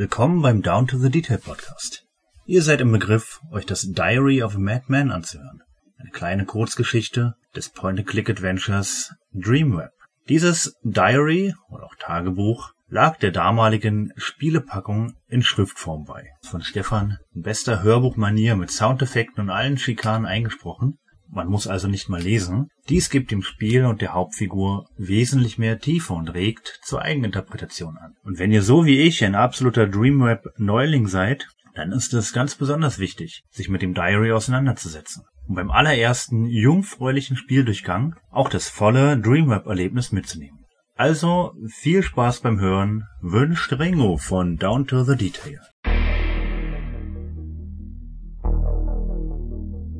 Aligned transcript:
Willkommen 0.00 0.40
beim 0.40 0.62
Down 0.62 0.86
to 0.86 0.96
the 0.96 1.10
Detail 1.10 1.36
Podcast. 1.36 2.06
Ihr 2.46 2.62
seid 2.62 2.80
im 2.80 2.90
Begriff, 2.90 3.42
euch 3.50 3.66
das 3.66 3.82
Diary 3.82 4.42
of 4.42 4.54
a 4.54 4.58
Madman 4.58 5.10
anzuhören. 5.10 5.60
Eine 5.98 6.08
kleine 6.08 6.46
Kurzgeschichte 6.46 7.34
des 7.54 7.68
Point-and-Click-Adventures 7.68 9.14
Dreamweb. 9.34 9.90
Dieses 10.26 10.74
Diary 10.82 11.54
oder 11.68 11.84
auch 11.84 11.94
Tagebuch 11.98 12.72
lag 12.88 13.18
der 13.18 13.30
damaligen 13.30 14.10
Spielepackung 14.16 15.16
in 15.28 15.42
Schriftform 15.42 16.06
bei. 16.06 16.30
Von 16.44 16.62
Stefan 16.62 17.18
in 17.34 17.42
bester 17.42 17.82
Hörbuchmanier 17.82 18.56
mit 18.56 18.70
Soundeffekten 18.70 19.42
und 19.42 19.50
allen 19.50 19.76
Schikanen 19.76 20.24
eingesprochen. 20.24 20.98
Man 21.32 21.48
muss 21.48 21.68
also 21.68 21.86
nicht 21.86 22.08
mal 22.08 22.20
lesen. 22.20 22.70
Dies 22.88 23.08
gibt 23.08 23.30
dem 23.30 23.42
Spiel 23.42 23.84
und 23.84 24.00
der 24.00 24.14
Hauptfigur 24.14 24.88
wesentlich 24.96 25.58
mehr 25.58 25.78
Tiefe 25.78 26.12
und 26.12 26.34
regt 26.34 26.80
zur 26.82 27.02
Eigeninterpretation 27.02 27.96
an. 27.98 28.14
Und 28.24 28.40
wenn 28.40 28.50
ihr 28.50 28.62
so 28.62 28.84
wie 28.84 28.98
ich 28.98 29.24
ein 29.24 29.36
absoluter 29.36 29.86
Dreamweb-Neuling 29.86 31.06
seid, 31.06 31.46
dann 31.74 31.92
ist 31.92 32.14
es 32.14 32.32
ganz 32.32 32.56
besonders 32.56 32.98
wichtig, 32.98 33.44
sich 33.50 33.68
mit 33.68 33.80
dem 33.80 33.94
Diary 33.94 34.32
auseinanderzusetzen. 34.32 35.22
Um 35.46 35.54
beim 35.54 35.70
allerersten 35.70 36.46
jungfräulichen 36.46 37.36
Spieldurchgang 37.36 38.16
auch 38.30 38.48
das 38.48 38.68
volle 38.68 39.16
Dreamweb-Erlebnis 39.16 40.10
mitzunehmen. 40.10 40.58
Also 40.96 41.54
viel 41.68 42.02
Spaß 42.02 42.40
beim 42.40 42.58
Hören, 42.58 43.04
wünscht 43.20 43.72
Ringo 43.72 44.16
von 44.16 44.56
Down 44.56 44.86
to 44.86 45.04
the 45.04 45.16
Detail. 45.16 45.60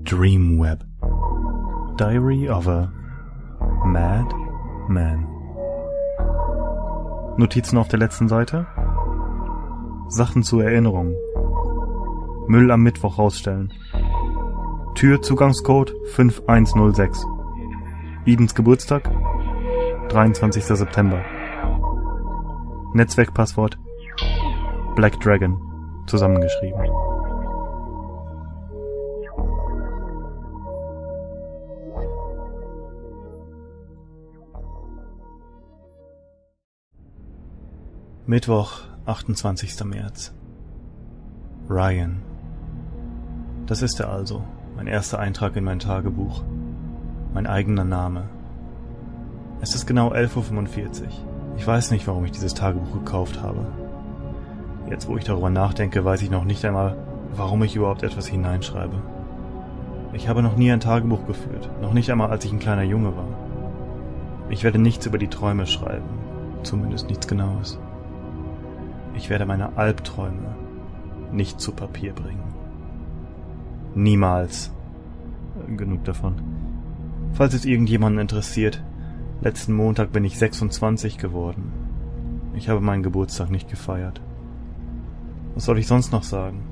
Dreamweb 0.05 0.90
Diary 2.01 2.49
of 2.49 2.67
a 2.67 2.91
Mad 3.85 4.35
Man. 4.89 5.29
Notizen 7.37 7.77
auf 7.77 7.89
der 7.89 7.99
letzten 7.99 8.27
Seite? 8.27 8.67
Sachen 10.09 10.43
zur 10.43 10.65
Erinnerung. 10.65 11.15
Müll 12.49 12.71
am 12.71 12.81
Mittwoch 12.85 13.19
rausstellen. 13.19 13.75
Türzugangscode 14.95 15.93
5106 16.15 17.27
Idens 18.25 18.55
Geburtstag 18.55 19.11
23. 20.09 20.65
September. 20.65 21.23
Netzwerkpasswort 22.95 23.79
Black 24.97 25.21
Dragon 25.21 25.61
zusammengeschrieben 26.07 27.00
Mittwoch, 38.31 38.83
28. 39.07 39.85
März. 39.87 40.33
Ryan. 41.69 42.23
Das 43.67 43.83
ist 43.83 43.99
er 43.99 44.09
also, 44.09 44.45
mein 44.77 44.87
erster 44.87 45.19
Eintrag 45.19 45.57
in 45.57 45.65
mein 45.65 45.81
Tagebuch. 45.81 46.45
Mein 47.35 47.49
eigener 47.49 47.83
Name. 47.83 48.29
Es 49.61 49.75
ist 49.75 49.85
genau 49.85 50.13
11.45 50.13 51.01
Uhr. 51.01 51.09
Ich 51.57 51.67
weiß 51.67 51.91
nicht, 51.91 52.07
warum 52.07 52.25
ich 52.25 52.31
dieses 52.31 52.55
Tagebuch 52.55 52.93
gekauft 52.93 53.43
habe. 53.43 53.67
Jetzt, 54.89 55.09
wo 55.09 55.17
ich 55.17 55.25
darüber 55.25 55.51
nachdenke, 55.51 56.05
weiß 56.05 56.23
ich 56.23 56.31
noch 56.31 56.45
nicht 56.45 56.65
einmal, 56.65 56.99
warum 57.35 57.65
ich 57.65 57.75
überhaupt 57.75 58.05
etwas 58.05 58.29
hineinschreibe. 58.29 59.03
Ich 60.13 60.29
habe 60.29 60.45
noch 60.45 60.55
nie 60.57 60.71
ein 60.71 60.79
Tagebuch 60.79 61.27
geführt, 61.27 61.69
noch 61.83 61.95
nicht 61.95 62.13
einmal 62.13 62.31
als 62.31 62.45
ich 62.45 62.53
ein 62.53 62.61
kleiner 62.61 62.85
Junge 62.85 63.17
war. 63.17 63.27
Ich 64.51 64.63
werde 64.63 64.79
nichts 64.79 65.05
über 65.05 65.19
die 65.19 65.27
Träume 65.27 65.67
schreiben, 65.67 66.07
zumindest 66.63 67.09
nichts 67.09 67.27
Genaues. 67.27 67.81
Ich 69.21 69.29
werde 69.29 69.45
meine 69.45 69.77
Albträume 69.77 70.57
nicht 71.31 71.61
zu 71.61 71.73
Papier 71.73 72.15
bringen. 72.15 72.55
Niemals. 73.95 74.73
Genug 75.77 76.05
davon. 76.05 76.37
Falls 77.35 77.53
es 77.53 77.67
irgendjemanden 77.67 78.19
interessiert, 78.19 78.83
letzten 79.43 79.75
Montag 79.75 80.11
bin 80.13 80.25
ich 80.25 80.39
26 80.39 81.19
geworden. 81.19 81.71
Ich 82.55 82.71
habe 82.71 82.81
meinen 82.81 83.03
Geburtstag 83.03 83.51
nicht 83.51 83.69
gefeiert. 83.69 84.23
Was 85.55 85.67
soll 85.67 85.79
ich 85.79 85.87
sonst 85.87 86.13
noch 86.13 86.25
sagen? 86.25 86.63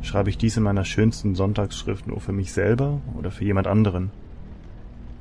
Schreibe 0.00 0.30
ich 0.30 0.38
dies 0.38 0.56
in 0.56 0.62
meiner 0.62 0.86
schönsten 0.86 1.34
Sonntagsschrift 1.34 2.06
nur 2.06 2.18
für 2.18 2.32
mich 2.32 2.54
selber 2.54 3.02
oder 3.18 3.30
für 3.30 3.44
jemand 3.44 3.66
anderen? 3.66 4.10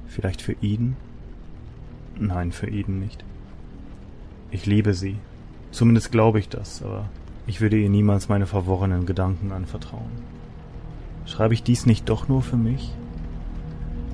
Vielleicht 0.08 0.42
für 0.42 0.56
Eden? 0.62 0.96
Nein, 2.18 2.54
für 2.54 2.70
Eden 2.70 3.02
nicht. 3.02 3.26
Ich 4.50 4.66
liebe 4.66 4.94
sie 4.94 5.18
Zumindest 5.74 6.12
glaube 6.12 6.38
ich 6.38 6.50
das, 6.50 6.84
aber 6.84 7.10
ich 7.48 7.60
würde 7.60 7.78
ihr 7.78 7.90
niemals 7.90 8.30
meine 8.30 8.46
verworrenen 8.46 9.08
Gedanken 9.08 9.52
anvertrauen. 9.52 10.12
Schreibe 11.26 11.56
ich 11.56 11.64
dies 11.64 11.88
nicht 11.88 12.10
doch 12.10 12.28
nur 12.28 12.44
für 12.44 12.58
mich? 12.58 12.94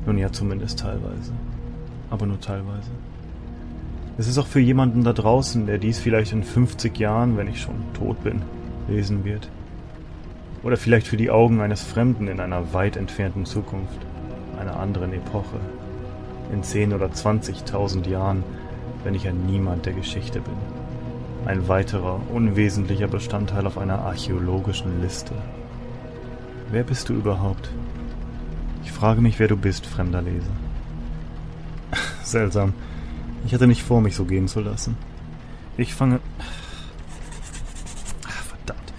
Nun 0.05 0.17
ja, 0.17 0.31
zumindest 0.31 0.79
teilweise. 0.79 1.33
Aber 2.09 2.25
nur 2.25 2.39
teilweise. 2.39 2.91
Es 4.17 4.29
ist 4.29 4.37
auch 4.37 4.47
für 4.47 4.61
jemanden 4.61 5.03
da 5.03 5.11
draußen, 5.11 5.65
der 5.65 5.79
dies 5.79 5.99
vielleicht 5.99 6.31
in 6.31 6.43
50 6.43 6.97
Jahren, 6.97 7.35
wenn 7.35 7.49
ich 7.49 7.59
schon 7.59 7.75
tot 7.93 8.23
bin, 8.23 8.41
lesen 8.87 9.25
wird. 9.25 9.49
Oder 10.63 10.77
vielleicht 10.77 11.07
für 11.07 11.17
die 11.17 11.29
Augen 11.29 11.59
eines 11.59 11.83
Fremden 11.83 12.29
in 12.29 12.39
einer 12.39 12.73
weit 12.73 12.95
entfernten 12.95 13.45
Zukunft, 13.45 13.99
einer 14.57 14.79
anderen 14.79 15.11
Epoche, 15.11 15.59
in 16.53 16.63
10 16.63 16.93
oder 16.93 17.07
20.000 17.07 18.07
Jahren, 18.07 18.45
wenn 19.03 19.13
ich 19.13 19.27
ein 19.27 19.45
Niemand 19.45 19.85
der 19.85 19.93
Geschichte 19.93 20.39
bin. 20.39 20.78
Ein 21.45 21.67
weiterer, 21.67 22.21
unwesentlicher 22.31 23.07
Bestandteil 23.07 23.65
auf 23.65 23.77
einer 23.77 23.99
archäologischen 23.99 25.01
Liste. 25.01 25.33
Wer 26.69 26.83
bist 26.83 27.09
du 27.09 27.13
überhaupt? 27.13 27.71
Ich 28.83 28.91
frage 28.91 29.21
mich, 29.21 29.39
wer 29.39 29.47
du 29.47 29.55
bist, 29.55 29.85
fremder 29.85 30.21
Leser. 30.21 30.51
Seltsam. 32.23 32.73
Ich 33.45 33.53
hatte 33.53 33.67
nicht 33.67 33.83
vor, 33.83 34.01
mich 34.01 34.15
so 34.15 34.25
gehen 34.25 34.47
zu 34.47 34.59
lassen. 34.59 34.97
Ich 35.77 35.95
fange. 35.95 36.19
Ach, 38.27 38.43
verdammt. 38.43 38.93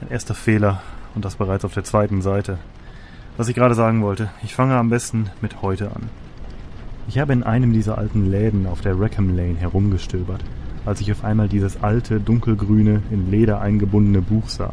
Mein 0.00 0.10
erster 0.10 0.34
Fehler. 0.34 0.82
Und 1.14 1.24
das 1.24 1.36
bereits 1.36 1.64
auf 1.64 1.74
der 1.74 1.84
zweiten 1.84 2.22
Seite. 2.22 2.58
Was 3.36 3.48
ich 3.48 3.54
gerade 3.54 3.74
sagen 3.74 4.02
wollte. 4.02 4.30
Ich 4.42 4.54
fange 4.54 4.76
am 4.76 4.88
besten 4.88 5.30
mit 5.42 5.62
heute 5.62 5.94
an. 5.94 6.08
Ich 7.06 7.18
habe 7.18 7.34
in 7.34 7.42
einem 7.42 7.72
dieser 7.72 7.98
alten 7.98 8.30
Läden 8.30 8.66
auf 8.66 8.80
der 8.80 8.98
Rackham 8.98 9.36
Lane 9.36 9.56
herumgestöbert 9.56 10.42
als 10.86 11.00
ich 11.00 11.10
auf 11.12 11.24
einmal 11.24 11.48
dieses 11.48 11.82
alte, 11.82 12.20
dunkelgrüne, 12.20 13.02
in 13.10 13.30
Leder 13.30 13.60
eingebundene 13.60 14.22
Buch 14.22 14.48
sah. 14.48 14.72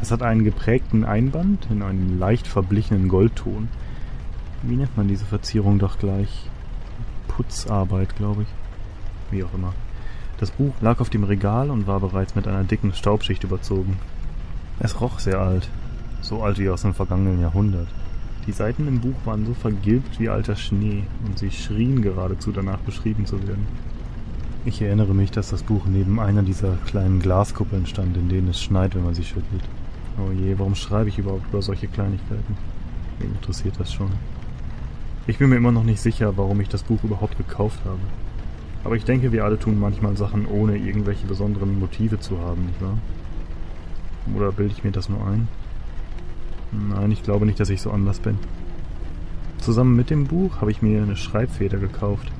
Es 0.00 0.10
hat 0.10 0.22
einen 0.22 0.42
geprägten 0.42 1.04
Einband 1.04 1.68
in 1.70 1.82
einem 1.82 2.18
leicht 2.18 2.46
verblichenen 2.46 3.08
Goldton. 3.08 3.68
Wie 4.62 4.76
nennt 4.76 4.96
man 4.96 5.06
diese 5.06 5.26
Verzierung 5.26 5.78
doch 5.78 5.98
gleich? 5.98 6.48
Putzarbeit, 7.28 8.16
glaube 8.16 8.42
ich. 8.42 8.48
Wie 9.30 9.44
auch 9.44 9.52
immer. 9.54 9.74
Das 10.38 10.50
Buch 10.52 10.72
lag 10.80 11.00
auf 11.00 11.10
dem 11.10 11.24
Regal 11.24 11.70
und 11.70 11.86
war 11.86 12.00
bereits 12.00 12.34
mit 12.34 12.48
einer 12.48 12.64
dicken 12.64 12.94
Staubschicht 12.94 13.44
überzogen. 13.44 13.98
Es 14.78 15.00
roch 15.00 15.18
sehr 15.18 15.40
alt, 15.40 15.68
so 16.20 16.42
alt 16.42 16.58
wie 16.58 16.70
aus 16.70 16.82
dem 16.82 16.94
vergangenen 16.94 17.40
Jahrhundert. 17.40 17.88
Die 18.46 18.52
Seiten 18.52 18.88
im 18.88 19.00
Buch 19.00 19.16
waren 19.26 19.44
so 19.44 19.52
vergilbt 19.52 20.18
wie 20.20 20.28
alter 20.28 20.56
Schnee 20.56 21.02
und 21.26 21.38
sie 21.38 21.50
schrien 21.50 22.00
geradezu 22.00 22.52
danach 22.52 22.78
beschrieben 22.78 23.26
zu 23.26 23.46
werden. 23.46 23.66
Ich 24.68 24.82
erinnere 24.82 25.14
mich, 25.14 25.30
dass 25.30 25.48
das 25.48 25.62
Buch 25.62 25.86
neben 25.86 26.20
einer 26.20 26.42
dieser 26.42 26.76
kleinen 26.84 27.20
Glaskuppeln 27.20 27.86
stand, 27.86 28.18
in 28.18 28.28
denen 28.28 28.48
es 28.48 28.62
schneit, 28.62 28.94
wenn 28.94 29.02
man 29.02 29.14
sie 29.14 29.24
schüttelt. 29.24 29.62
Oh 30.18 30.30
je, 30.30 30.58
warum 30.58 30.74
schreibe 30.74 31.08
ich 31.08 31.18
überhaupt 31.18 31.48
über 31.48 31.62
solche 31.62 31.88
Kleinigkeiten? 31.88 32.54
Wen 33.18 33.32
interessiert 33.32 33.76
das 33.78 33.90
schon? 33.90 34.10
Ich 35.26 35.38
bin 35.38 35.48
mir 35.48 35.56
immer 35.56 35.72
noch 35.72 35.84
nicht 35.84 36.02
sicher, 36.02 36.36
warum 36.36 36.60
ich 36.60 36.68
das 36.68 36.82
Buch 36.82 37.02
überhaupt 37.02 37.38
gekauft 37.38 37.78
habe. 37.86 37.98
Aber 38.84 38.94
ich 38.94 39.06
denke, 39.06 39.32
wir 39.32 39.46
alle 39.46 39.58
tun 39.58 39.80
manchmal 39.80 40.18
Sachen, 40.18 40.44
ohne 40.44 40.76
irgendwelche 40.76 41.26
besonderen 41.26 41.80
Motive 41.80 42.20
zu 42.20 42.38
haben, 42.38 42.66
nicht 42.66 42.82
wahr? 42.82 42.98
Oder 44.36 44.52
bilde 44.52 44.74
ich 44.76 44.84
mir 44.84 44.92
das 44.92 45.08
nur 45.08 45.26
ein? 45.26 45.48
Nein, 46.72 47.10
ich 47.10 47.22
glaube 47.22 47.46
nicht, 47.46 47.58
dass 47.58 47.70
ich 47.70 47.80
so 47.80 47.90
anders 47.90 48.20
bin. 48.20 48.36
Zusammen 49.56 49.96
mit 49.96 50.10
dem 50.10 50.26
Buch 50.26 50.60
habe 50.60 50.70
ich 50.70 50.82
mir 50.82 51.02
eine 51.02 51.16
Schreibfeder 51.16 51.78
gekauft. 51.78 52.30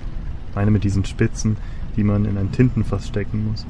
Eine 0.54 0.70
mit 0.70 0.84
diesen 0.84 1.06
Spitzen, 1.06 1.56
die 1.98 2.04
man 2.04 2.24
in 2.24 2.38
ein 2.38 2.52
Tintenfass 2.52 3.08
stecken 3.08 3.48
muss. 3.50 3.66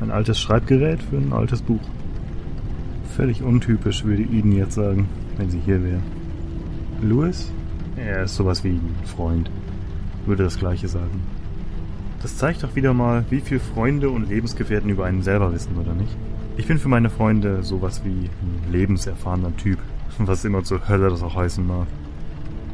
Ein 0.00 0.10
altes 0.10 0.40
Schreibgerät 0.40 1.00
für 1.00 1.16
ein 1.16 1.32
altes 1.32 1.62
Buch. 1.62 1.80
Völlig 3.16 3.42
untypisch, 3.44 4.04
würde 4.04 4.24
Eden 4.24 4.50
jetzt 4.50 4.74
sagen, 4.74 5.08
wenn 5.36 5.48
sie 5.48 5.60
hier 5.64 5.82
wäre. 5.82 6.00
Louis? 7.00 7.52
Er 7.96 8.24
ist 8.24 8.34
sowas 8.34 8.64
wie 8.64 8.70
ein 8.70 8.96
Freund. 9.04 9.48
Würde 10.26 10.42
das 10.42 10.58
gleiche 10.58 10.88
sagen. 10.88 11.22
Das 12.20 12.36
zeigt 12.36 12.64
doch 12.64 12.74
wieder 12.74 12.92
mal, 12.94 13.24
wie 13.30 13.40
viel 13.40 13.60
Freunde 13.60 14.10
und 14.10 14.28
Lebensgefährten 14.28 14.90
über 14.90 15.04
einen 15.04 15.22
selber 15.22 15.52
wissen, 15.52 15.76
oder 15.76 15.94
nicht? 15.94 16.16
Ich 16.56 16.66
bin 16.66 16.78
für 16.78 16.88
meine 16.88 17.10
Freunde 17.10 17.62
sowas 17.62 18.02
wie 18.04 18.28
ein 18.28 18.72
lebenserfahrener 18.72 19.56
Typ, 19.56 19.78
was 20.18 20.44
immer 20.44 20.64
zur 20.64 20.88
Hölle 20.88 21.10
das 21.10 21.22
auch 21.22 21.36
heißen 21.36 21.64
mag. 21.64 21.86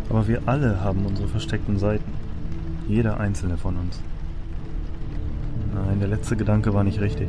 Aber 0.09 0.27
wir 0.27 0.41
alle 0.47 0.81
haben 0.83 1.05
unsere 1.05 1.29
versteckten 1.29 1.79
Seiten. 1.79 2.11
Jeder 2.89 3.21
einzelne 3.21 3.59
von 3.59 3.77
uns. 3.77 4.01
Nein, 5.87 6.01
der 6.01 6.09
letzte 6.09 6.37
Gedanke 6.37 6.75
war 6.75 6.85
nicht 6.85 7.01
richtig. 7.01 7.29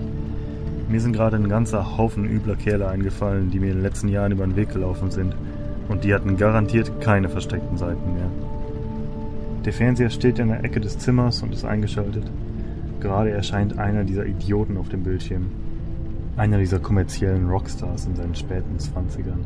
Mir 0.89 0.99
sind 0.99 1.13
gerade 1.13 1.37
ein 1.37 1.47
ganzer 1.47 1.97
Haufen 1.97 2.25
übler 2.25 2.55
Kerle 2.55 2.87
eingefallen, 2.87 3.49
die 3.49 3.59
mir 3.59 3.71
in 3.71 3.77
den 3.77 3.83
letzten 3.83 4.09
Jahren 4.09 4.33
über 4.33 4.45
den 4.45 4.55
Weg 4.55 4.73
gelaufen 4.73 5.09
sind. 5.09 5.35
Und 5.87 6.03
die 6.03 6.13
hatten 6.13 6.37
garantiert 6.37 6.99
keine 7.01 7.29
versteckten 7.29 7.77
Seiten 7.77 8.13
mehr. 8.13 8.29
Der 9.65 9.73
Fernseher 9.73 10.09
steht 10.09 10.39
in 10.39 10.49
der 10.49 10.63
Ecke 10.63 10.81
des 10.81 10.97
Zimmers 10.97 11.43
und 11.43 11.53
ist 11.53 11.65
eingeschaltet. 11.65 12.29
Gerade 12.99 13.31
erscheint 13.31 13.79
einer 13.79 14.03
dieser 14.03 14.25
Idioten 14.25 14.77
auf 14.77 14.89
dem 14.89 15.03
Bildschirm. 15.03 15.47
Einer 16.35 16.57
dieser 16.57 16.79
kommerziellen 16.79 17.49
Rockstars 17.49 18.05
in 18.05 18.15
seinen 18.15 18.35
späten 18.35 18.79
Zwanzigern. 18.79 19.45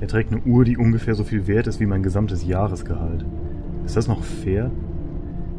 Er 0.00 0.08
trägt 0.08 0.32
eine 0.32 0.42
Uhr, 0.42 0.64
die 0.64 0.76
ungefähr 0.76 1.14
so 1.14 1.24
viel 1.24 1.46
wert 1.46 1.66
ist 1.66 1.80
wie 1.80 1.86
mein 1.86 2.02
gesamtes 2.02 2.46
Jahresgehalt. 2.46 3.24
Ist 3.84 3.96
das 3.96 4.08
noch 4.08 4.22
fair? 4.22 4.70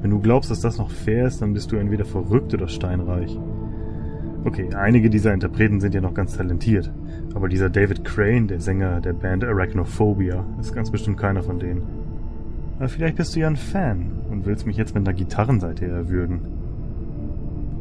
Wenn 0.01 0.11
du 0.11 0.19
glaubst, 0.19 0.51
dass 0.51 0.61
das 0.61 0.77
noch 0.77 0.91
fair 0.91 1.27
ist, 1.27 1.41
dann 1.41 1.53
bist 1.53 1.71
du 1.71 1.75
entweder 1.75 2.05
verrückt 2.05 2.53
oder 2.53 2.67
steinreich. 2.67 3.37
Okay, 4.45 4.69
einige 4.73 5.09
dieser 5.09 5.33
Interpreten 5.33 5.79
sind 5.79 5.93
ja 5.93 6.01
noch 6.01 6.13
ganz 6.13 6.37
talentiert, 6.37 6.91
aber 7.33 7.49
dieser 7.49 7.69
David 7.69 8.05
Crane, 8.05 8.47
der 8.47 8.61
Sänger 8.61 9.01
der 9.01 9.13
Band 9.13 9.43
Arachnophobia, 9.43 10.45
ist 10.59 10.73
ganz 10.73 10.91
bestimmt 10.91 11.17
keiner 11.17 11.43
von 11.43 11.59
denen. 11.59 11.81
Aber 12.77 12.87
vielleicht 12.89 13.17
bist 13.17 13.35
du 13.35 13.39
ja 13.39 13.47
ein 13.47 13.55
Fan 13.55 14.11
und 14.29 14.45
willst 14.45 14.67
mich 14.67 14.77
jetzt 14.77 14.93
mit 14.93 15.07
einer 15.07 15.17
Gitarrenseite 15.17 15.87
erwürgen. 15.87 16.41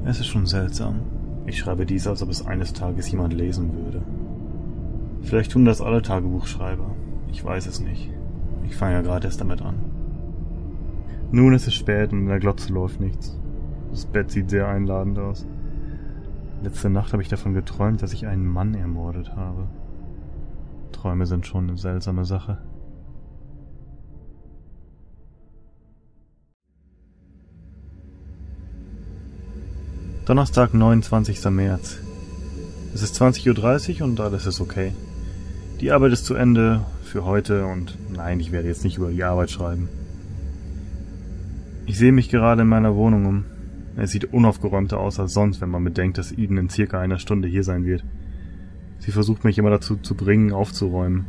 Es 0.04 0.18
ist 0.18 0.26
schon 0.26 0.46
seltsam. 0.46 1.00
Ich 1.46 1.58
schreibe 1.58 1.86
dies, 1.86 2.06
als 2.06 2.22
ob 2.22 2.30
es 2.30 2.44
eines 2.44 2.72
Tages 2.72 3.10
jemand 3.10 3.34
lesen 3.34 3.72
würde. 3.74 4.02
Vielleicht 5.22 5.52
tun 5.52 5.64
das 5.64 5.80
alle 5.80 6.02
Tagebuchschreiber. 6.02 6.90
Ich 7.30 7.44
weiß 7.44 7.66
es 7.66 7.80
nicht. 7.80 8.10
Ich 8.64 8.74
fange 8.74 8.94
ja 8.94 9.02
gerade 9.02 9.26
erst 9.26 9.40
damit 9.40 9.62
an. 9.62 9.74
Nun 11.32 11.54
ist 11.54 11.66
es 11.66 11.74
spät 11.74 12.12
und 12.12 12.20
in 12.20 12.28
der 12.28 12.38
Glotze 12.38 12.72
läuft 12.72 13.00
nichts. 13.00 13.38
Das 13.90 14.06
Bett 14.06 14.30
sieht 14.30 14.50
sehr 14.50 14.68
einladend 14.68 15.18
aus. 15.18 15.46
Letzte 16.62 16.88
Nacht 16.88 17.12
habe 17.12 17.22
ich 17.22 17.28
davon 17.28 17.54
geträumt, 17.54 18.02
dass 18.02 18.12
ich 18.12 18.26
einen 18.26 18.46
Mann 18.46 18.74
ermordet 18.74 19.34
habe. 19.34 19.68
Träume 20.92 21.26
sind 21.26 21.46
schon 21.46 21.68
eine 21.68 21.76
seltsame 21.76 22.24
Sache. 22.24 22.58
Donnerstag, 30.24 30.74
29. 30.74 31.44
März. 31.50 31.98
Es 32.94 33.02
ist 33.02 33.20
20.30 33.20 34.00
Uhr 34.00 34.08
und 34.08 34.20
alles 34.20 34.46
ist 34.46 34.60
okay. 34.60 34.92
Die 35.80 35.92
Arbeit 35.92 36.12
ist 36.12 36.24
zu 36.24 36.34
Ende 36.34 36.80
für 37.04 37.24
heute 37.24 37.66
und 37.66 37.96
nein, 38.12 38.40
ich 38.40 38.50
werde 38.50 38.68
jetzt 38.68 38.82
nicht 38.82 38.96
über 38.96 39.10
die 39.10 39.22
Arbeit 39.22 39.50
schreiben. 39.50 39.88
Ich 41.86 41.98
sehe 41.98 42.10
mich 42.10 42.28
gerade 42.28 42.62
in 42.62 42.68
meiner 42.68 42.96
Wohnung 42.96 43.26
um. 43.26 43.44
Es 43.96 44.10
sieht 44.10 44.32
unaufgeräumter 44.32 44.98
aus 44.98 45.20
als 45.20 45.32
sonst, 45.32 45.60
wenn 45.60 45.70
man 45.70 45.84
bedenkt, 45.84 46.18
dass 46.18 46.32
Eden 46.32 46.58
in 46.58 46.68
circa 46.68 47.00
einer 47.00 47.20
Stunde 47.20 47.46
hier 47.46 47.62
sein 47.62 47.84
wird. 47.84 48.04
Sie 48.98 49.12
versucht 49.12 49.44
mich 49.44 49.56
immer 49.56 49.70
dazu 49.70 49.94
zu 49.96 50.16
bringen, 50.16 50.52
aufzuräumen. 50.52 51.24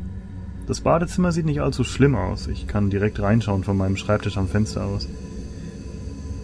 Das 0.65 0.81
Badezimmer 0.81 1.31
sieht 1.31 1.45
nicht 1.45 1.61
allzu 1.61 1.83
schlimm 1.83 2.15
aus. 2.15 2.47
Ich 2.47 2.67
kann 2.67 2.89
direkt 2.89 3.19
reinschauen 3.19 3.63
von 3.63 3.77
meinem 3.77 3.97
Schreibtisch 3.97 4.37
am 4.37 4.47
Fenster 4.47 4.83
aus. 4.83 5.07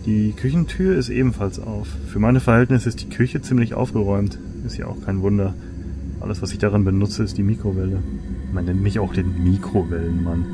Die 0.06 0.33
Küchentür 0.33 0.95
ist 0.95 1.09
ebenfalls 1.09 1.59
auf. 1.59 1.88
Für 2.07 2.19
meine 2.19 2.39
Verhältnisse 2.39 2.89
ist 2.89 3.01
die 3.01 3.09
Küche 3.09 3.42
ziemlich 3.42 3.74
aufgeräumt. 3.74 4.38
Ist 4.63 4.77
ja 4.77 4.86
auch 4.86 5.04
kein 5.04 5.24
Wunder. 5.24 5.56
Alles, 6.19 6.42
was 6.42 6.51
ich 6.51 6.59
darin 6.59 6.86
benutze, 6.86 7.24
ist 7.24 7.38
die 7.38 7.44
Mikrowelle. 7.44 8.04
Man 8.54 8.66
nennt 8.66 8.83
mich 8.83 9.00
auch 9.00 9.13
den 9.13 9.44
Mikrowellenmann. 9.44 10.45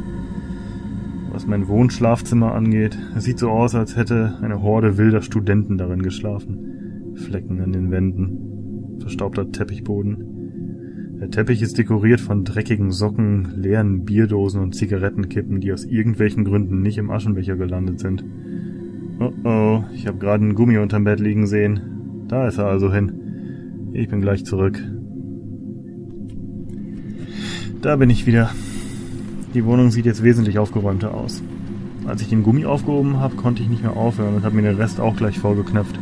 Was 1.39 1.47
mein 1.47 1.69
Wohnschlafzimmer 1.69 2.53
angeht, 2.53 2.97
es 3.15 3.23
sieht 3.23 3.39
so 3.39 3.49
aus, 3.49 3.73
als 3.73 3.95
hätte 3.95 4.37
eine 4.41 4.61
Horde 4.61 4.97
wilder 4.97 5.21
Studenten 5.21 5.77
darin 5.77 6.01
geschlafen. 6.01 7.13
Flecken 7.15 7.61
an 7.61 7.71
den 7.71 7.91
Wänden, 7.91 8.97
verstaubter 8.99 9.49
Teppichboden. 9.49 11.15
Der 11.21 11.31
Teppich 11.31 11.61
ist 11.61 11.77
dekoriert 11.77 12.19
von 12.19 12.43
dreckigen 12.43 12.91
Socken, 12.91 13.53
leeren 13.55 14.03
Bierdosen 14.03 14.61
und 14.61 14.75
Zigarettenkippen, 14.75 15.61
die 15.61 15.71
aus 15.71 15.85
irgendwelchen 15.85 16.43
Gründen 16.43 16.81
nicht 16.81 16.97
im 16.97 17.09
Aschenbecher 17.09 17.55
gelandet 17.55 18.01
sind. 18.01 18.21
Oh 19.21 19.31
oh, 19.45 19.83
ich 19.93 20.07
habe 20.07 20.17
gerade 20.17 20.43
einen 20.43 20.55
Gummi 20.55 20.77
unterm 20.77 21.05
Bett 21.05 21.21
liegen 21.21 21.47
sehen. 21.47 22.25
Da 22.27 22.49
ist 22.49 22.57
er 22.57 22.65
also 22.65 22.91
hin. 22.91 23.91
Ich 23.93 24.09
bin 24.09 24.19
gleich 24.19 24.43
zurück. 24.43 24.77
Da 27.81 27.95
bin 27.95 28.09
ich 28.09 28.27
wieder. 28.27 28.49
Die 29.55 29.65
Wohnung 29.65 29.89
sieht 29.89 30.05
jetzt 30.05 30.23
wesentlich 30.23 30.59
aufgeräumter 30.59 31.13
aus. 31.13 31.41
Als 32.05 32.21
ich 32.21 32.29
den 32.29 32.43
Gummi 32.43 32.65
aufgehoben 32.65 33.17
habe, 33.17 33.35
konnte 33.35 33.63
ich 33.63 33.69
nicht 33.69 33.81
mehr 33.81 33.97
aufhören 33.97 34.35
und 34.35 34.43
habe 34.43 34.55
mir 34.55 34.61
den 34.61 34.75
Rest 34.75 34.99
auch 34.99 35.15
gleich 35.15 35.39
vorgeknöpft. 35.39 35.99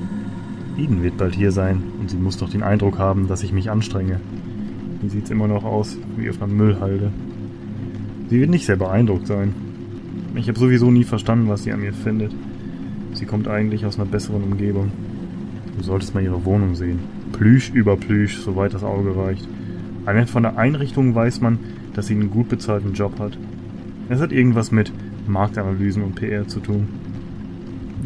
Eden 0.77 1.01
wird 1.01 1.17
bald 1.17 1.33
hier 1.33 1.51
sein 1.51 1.81
und 1.99 2.09
sie 2.09 2.17
muss 2.17 2.37
doch 2.37 2.49
den 2.49 2.61
Eindruck 2.61 2.99
haben, 2.99 3.27
dass 3.27 3.43
ich 3.43 3.53
mich 3.53 3.71
anstrenge. 3.71 4.19
Hier 4.99 5.09
sieht's 5.09 5.29
immer 5.29 5.47
noch 5.47 5.63
aus 5.63 5.97
wie 6.17 6.29
auf 6.29 6.41
einer 6.41 6.51
Müllhalde. 6.51 7.11
Sie 8.29 8.39
wird 8.39 8.49
nicht 8.49 8.65
sehr 8.65 8.75
beeindruckt 8.75 9.27
sein. 9.27 9.53
Ich 10.35 10.49
habe 10.49 10.59
sowieso 10.59 10.91
nie 10.91 11.05
verstanden, 11.05 11.47
was 11.47 11.63
sie 11.63 11.71
an 11.71 11.79
mir 11.79 11.93
findet. 11.93 12.33
Sie 13.13 13.25
kommt 13.25 13.47
eigentlich 13.47 13.85
aus 13.85 13.95
einer 13.97 14.09
besseren 14.09 14.43
Umgebung. 14.43 14.91
Du 15.77 15.83
solltest 15.83 16.13
mal 16.13 16.23
ihre 16.23 16.43
Wohnung 16.43 16.75
sehen. 16.75 16.99
Plüsch 17.31 17.69
über 17.69 17.95
Plüsch, 17.95 18.39
soweit 18.39 18.73
das 18.73 18.83
Auge 18.83 19.15
reicht. 19.15 19.47
Allein 20.05 20.27
von 20.27 20.43
der 20.43 20.57
Einrichtung 20.57 21.15
weiß 21.15 21.39
man, 21.41 21.59
dass 21.97 22.07
sie 22.07 22.13
einen 22.13 22.29
gut 22.29 22.47
bezahlten 22.47 22.93
Job 22.93 23.17
hat. 23.19 23.37
Es 24.07 24.21
hat 24.21 24.31
irgendwas 24.31 24.71
mit 24.71 24.93
Marktanalysen 25.25 26.03
und 26.03 26.13
PR 26.13 26.47
zu 26.47 26.59
tun. 26.59 26.87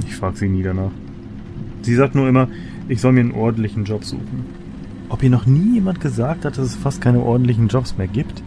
Ich 0.08 0.16
frage 0.16 0.38
sie 0.38 0.48
nie 0.48 0.64
danach. 0.64 0.92
Sie 1.82 1.96
sagt 1.96 2.16
nur 2.16 2.30
immer, 2.30 2.48
ich 2.88 3.02
soll 3.02 3.12
mir 3.12 3.20
einen 3.20 3.34
ordentlichen 3.34 3.84
Job 3.84 4.06
suchen. 4.06 4.46
Ob 5.10 5.24
ihr 5.24 5.30
noch 5.30 5.46
nie 5.46 5.74
jemand 5.74 6.00
gesagt 6.00 6.46
hat, 6.46 6.58
dass 6.58 6.66
es 6.66 6.76
fast 6.78 7.02
keine 7.02 7.20
ordentlichen 7.20 7.68
Jobs 7.68 7.98
mehr 7.98 8.08
gibt? 8.08 8.42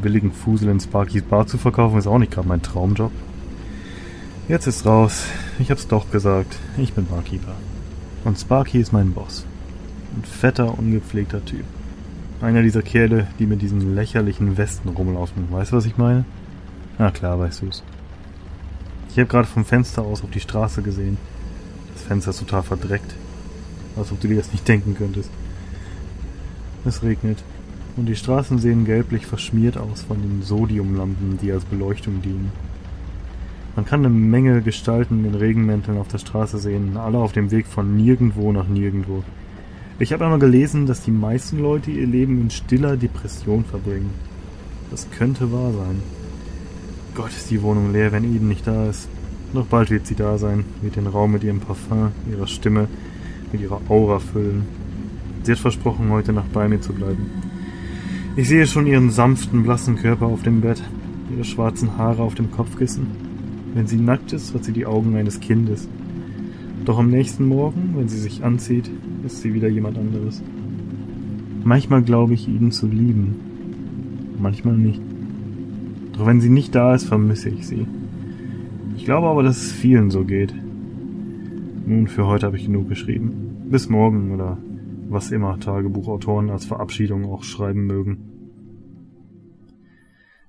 Billigen 0.00 0.30
Fusel 0.30 0.68
in 0.68 0.78
Sparkys 0.78 1.22
Bar 1.22 1.48
zu 1.48 1.58
verkaufen 1.58 1.98
ist 1.98 2.06
auch 2.06 2.18
nicht 2.18 2.30
gerade 2.30 2.46
mein 2.46 2.62
Traumjob. 2.62 3.10
Jetzt 4.46 4.68
ist 4.68 4.86
raus. 4.86 5.26
Ich 5.58 5.72
hab's 5.72 5.88
doch 5.88 6.10
gesagt. 6.12 6.56
Ich 6.78 6.92
bin 6.92 7.06
Barkeeper. 7.06 7.56
Und 8.24 8.38
Sparky 8.38 8.78
ist 8.78 8.92
mein 8.92 9.12
Boss. 9.12 9.44
Ein 10.16 10.22
fetter, 10.22 10.78
ungepflegter 10.78 11.44
Typ. 11.44 11.64
Einer 12.42 12.62
dieser 12.62 12.82
Kerle, 12.82 13.28
die 13.38 13.46
mit 13.46 13.62
diesen 13.62 13.94
lächerlichen 13.94 14.58
Westen 14.58 14.88
rumlaufen. 14.88 15.46
Weißt 15.52 15.70
du, 15.70 15.76
was 15.76 15.86
ich 15.86 15.96
meine? 15.96 16.24
Na 16.98 17.12
klar, 17.12 17.38
weißt 17.38 17.62
du's. 17.62 17.84
Ich 19.10 19.18
habe 19.18 19.28
gerade 19.28 19.46
vom 19.46 19.64
Fenster 19.64 20.02
aus 20.02 20.24
auf 20.24 20.30
die 20.30 20.40
Straße 20.40 20.82
gesehen. 20.82 21.18
Das 21.94 22.02
Fenster 22.02 22.30
ist 22.30 22.40
total 22.40 22.64
verdreckt. 22.64 23.14
Als 23.96 24.10
ob 24.10 24.20
du 24.20 24.26
dir 24.26 24.38
das 24.38 24.50
nicht 24.50 24.66
denken 24.66 24.96
könntest. 24.96 25.30
Es 26.84 27.04
regnet. 27.04 27.44
Und 27.96 28.06
die 28.06 28.16
Straßen 28.16 28.58
sehen 28.58 28.86
gelblich 28.86 29.24
verschmiert 29.24 29.78
aus 29.78 30.02
von 30.02 30.20
den 30.20 30.42
Sodiumlampen, 30.42 31.38
die 31.40 31.52
als 31.52 31.64
Beleuchtung 31.64 32.22
dienen. 32.22 32.50
Man 33.76 33.84
kann 33.84 34.00
eine 34.00 34.08
Menge 34.08 34.62
Gestalten 34.62 35.24
in 35.24 35.36
Regenmänteln 35.36 35.96
auf 35.96 36.08
der 36.08 36.18
Straße 36.18 36.58
sehen, 36.58 36.96
alle 36.96 37.18
auf 37.18 37.32
dem 37.32 37.52
Weg 37.52 37.68
von 37.68 37.96
nirgendwo 37.96 38.50
nach 38.50 38.66
nirgendwo. 38.66 39.22
Ich 40.02 40.12
habe 40.12 40.24
einmal 40.24 40.40
gelesen, 40.40 40.86
dass 40.86 41.02
die 41.02 41.12
meisten 41.12 41.60
Leute 41.60 41.92
ihr 41.92 42.08
Leben 42.08 42.40
in 42.40 42.50
stiller 42.50 42.96
Depression 42.96 43.64
verbringen. 43.64 44.10
Das 44.90 45.08
könnte 45.12 45.52
wahr 45.52 45.70
sein. 45.72 46.02
Gott, 47.14 47.30
ist 47.30 47.52
die 47.52 47.62
Wohnung 47.62 47.92
leer, 47.92 48.10
wenn 48.10 48.24
Eden 48.24 48.48
nicht 48.48 48.66
da 48.66 48.90
ist. 48.90 49.08
Noch 49.52 49.66
bald 49.66 49.92
wird 49.92 50.08
sie 50.08 50.16
da 50.16 50.38
sein, 50.38 50.64
wird 50.80 50.96
den 50.96 51.06
Raum 51.06 51.30
mit 51.30 51.44
ihrem 51.44 51.60
Parfum, 51.60 52.10
ihrer 52.28 52.48
Stimme, 52.48 52.88
mit 53.52 53.60
ihrer 53.60 53.80
Aura 53.88 54.18
füllen. 54.18 54.64
Sie 55.44 55.52
hat 55.52 55.60
versprochen, 55.60 56.10
heute 56.10 56.32
Nacht 56.32 56.52
bei 56.52 56.66
mir 56.66 56.80
zu 56.80 56.92
bleiben. 56.92 57.30
Ich 58.34 58.48
sehe 58.48 58.66
schon 58.66 58.88
ihren 58.88 59.10
sanften, 59.10 59.62
blassen 59.62 59.94
Körper 59.94 60.26
auf 60.26 60.42
dem 60.42 60.62
Bett, 60.62 60.82
ihre 61.32 61.44
schwarzen 61.44 61.96
Haare 61.96 62.22
auf 62.22 62.34
dem 62.34 62.50
Kopfkissen. 62.50 63.06
Wenn 63.72 63.86
sie 63.86 63.98
nackt 63.98 64.32
ist, 64.32 64.52
hat 64.52 64.64
sie 64.64 64.72
die 64.72 64.84
Augen 64.84 65.14
eines 65.14 65.38
Kindes. 65.38 65.86
Doch 66.84 66.98
am 66.98 67.08
nächsten 67.08 67.46
Morgen, 67.46 67.94
wenn 67.96 68.08
sie 68.08 68.18
sich 68.18 68.42
anzieht, 68.42 68.90
ist 69.24 69.42
sie 69.42 69.54
wieder 69.54 69.68
jemand 69.68 69.98
anderes. 69.98 70.42
Manchmal 71.64 72.02
glaube 72.02 72.34
ich, 72.34 72.48
ihn 72.48 72.72
zu 72.72 72.86
lieben. 72.86 73.36
Manchmal 74.38 74.76
nicht. 74.76 75.00
Doch 76.12 76.26
wenn 76.26 76.40
sie 76.40 76.50
nicht 76.50 76.74
da 76.74 76.94
ist, 76.94 77.04
vermisse 77.04 77.48
ich 77.48 77.66
sie. 77.66 77.86
Ich 78.96 79.04
glaube 79.04 79.28
aber, 79.28 79.42
dass 79.42 79.56
es 79.58 79.72
vielen 79.72 80.10
so 80.10 80.24
geht. 80.24 80.54
Nun, 81.86 82.06
für 82.06 82.26
heute 82.26 82.46
habe 82.46 82.56
ich 82.56 82.66
genug 82.66 82.88
geschrieben. 82.88 83.66
Bis 83.70 83.88
morgen 83.88 84.32
oder 84.32 84.58
was 85.08 85.30
immer 85.30 85.58
Tagebuchautoren 85.58 86.50
als 86.50 86.64
Verabschiedung 86.64 87.24
auch 87.24 87.44
schreiben 87.44 87.86
mögen. 87.86 88.18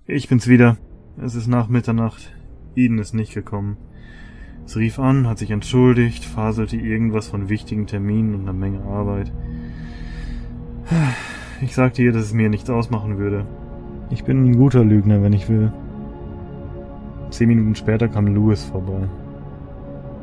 Ich 0.06 0.28
bin's 0.28 0.48
wieder. 0.48 0.78
Es 1.18 1.36
ist 1.36 1.48
nach 1.48 1.70
Mitternacht. 1.70 2.36
Eden 2.76 3.00
ist 3.00 3.14
nicht 3.14 3.34
gekommen. 3.34 3.78
Sie 4.66 4.80
rief 4.80 4.98
an, 5.00 5.28
hat 5.28 5.38
sich 5.38 5.52
entschuldigt, 5.52 6.24
faselte 6.26 6.78
irgendwas 6.78 7.28
von 7.28 7.50
wichtigen 7.50 7.86
Terminen 7.86 8.36
und 8.36 8.42
einer 8.42 8.54
Menge 8.54 8.82
Arbeit. 8.84 9.32
Ich 11.62 11.76
sagte 11.76 12.02
ihr, 12.02 12.12
dass 12.12 12.24
es 12.24 12.34
mir 12.34 12.50
nichts 12.50 12.70
ausmachen 12.70 13.18
würde. 13.18 13.46
Ich 14.10 14.24
bin 14.24 14.44
ein 14.44 14.58
guter 14.58 14.84
Lügner, 14.84 15.22
wenn 15.22 15.34
ich 15.34 15.50
will. 15.50 15.72
Zehn 17.30 17.48
Minuten 17.48 17.76
später 17.76 18.08
kam 18.08 18.28
Louis 18.28 18.64
vorbei. 18.64 19.10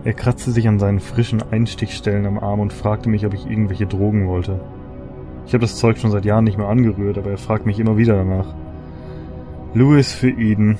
Er 0.05 0.15
kratzte 0.15 0.51
sich 0.51 0.69
an 0.69 0.79
seinen 0.79 1.01
frischen 1.01 1.43
Einstichstellen 1.51 2.25
am 2.27 2.39
Arm 2.39 2.61
und 2.61 2.73
fragte 2.73 3.09
mich, 3.09 3.27
ob 3.27 3.35
ich 3.35 3.51
irgendwelche 3.51 3.87
Drogen 3.87 4.29
wollte. 4.29 4.61
Ich 5.47 5.53
habe 5.53 5.63
das 5.63 5.77
Zeug 5.77 5.99
schon 5.99 6.11
seit 6.11 6.25
Jahren 6.25 6.45
nicht 6.45 6.57
mehr 6.57 6.69
angerührt, 6.69 7.19
aber 7.19 7.31
er 7.31 7.39
fragt 7.39 7.67
mich 7.67 7.81
immer 7.81 7.97
wieder 7.97 8.17
danach. 8.17 8.55
Louis 9.75 10.13
für 10.13 10.31
Eden. 10.31 10.79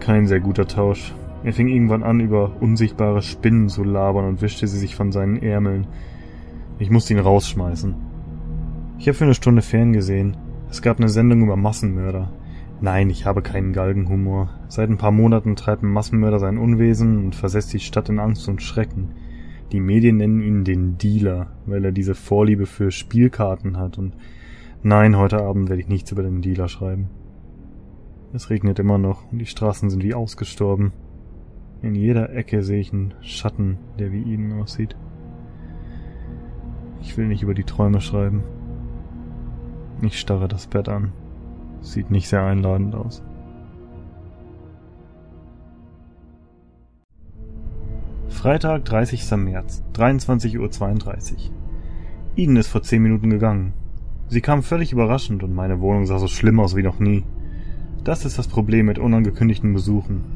Kein 0.00 0.26
sehr 0.26 0.40
guter 0.40 0.66
Tausch. 0.66 1.14
Er 1.44 1.52
fing 1.52 1.68
irgendwann 1.68 2.02
an, 2.02 2.20
über 2.20 2.60
unsichtbare 2.60 3.20
Spinnen 3.20 3.68
zu 3.68 3.84
labern 3.84 4.24
und 4.24 4.40
wischte 4.40 4.66
sie 4.66 4.78
sich 4.78 4.96
von 4.96 5.12
seinen 5.12 5.36
Ärmeln. 5.36 5.86
Ich 6.78 6.90
musste 6.90 7.12
ihn 7.12 7.20
rausschmeißen. 7.20 7.94
Ich 8.98 9.06
habe 9.06 9.14
für 9.14 9.24
eine 9.24 9.34
Stunde 9.34 9.60
ferngesehen. 9.60 10.38
Es 10.70 10.80
gab 10.80 10.98
eine 10.98 11.10
Sendung 11.10 11.42
über 11.42 11.56
Massenmörder. 11.56 12.32
Nein, 12.80 13.10
ich 13.10 13.26
habe 13.26 13.42
keinen 13.42 13.74
Galgenhumor. 13.74 14.48
Seit 14.68 14.88
ein 14.88 14.96
paar 14.96 15.10
Monaten 15.10 15.54
treibt 15.54 15.82
ein 15.82 15.92
Massenmörder 15.92 16.38
sein 16.38 16.56
Unwesen 16.56 17.18
und 17.18 17.34
versetzt 17.34 17.74
die 17.74 17.80
Stadt 17.80 18.08
in 18.08 18.18
Angst 18.18 18.48
und 18.48 18.62
Schrecken. 18.62 19.10
Die 19.70 19.80
Medien 19.80 20.16
nennen 20.16 20.40
ihn 20.40 20.64
den 20.64 20.96
Dealer, 20.96 21.48
weil 21.66 21.84
er 21.84 21.92
diese 21.92 22.14
Vorliebe 22.14 22.64
für 22.64 22.90
Spielkarten 22.90 23.76
hat 23.76 23.98
und 23.98 24.14
nein, 24.82 25.16
heute 25.16 25.42
Abend 25.42 25.68
werde 25.68 25.82
ich 25.82 25.88
nichts 25.88 26.10
über 26.10 26.22
den 26.22 26.40
Dealer 26.40 26.68
schreiben. 26.68 27.10
Es 28.32 28.50
regnet 28.50 28.78
immer 28.78 28.98
noch 28.98 29.30
und 29.30 29.38
die 29.38 29.46
Straßen 29.46 29.90
sind 29.90 30.02
wie 30.02 30.14
ausgestorben. 30.14 30.92
In 31.84 31.94
jeder 31.94 32.34
Ecke 32.34 32.62
sehe 32.62 32.80
ich 32.80 32.94
einen 32.94 33.12
Schatten, 33.20 33.76
der 33.98 34.10
wie 34.10 34.22
ihnen 34.22 34.58
aussieht. 34.58 34.96
Ich 37.02 37.14
will 37.18 37.26
nicht 37.26 37.42
über 37.42 37.52
die 37.52 37.64
Träume 37.64 38.00
schreiben. 38.00 38.42
Ich 40.00 40.18
starre 40.18 40.48
das 40.48 40.66
Bett 40.66 40.88
an. 40.88 41.12
Sieht 41.82 42.10
nicht 42.10 42.26
sehr 42.26 42.42
einladend 42.42 42.94
aus. 42.94 43.22
Freitag, 48.28 48.86
30. 48.86 49.30
März, 49.36 49.84
23.32 49.92 50.58
Uhr. 50.58 51.38
Eden 52.34 52.56
ist 52.56 52.68
vor 52.68 52.82
zehn 52.82 53.02
Minuten 53.02 53.28
gegangen. 53.28 53.74
Sie 54.28 54.40
kam 54.40 54.62
völlig 54.62 54.92
überraschend 54.92 55.42
und 55.42 55.54
meine 55.54 55.82
Wohnung 55.82 56.06
sah 56.06 56.18
so 56.18 56.28
schlimm 56.28 56.60
aus 56.60 56.74
wie 56.76 56.82
noch 56.82 56.98
nie. 56.98 57.24
Das 58.04 58.24
ist 58.24 58.38
das 58.38 58.48
Problem 58.48 58.86
mit 58.86 58.98
unangekündigten 58.98 59.74
Besuchen. 59.74 60.33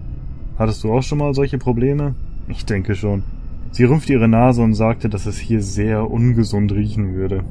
Hattest 0.58 0.82
du 0.82 0.92
auch 0.92 1.02
schon 1.02 1.18
mal 1.18 1.34
solche 1.34 1.56
Probleme? 1.56 2.16
Ich 2.48 2.66
denke 2.66 2.96
schon. 2.96 3.22
Sie 3.70 3.84
rümpfte 3.84 4.14
ihre 4.14 4.26
Nase 4.26 4.60
und 4.60 4.74
sagte, 4.74 5.08
dass 5.08 5.26
es 5.26 5.38
hier 5.38 5.62
sehr 5.62 6.10
ungesund 6.10 6.72
riechen 6.72 7.14
würde. 7.14 7.44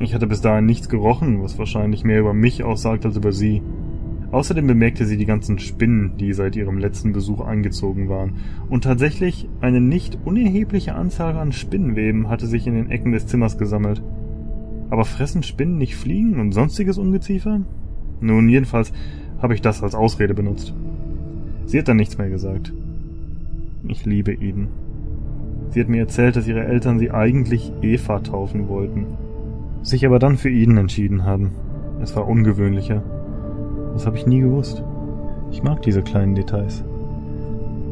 Ich 0.00 0.14
hatte 0.14 0.26
bis 0.26 0.40
dahin 0.40 0.64
nichts 0.64 0.88
gerochen, 0.88 1.42
was 1.42 1.58
wahrscheinlich 1.58 2.04
mehr 2.04 2.20
über 2.20 2.32
mich 2.32 2.64
aussagt 2.64 3.04
als 3.04 3.18
über 3.18 3.32
sie. 3.32 3.60
Außerdem 4.30 4.66
bemerkte 4.66 5.04
sie 5.04 5.18
die 5.18 5.26
ganzen 5.26 5.58
Spinnen, 5.58 6.16
die 6.16 6.32
seit 6.32 6.56
ihrem 6.56 6.78
letzten 6.78 7.12
Besuch 7.12 7.42
eingezogen 7.42 8.08
waren. 8.08 8.36
Und 8.70 8.84
tatsächlich 8.84 9.46
eine 9.60 9.82
nicht 9.82 10.16
unerhebliche 10.24 10.94
Anzahl 10.94 11.36
an 11.36 11.52
Spinnenweben 11.52 12.30
hatte 12.30 12.46
sich 12.46 12.66
in 12.66 12.74
den 12.74 12.90
Ecken 12.90 13.12
des 13.12 13.26
Zimmers 13.26 13.58
gesammelt. 13.58 14.02
Aber 14.88 15.04
fressen 15.04 15.42
Spinnen 15.42 15.76
nicht 15.76 15.96
Fliegen 15.96 16.40
und 16.40 16.52
sonstiges 16.52 16.96
Ungeziefer? 16.96 17.60
Nun, 18.20 18.48
jedenfalls 18.48 18.92
habe 19.42 19.52
ich 19.52 19.60
das 19.60 19.82
als 19.82 19.94
Ausrede 19.94 20.32
benutzt. 20.32 20.74
Sie 21.68 21.78
hat 21.78 21.86
dann 21.86 21.96
nichts 21.96 22.18
mehr 22.18 22.28
gesagt. 22.28 22.72
Ich 23.86 24.04
liebe 24.04 24.32
Eden. 24.32 24.68
Sie 25.70 25.80
hat 25.80 25.88
mir 25.88 26.00
erzählt, 26.00 26.34
dass 26.34 26.48
ihre 26.48 26.64
Eltern 26.64 26.98
sie 26.98 27.10
eigentlich 27.10 27.72
Eva 27.82 28.20
taufen 28.20 28.68
wollten 28.68 29.06
sich 29.82 30.04
aber 30.04 30.18
dann 30.18 30.36
für 30.36 30.50
Eden 30.50 30.76
entschieden 30.76 31.24
haben. 31.24 31.52
Es 32.02 32.14
war 32.14 32.28
ungewöhnlicher. 32.28 33.02
Das 33.92 34.06
habe 34.06 34.16
ich 34.16 34.26
nie 34.26 34.40
gewusst. 34.40 34.82
Ich 35.50 35.62
mag 35.62 35.82
diese 35.82 36.02
kleinen 36.02 36.34
Details. 36.34 36.84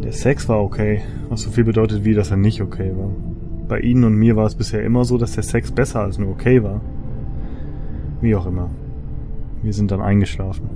Der 0.04 0.12
Sex 0.12 0.48
war 0.48 0.62
okay, 0.62 1.02
was 1.28 1.42
so 1.42 1.50
viel 1.50 1.64
bedeutet 1.64 2.04
wie, 2.04 2.14
dass 2.14 2.30
er 2.30 2.36
nicht 2.36 2.60
okay 2.60 2.92
war. 2.96 3.10
Bei 3.68 3.80
Ihnen 3.80 4.04
und 4.04 4.14
mir 4.14 4.36
war 4.36 4.46
es 4.46 4.54
bisher 4.54 4.84
immer 4.84 5.04
so, 5.04 5.18
dass 5.18 5.32
der 5.32 5.42
Sex 5.42 5.72
besser 5.72 6.00
als 6.00 6.18
nur 6.18 6.30
okay 6.30 6.62
war. 6.62 6.80
Wie 8.20 8.36
auch 8.36 8.46
immer. 8.46 8.70
Wir 9.62 9.72
sind 9.72 9.90
dann 9.90 10.00
eingeschlafen. 10.00 10.68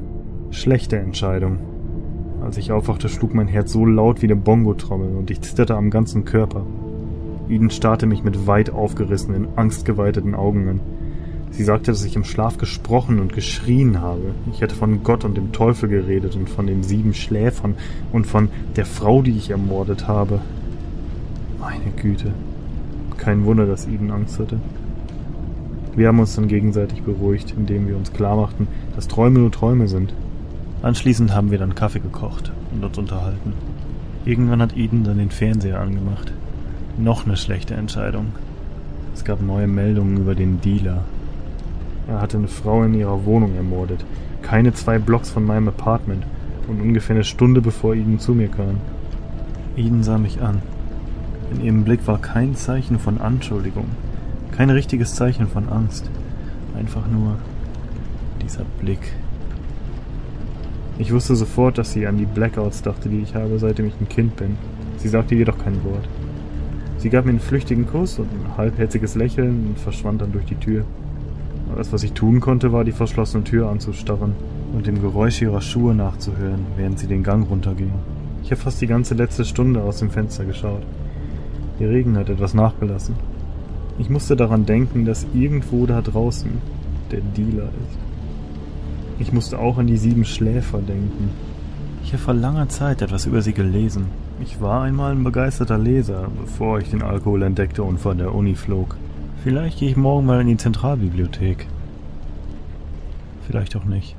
Schlechte 0.50 0.98
Entscheidung. 0.98 1.58
Als 2.42 2.56
ich 2.56 2.72
aufwachte, 2.72 3.08
schlug 3.08 3.34
mein 3.34 3.48
Herz 3.48 3.72
so 3.72 3.84
laut 3.84 4.22
wie 4.22 4.26
eine 4.26 4.36
Bongotrommel 4.36 5.16
und 5.16 5.30
ich 5.30 5.40
zitterte 5.42 5.76
am 5.76 5.90
ganzen 5.90 6.24
Körper. 6.24 6.64
Eden 7.48 7.70
starrte 7.70 8.06
mich 8.06 8.24
mit 8.24 8.46
weit 8.46 8.70
aufgerissenen, 8.70 9.48
angstgeweiteten 9.56 10.34
Augen 10.34 10.68
an. 10.68 10.80
Sie 11.50 11.64
sagte, 11.64 11.90
dass 11.90 12.04
ich 12.04 12.16
im 12.16 12.24
Schlaf 12.24 12.58
gesprochen 12.58 13.18
und 13.18 13.32
geschrien 13.32 14.00
habe. 14.00 14.34
Ich 14.52 14.60
hätte 14.60 14.74
von 14.74 15.02
Gott 15.02 15.24
und 15.24 15.36
dem 15.36 15.52
Teufel 15.52 15.88
geredet 15.88 16.36
und 16.36 16.48
von 16.48 16.66
den 16.66 16.82
sieben 16.82 17.12
Schläfern 17.12 17.74
und 18.12 18.26
von 18.26 18.48
der 18.76 18.86
Frau, 18.86 19.20
die 19.20 19.36
ich 19.36 19.50
ermordet 19.50 20.06
habe. 20.06 20.40
Meine 21.58 21.90
Güte. 22.00 22.32
Kein 23.16 23.44
Wunder, 23.44 23.66
dass 23.66 23.86
Eden 23.86 24.12
Angst 24.12 24.38
hatte. 24.38 24.60
Wir 25.96 26.08
haben 26.08 26.20
uns 26.20 26.36
dann 26.36 26.48
gegenseitig 26.48 27.02
beruhigt, 27.02 27.52
indem 27.56 27.88
wir 27.88 27.96
uns 27.96 28.12
klarmachten, 28.12 28.68
dass 28.94 29.08
Träume 29.08 29.40
nur 29.40 29.50
Träume 29.50 29.88
sind. 29.88 30.14
Anschließend 30.82 31.34
haben 31.34 31.50
wir 31.50 31.58
dann 31.58 31.74
Kaffee 31.74 32.00
gekocht 32.00 32.52
und 32.72 32.84
uns 32.84 32.96
unterhalten. 32.98 33.52
Irgendwann 34.24 34.62
hat 34.62 34.76
Eden 34.76 35.04
dann 35.04 35.18
den 35.18 35.30
Fernseher 35.30 35.80
angemacht. 35.80 36.32
Noch 36.98 37.26
eine 37.26 37.36
schlechte 37.36 37.74
Entscheidung. 37.74 38.32
Es 39.14 39.24
gab 39.24 39.42
neue 39.42 39.66
Meldungen 39.66 40.18
über 40.18 40.34
den 40.34 40.60
Dealer, 40.60 41.04
er 42.10 42.20
hatte 42.20 42.38
eine 42.38 42.48
Frau 42.48 42.82
in 42.82 42.94
ihrer 42.94 43.24
Wohnung 43.24 43.54
ermordet. 43.54 44.04
Keine 44.42 44.72
zwei 44.74 44.98
Blocks 44.98 45.30
von 45.30 45.44
meinem 45.44 45.68
Apartment. 45.68 46.24
Und 46.66 46.80
ungefähr 46.80 47.14
eine 47.14 47.24
Stunde 47.24 47.60
bevor 47.60 47.94
Eden 47.94 48.18
zu 48.18 48.34
mir 48.34 48.48
kam. 48.48 48.78
Eden 49.76 50.02
sah 50.02 50.18
mich 50.18 50.40
an. 50.42 50.60
In 51.52 51.64
ihrem 51.64 51.84
Blick 51.84 52.06
war 52.06 52.18
kein 52.18 52.56
Zeichen 52.56 52.98
von 52.98 53.20
Anschuldigung. 53.20 53.86
Kein 54.50 54.70
richtiges 54.70 55.14
Zeichen 55.14 55.46
von 55.46 55.68
Angst. 55.68 56.10
Einfach 56.76 57.06
nur 57.06 57.36
dieser 58.42 58.64
Blick. 58.80 59.14
Ich 61.00 61.14
wusste 61.14 61.34
sofort, 61.34 61.78
dass 61.78 61.94
sie 61.94 62.06
an 62.06 62.18
die 62.18 62.26
Blackouts 62.26 62.82
dachte, 62.82 63.08
die 63.08 63.20
ich 63.20 63.34
habe, 63.34 63.58
seitdem 63.58 63.86
ich 63.86 63.98
ein 63.98 64.08
Kind 64.10 64.36
bin. 64.36 64.58
Sie 64.98 65.08
sagte 65.08 65.34
jedoch 65.34 65.56
kein 65.56 65.82
Wort. 65.82 66.06
Sie 66.98 67.08
gab 67.08 67.24
mir 67.24 67.30
einen 67.30 67.40
flüchtigen 67.40 67.86
Kuss 67.86 68.18
und 68.18 68.26
ein 68.26 68.58
halbherziges 68.58 69.14
Lächeln 69.14 69.68
und 69.68 69.78
verschwand 69.78 70.20
dann 70.20 70.32
durch 70.32 70.44
die 70.44 70.56
Tür. 70.56 70.84
Alles, 71.74 71.90
was 71.94 72.02
ich 72.02 72.12
tun 72.12 72.40
konnte, 72.40 72.70
war 72.74 72.84
die 72.84 72.92
verschlossene 72.92 73.44
Tür 73.44 73.70
anzustarren 73.70 74.34
und 74.74 74.86
dem 74.86 75.00
Geräusch 75.00 75.40
ihrer 75.40 75.62
Schuhe 75.62 75.94
nachzuhören, 75.94 76.66
während 76.76 76.98
sie 76.98 77.06
den 77.06 77.22
Gang 77.22 77.48
runterging. 77.48 77.94
Ich 78.42 78.50
habe 78.50 78.60
fast 78.60 78.82
die 78.82 78.86
ganze 78.86 79.14
letzte 79.14 79.46
Stunde 79.46 79.82
aus 79.82 80.00
dem 80.00 80.10
Fenster 80.10 80.44
geschaut. 80.44 80.82
Der 81.78 81.88
Regen 81.88 82.18
hat 82.18 82.28
etwas 82.28 82.52
nachgelassen. 82.52 83.14
Ich 83.98 84.10
musste 84.10 84.36
daran 84.36 84.66
denken, 84.66 85.06
dass 85.06 85.26
irgendwo 85.32 85.86
da 85.86 86.02
draußen 86.02 86.50
der 87.10 87.20
Dealer 87.20 87.70
ist. 87.88 88.09
Ich 89.20 89.32
musste 89.32 89.58
auch 89.58 89.76
an 89.76 89.86
die 89.86 89.98
sieben 89.98 90.24
Schläfer 90.24 90.78
denken. 90.78 91.30
Ich 92.02 92.14
habe 92.14 92.22
vor 92.22 92.32
langer 92.32 92.70
Zeit 92.70 93.02
etwas 93.02 93.26
über 93.26 93.42
sie 93.42 93.52
gelesen. 93.52 94.06
Ich 94.40 94.62
war 94.62 94.82
einmal 94.82 95.12
ein 95.12 95.22
begeisterter 95.22 95.76
Leser, 95.76 96.28
bevor 96.40 96.78
ich 96.78 96.88
den 96.88 97.02
Alkohol 97.02 97.42
entdeckte 97.42 97.82
und 97.82 97.98
von 97.98 98.16
der 98.16 98.34
Uni 98.34 98.54
flog. 98.54 98.96
Vielleicht 99.44 99.78
gehe 99.78 99.90
ich 99.90 99.96
morgen 99.98 100.24
mal 100.24 100.40
in 100.40 100.48
die 100.48 100.56
Zentralbibliothek. 100.56 101.66
Vielleicht 103.46 103.76
auch 103.76 103.84
nicht. 103.84 104.16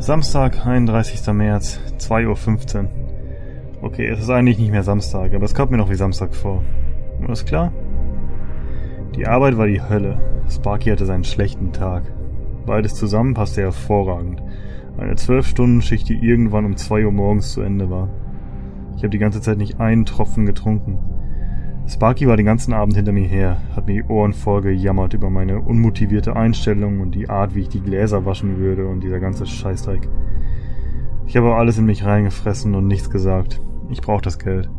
Samstag, 0.00 0.66
31. 0.66 1.32
März, 1.32 1.78
2.15 1.98 2.76
Uhr. 2.76 2.88
Okay, 3.82 4.08
es 4.08 4.18
ist 4.18 4.30
eigentlich 4.30 4.58
nicht 4.58 4.72
mehr 4.72 4.82
Samstag, 4.82 5.32
aber 5.32 5.44
es 5.44 5.54
kommt 5.54 5.70
mir 5.70 5.76
noch 5.76 5.90
wie 5.90 5.94
Samstag 5.94 6.34
vor. 6.34 6.64
Alles 7.24 7.44
klar? 7.44 7.72
Die 9.14 9.28
Arbeit 9.28 9.56
war 9.56 9.68
die 9.68 9.80
Hölle. 9.80 10.18
Sparky 10.54 10.90
hatte 10.90 11.04
seinen 11.04 11.24
schlechten 11.24 11.72
Tag. 11.72 12.04
Beides 12.64 12.94
zusammen 12.94 13.34
passte 13.34 13.62
hervorragend. 13.62 14.42
Eine 14.96 15.16
Zwölf-Stunden-Schicht, 15.16 16.08
die 16.08 16.24
irgendwann 16.24 16.64
um 16.64 16.76
2 16.76 17.04
Uhr 17.04 17.12
morgens 17.12 17.52
zu 17.52 17.60
Ende 17.60 17.90
war. 17.90 18.08
Ich 18.96 19.02
habe 19.02 19.10
die 19.10 19.18
ganze 19.18 19.40
Zeit 19.40 19.58
nicht 19.58 19.80
einen 19.80 20.06
Tropfen 20.06 20.46
getrunken. 20.46 20.98
Sparky 21.86 22.26
war 22.26 22.36
den 22.36 22.46
ganzen 22.46 22.72
Abend 22.72 22.96
hinter 22.96 23.12
mir 23.12 23.26
her, 23.26 23.58
hat 23.76 23.86
mir 23.86 24.02
die 24.02 24.08
Ohren 24.08 24.32
voll 24.32 24.62
gejammert 24.62 25.12
über 25.12 25.28
meine 25.28 25.60
unmotivierte 25.60 26.34
Einstellung 26.34 27.00
und 27.00 27.14
die 27.14 27.28
Art, 27.28 27.54
wie 27.54 27.60
ich 27.60 27.68
die 27.68 27.82
Gläser 27.82 28.24
waschen 28.24 28.56
würde 28.58 28.86
und 28.86 29.00
dieser 29.00 29.20
ganze 29.20 29.44
Scheißdreck. 29.44 30.08
Ich 31.26 31.36
habe 31.36 31.54
alles 31.54 31.76
in 31.78 31.84
mich 31.84 32.04
reingefressen 32.04 32.74
und 32.74 32.86
nichts 32.86 33.10
gesagt. 33.10 33.60
Ich 33.90 34.00
brauche 34.00 34.22
das 34.22 34.38
Geld. 34.38 34.70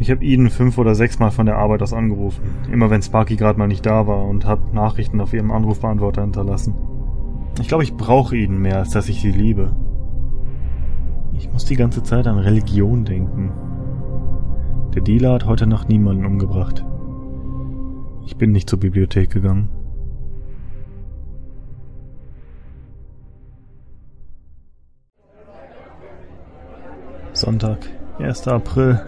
Ich 0.00 0.10
habe 0.10 0.24
Eden 0.24 0.48
fünf 0.48 0.78
oder 0.78 0.94
sechs 0.94 1.18
Mal 1.18 1.30
von 1.30 1.46
der 1.46 1.56
Arbeit 1.56 1.82
aus 1.82 1.92
angerufen, 1.92 2.42
immer 2.72 2.88
wenn 2.88 3.02
Sparky 3.02 3.36
gerade 3.36 3.58
mal 3.58 3.66
nicht 3.66 3.84
da 3.84 4.06
war 4.06 4.24
und 4.24 4.44
habe 4.46 4.74
Nachrichten 4.74 5.20
auf 5.20 5.32
ihrem 5.32 5.50
Anrufbeantworter 5.50 6.22
hinterlassen. 6.22 6.74
Ich 7.60 7.66
glaube, 7.66 7.82
ich 7.82 7.96
brauche 7.96 8.36
Eden 8.36 8.58
mehr, 8.58 8.78
als 8.78 8.90
dass 8.90 9.08
ich 9.08 9.20
sie 9.20 9.32
liebe. 9.32 9.74
Ich 11.32 11.52
muss 11.52 11.64
die 11.64 11.76
ganze 11.76 12.02
Zeit 12.04 12.26
an 12.28 12.38
Religion 12.38 13.04
denken, 13.04 13.52
der 14.94 15.02
Dealer 15.02 15.34
hat 15.34 15.46
heute 15.46 15.66
Nacht 15.66 15.88
niemanden 15.88 16.24
umgebracht. 16.24 16.84
Ich 18.24 18.36
bin 18.36 18.52
nicht 18.52 18.70
zur 18.70 18.78
Bibliothek 18.78 19.30
gegangen. 19.30 19.68
Sonntag, 27.32 27.78
1. 28.18 28.48
April, 28.48 29.00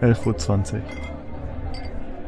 11.20 0.00 0.74
Uhr. 0.74 0.80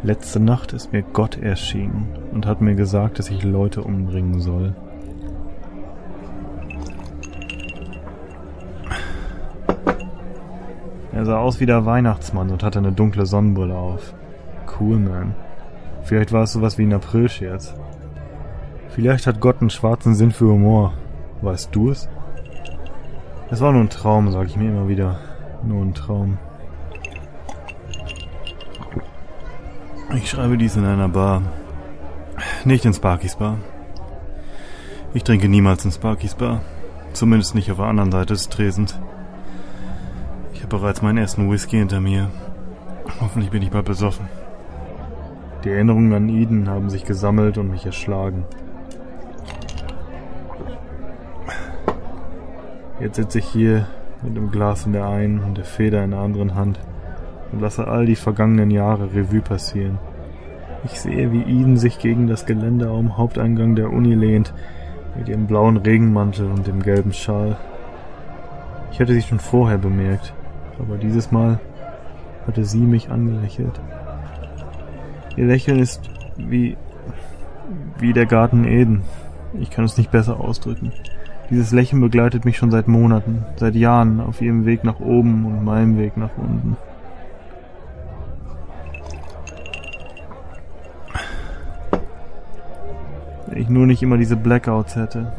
Letzte 0.03 0.41
Nacht 0.41 0.75
ist 0.75 0.93
mir 0.93 1.03
Gott 1.03 1.39
erschienen 1.39 2.09
und 2.33 2.45
hat 2.45 2.61
mir 2.61 2.75
gesagt, 2.75 3.19
dass 3.19 3.31
ich 3.31 3.45
Leute 3.45 3.83
umbringen 3.83 4.41
soll. 4.41 4.75
Er 11.13 11.25
sah 11.25 11.39
aus 11.39 11.61
wie 11.61 11.67
der 11.67 11.87
Weihnachtsmann 11.87 12.51
und 12.51 12.63
hatte 12.63 12.79
eine 12.79 12.93
dunkle 12.93 13.25
Sonnenbrille 13.25 13.77
auf. 13.77 14.13
Cool, 14.79 14.99
man. 14.99 15.35
Vielleicht 16.03 16.33
war 16.33 16.43
es 16.43 16.53
sowas 16.53 16.77
wie 16.77 16.83
ein 16.83 16.93
Aprilscherz. 16.93 17.75
Vielleicht 18.91 19.27
hat 19.27 19.41
Gott 19.41 19.61
einen 19.61 19.71
schwarzen 19.71 20.15
Sinn 20.15 20.33
für 20.33 20.47
Humor. 20.47 20.93
Weißt 21.41 21.75
du 21.75 21.91
es? 21.91 22.09
Es 23.51 23.61
war 23.61 23.73
nur 23.73 23.83
ein 23.83 23.89
Traum, 23.89 24.31
sag 24.31 24.47
ich 24.47 24.57
mir 24.57 24.69
immer 24.69 24.89
wieder. 24.89 25.21
Nur 25.63 25.83
ein 25.83 25.95
Traum. 25.95 26.39
Ich 30.15 30.29
schreibe 30.29 30.59
dies 30.59 30.77
in 30.77 30.85
einer 30.85 31.09
Bar. 31.09 31.43
Nicht 32.65 32.85
in 32.85 32.93
Sparkys 32.93 33.37
Bar. 33.37 33.59
Ich 35.15 35.25
trinke 35.25 35.49
niemals 35.49 35.87
in 35.87 35.91
Sparkys 35.91 36.35
Bar. 36.35 36.61
Zumindest 37.15 37.55
nicht 37.55 37.71
auf 37.71 37.79
der 37.79 37.87
anderen 37.87 38.13
Seite 38.13 38.35
des 38.35 38.51
Tresens. 38.51 38.99
Ich 40.53 40.63
habe 40.63 40.77
bereits 40.77 41.01
meinen 41.01 41.17
ersten 41.17 41.51
Whisky 41.51 41.79
hinter 41.79 42.01
mir. 42.01 42.29
Hoffentlich 43.21 43.51
bin 43.51 43.63
ich 43.63 43.71
bald 43.71 43.87
besoffen. 43.87 44.29
Die 45.65 45.71
Erinnerungen 45.71 46.13
an 46.13 46.29
Eden 46.29 46.69
haben 46.69 46.91
sich 46.91 47.05
gesammelt 47.05 47.57
und 47.57 47.71
mich 47.71 47.87
erschlagen. 47.87 48.45
Jetzt 53.01 53.17
sitze 53.17 53.39
ich 53.39 53.47
hier 53.47 53.87
mit 54.23 54.37
dem 54.37 54.51
Glas 54.51 54.85
in 54.85 54.93
der 54.93 55.07
einen 55.07 55.41
und 55.41 55.57
der 55.57 55.65
Feder 55.65 56.05
in 56.05 56.11
der 56.11 56.21
anderen 56.21 56.55
Hand 56.55 56.79
und 57.53 57.61
lasse 57.61 57.87
all 57.87 58.07
die 58.07 58.17
vergangenen 58.17 58.71
Jahre 58.71 59.15
Revue 59.15 59.41
passieren. 59.41 59.99
Ich 60.85 61.01
sehe, 61.01 61.31
wie 61.33 61.43
Eden 61.43 61.77
sich 61.77 61.99
gegen 61.99 62.27
das 62.27 62.47
Geländer 62.47 62.91
am 62.91 63.17
Haupteingang 63.17 63.77
der 63.77 63.93
Uni 63.93 64.15
lehnt, 64.15 64.53
mit 65.17 65.29
ihrem 65.29 65.47
blauen 65.47 65.77
Regenmantel 65.77 66.51
und 66.51 66.67
dem 66.67 66.83
gelben 66.83 67.13
Schal. 67.13 67.57
Ich 68.91 69.01
hatte 69.01 69.15
sie 69.15 69.23
schon 69.23 69.39
vorher 69.39 69.79
bemerkt, 69.79 70.35
aber 70.79 70.97
dieses 70.97 71.31
Mal 71.31 71.61
hatte 72.47 72.65
sie 72.65 72.81
mich 72.81 73.11
angelächelt. 73.11 73.81
Ihr 75.37 75.47
Lächeln 75.47 75.79
ist 75.79 76.11
wie 76.37 76.77
wie 77.99 78.13
der 78.13 78.27
Garten 78.27 78.65
Eden. 78.65 79.03
Ich 79.59 79.71
kann 79.71 79.85
es 79.85 79.97
nicht 79.97 80.11
besser 80.11 80.41
ausdrücken. 80.41 80.93
Dieses 81.51 81.73
Lächeln 81.73 82.01
begleitet 82.01 82.45
mich 82.45 82.57
schon 82.57 82.71
seit 82.71 82.89
Monaten, 82.89 83.45
seit 83.57 83.75
Jahren 83.75 84.21
auf 84.21 84.41
ihrem 84.41 84.65
Weg 84.65 84.85
nach 84.85 85.01
oben 85.01 85.45
und 85.45 85.65
meinem 85.65 85.99
Weg 85.99 86.17
nach 86.17 86.37
unten. 86.37 86.77
Wenn 93.53 93.61
ich 93.61 93.69
nur 93.69 93.87
nicht 93.87 94.03
immer 94.03 94.17
diese 94.17 94.37
Blackouts 94.37 94.97
hätte. 94.97 95.31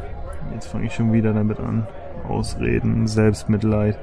Jetzt 0.52 0.68
fange 0.68 0.86
ich 0.86 0.94
schon 0.94 1.12
wieder 1.12 1.32
damit 1.32 1.58
an. 1.58 1.88
Ausreden, 2.28 3.08
Selbstmitleid. 3.08 3.98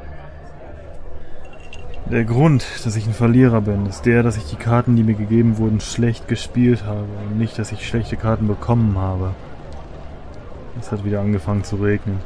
Der 2.11 2.25
Grund, 2.25 2.65
dass 2.83 2.97
ich 2.97 3.07
ein 3.07 3.13
Verlierer 3.13 3.61
bin, 3.61 3.85
ist 3.85 4.05
der, 4.05 4.21
dass 4.21 4.35
ich 4.35 4.43
die 4.43 4.57
Karten, 4.57 4.97
die 4.97 5.03
mir 5.03 5.13
gegeben 5.13 5.57
wurden, 5.57 5.79
schlecht 5.79 6.27
gespielt 6.27 6.85
habe 6.85 7.07
und 7.29 7.37
nicht, 7.37 7.57
dass 7.57 7.71
ich 7.71 7.87
schlechte 7.87 8.17
Karten 8.17 8.47
bekommen 8.47 8.97
habe. 8.97 9.31
Es 10.77 10.91
hat 10.91 11.05
wieder 11.05 11.21
angefangen 11.21 11.63
zu 11.63 11.77
regnen. 11.77 12.17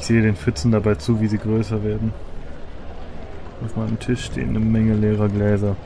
Ich 0.00 0.06
sehe 0.06 0.22
den 0.22 0.34
Pfützen 0.34 0.72
dabei 0.72 0.96
zu, 0.96 1.20
wie 1.20 1.28
sie 1.28 1.38
größer 1.38 1.84
werden. 1.84 2.12
Auf 3.64 3.76
meinem 3.76 4.00
Tisch 4.00 4.24
stehen 4.24 4.48
eine 4.48 4.58
Menge 4.58 4.94
leerer 4.94 5.28
Gläser. 5.28 5.76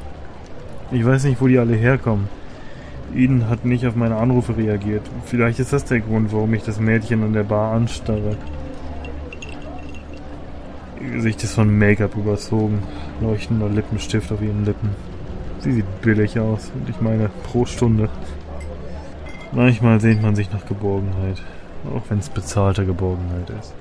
Ich 0.90 1.04
weiß 1.04 1.24
nicht, 1.24 1.42
wo 1.42 1.46
die 1.46 1.58
alle 1.58 1.74
herkommen. 1.74 2.28
Eden 3.14 3.48
hat 3.48 3.64
nicht 3.64 3.86
auf 3.86 3.96
meine 3.96 4.16
Anrufe 4.16 4.56
reagiert. 4.56 5.02
Vielleicht 5.24 5.58
ist 5.60 5.72
das 5.72 5.84
der 5.84 6.00
Grund, 6.00 6.32
warum 6.32 6.52
ich 6.54 6.62
das 6.62 6.78
Mädchen 6.78 7.22
an 7.22 7.32
der 7.32 7.44
Bar 7.44 7.72
anstarre. 7.72 8.36
Ihr 11.00 11.10
Gesicht 11.12 11.42
ist 11.42 11.54
von 11.54 11.78
Make-up 11.78 12.16
überzogen. 12.16 12.82
Leuchtender 13.20 13.68
Lippenstift 13.68 14.30
auf 14.32 14.42
ihren 14.42 14.64
Lippen. 14.64 14.90
Sie 15.60 15.72
sieht 15.72 16.02
billig 16.02 16.38
aus 16.38 16.70
und 16.74 16.88
ich 16.88 17.00
meine 17.00 17.30
pro 17.44 17.64
Stunde. 17.64 18.08
Manchmal 19.52 20.00
sehnt 20.00 20.22
man 20.22 20.36
sich 20.36 20.52
nach 20.52 20.66
Geborgenheit, 20.66 21.42
auch 21.94 22.02
wenn 22.10 22.18
es 22.18 22.28
bezahlte 22.28 22.84
Geborgenheit 22.84 23.50
ist. 23.58 23.74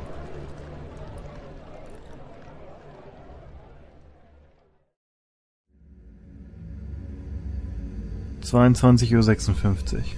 Zweiundzwanzig 8.47 9.13
Uhr. 9.13 9.23
sechsundfünfzig. 9.23 10.15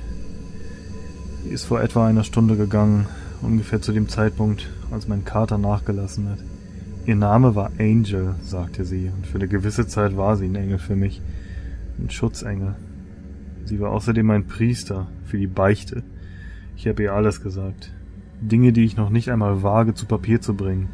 Die 1.43 1.49
ist 1.49 1.63
vor 1.63 1.81
etwa 1.81 2.05
einer 2.05 2.23
Stunde 2.23 2.57
gegangen, 2.57 3.07
ungefähr 3.41 3.81
zu 3.81 3.91
dem 3.91 4.07
Zeitpunkt, 4.07 4.69
als 4.91 5.07
mein 5.07 5.25
Kater 5.25 5.57
nachgelassen 5.57 6.29
hat. 6.29 6.37
Ihr 7.07 7.15
Name 7.15 7.55
war 7.55 7.71
Angel, 7.79 8.35
sagte 8.43 8.85
sie, 8.85 9.09
und 9.09 9.25
für 9.25 9.39
eine 9.39 9.47
gewisse 9.47 9.87
Zeit 9.87 10.15
war 10.15 10.37
sie 10.37 10.45
ein 10.45 10.53
Engel 10.53 10.77
für 10.77 10.95
mich. 10.95 11.23
Ein 11.97 12.11
Schutzengel. 12.11 12.75
Sie 13.65 13.79
war 13.79 13.89
außerdem 13.89 14.29
ein 14.29 14.45
Priester 14.45 15.07
für 15.25 15.39
die 15.39 15.47
Beichte. 15.47 16.03
Ich 16.77 16.87
habe 16.87 17.01
ihr 17.01 17.15
alles 17.15 17.41
gesagt. 17.41 17.91
Dinge, 18.41 18.73
die 18.73 18.85
ich 18.85 18.95
noch 18.95 19.09
nicht 19.09 19.31
einmal 19.31 19.63
wage 19.63 19.95
zu 19.95 20.05
Papier 20.05 20.39
zu 20.39 20.53
bringen. 20.53 20.87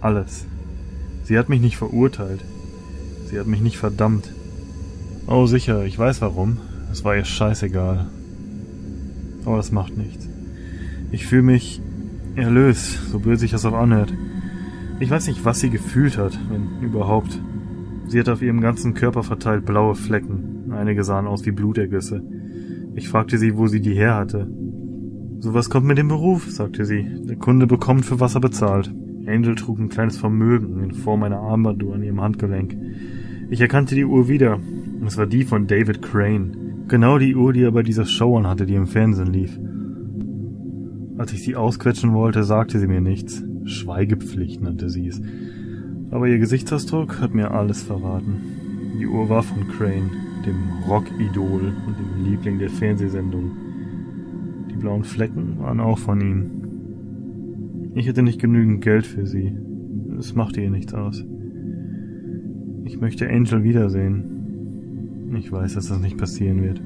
Alles. 0.00 0.46
Sie 1.24 1.38
hat 1.38 1.50
mich 1.50 1.60
nicht 1.60 1.76
verurteilt. 1.76 2.42
Sie 3.28 3.38
hat 3.38 3.46
mich 3.46 3.60
nicht 3.60 3.76
verdammt. 3.76 4.32
Oh 5.26 5.46
sicher, 5.46 5.84
ich 5.86 5.98
weiß 5.98 6.20
warum. 6.20 6.58
Es 6.92 7.02
war 7.02 7.16
ihr 7.16 7.24
scheißegal. 7.24 8.06
Aber 9.46 9.56
das 9.56 9.72
macht 9.72 9.96
nichts. 9.96 10.28
Ich 11.12 11.26
fühle 11.26 11.42
mich 11.42 11.80
erlöst, 12.36 13.10
so 13.10 13.20
blöd 13.20 13.38
sich 13.38 13.50
das 13.50 13.64
auch 13.64 13.72
anhört. 13.72 14.12
Ich 15.00 15.08
weiß 15.08 15.26
nicht, 15.28 15.44
was 15.44 15.60
sie 15.60 15.70
gefühlt 15.70 16.18
hat, 16.18 16.38
wenn 16.50 16.86
überhaupt. 16.86 17.40
Sie 18.06 18.20
hatte 18.20 18.34
auf 18.34 18.42
ihrem 18.42 18.60
ganzen 18.60 18.92
Körper 18.92 19.22
verteilt 19.22 19.64
blaue 19.64 19.94
Flecken. 19.94 20.70
Einige 20.70 21.04
sahen 21.04 21.26
aus 21.26 21.46
wie 21.46 21.52
Blutergüsse. 21.52 22.22
Ich 22.94 23.08
fragte 23.08 23.38
sie, 23.38 23.56
wo 23.56 23.66
sie 23.66 23.80
die 23.80 23.94
her 23.94 24.16
hatte. 24.16 24.46
Sowas 25.40 25.70
kommt 25.70 25.86
mit 25.86 25.96
dem 25.96 26.08
Beruf, 26.08 26.50
sagte 26.50 26.84
sie. 26.84 27.06
Der 27.24 27.36
Kunde 27.36 27.66
bekommt, 27.66 28.04
für 28.04 28.20
was 28.20 28.34
er 28.34 28.40
bezahlt. 28.42 28.94
Angel 29.26 29.54
trug 29.54 29.78
ein 29.78 29.88
kleines 29.88 30.18
Vermögen 30.18 30.82
in 30.82 30.92
Form 30.92 31.22
einer 31.22 31.40
Armbanduhr 31.40 31.94
an 31.94 32.02
ihrem 32.02 32.20
Handgelenk. 32.20 32.76
Ich 33.48 33.60
erkannte 33.60 33.94
die 33.94 34.04
Uhr 34.04 34.28
wieder. 34.28 34.60
Es 35.06 35.16
war 35.16 35.26
die 35.26 35.44
von 35.44 35.66
David 35.66 36.02
Crane. 36.02 36.84
Genau 36.88 37.18
die 37.18 37.34
Uhr, 37.34 37.52
die 37.52 37.62
er 37.62 37.72
bei 37.72 37.82
dieser 37.82 38.04
Show 38.04 38.36
anhatte, 38.36 38.66
die 38.66 38.74
im 38.74 38.86
Fernsehen 38.86 39.32
lief. 39.32 39.58
Als 41.16 41.32
ich 41.32 41.42
sie 41.42 41.56
ausquetschen 41.56 42.12
wollte, 42.12 42.44
sagte 42.44 42.78
sie 42.78 42.86
mir 42.86 43.00
nichts. 43.00 43.42
Schweigepflicht 43.64 44.60
nannte 44.60 44.90
sie 44.90 45.06
es. 45.06 45.22
Aber 46.10 46.28
ihr 46.28 46.38
Gesichtsausdruck 46.38 47.20
hat 47.20 47.34
mir 47.34 47.52
alles 47.52 47.82
verraten. 47.82 48.36
Die 48.98 49.06
Uhr 49.06 49.28
war 49.28 49.42
von 49.42 49.66
Crane 49.68 50.10
dem 50.46 50.56
Rockidol 50.86 51.72
und 51.86 51.98
dem 51.98 52.24
Liebling 52.24 52.58
der 52.58 52.70
Fernsehsendung. 52.70 53.52
Die 54.70 54.76
blauen 54.76 55.04
Flecken 55.04 55.58
waren 55.58 55.80
auch 55.80 55.98
von 55.98 56.20
ihm. 56.20 56.50
Ich 57.94 58.08
hatte 58.08 58.22
nicht 58.22 58.40
genügend 58.40 58.82
Geld 58.82 59.06
für 59.06 59.26
sie. 59.26 59.56
Es 60.18 60.34
machte 60.34 60.60
ihr 60.60 60.70
nichts 60.70 60.94
aus. 60.94 61.24
Ich 62.84 63.00
möchte 63.00 63.28
Angel 63.28 63.62
wiedersehen. 63.62 64.33
Ich 65.36 65.50
weiß, 65.50 65.74
dass 65.74 65.88
das 65.88 65.98
nicht 65.98 66.16
passieren 66.16 66.62
wird. 66.62 66.80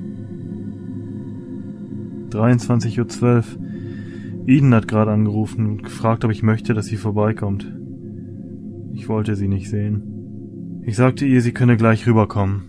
23.12 2.30 3.22
Uhr. 3.22 3.44
Eden 4.46 4.74
hat 4.74 4.88
gerade 4.88 5.11
angerufen 5.11 5.66
und 5.66 5.82
gefragt, 5.82 6.24
ob 6.24 6.30
ich 6.30 6.42
möchte, 6.42 6.72
dass 6.74 6.87
sie 6.87 6.96
vorbeikommt. 6.96 7.70
Ich 8.94 9.08
wollte 9.08 9.37
sie 9.37 9.48
nicht 9.48 9.68
sehen. 9.68 10.82
Ich 10.82 10.96
sagte 10.96 11.26
ihr, 11.26 11.42
sie 11.42 11.52
könne 11.52 11.76
gleich 11.76 12.06
rüberkommen. 12.06 12.64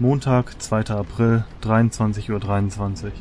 Montag, 0.00 0.60
2. 0.60 0.90
April, 0.90 1.44
23.23 1.62 2.32
Uhr. 2.32 2.40
23. 2.40 3.12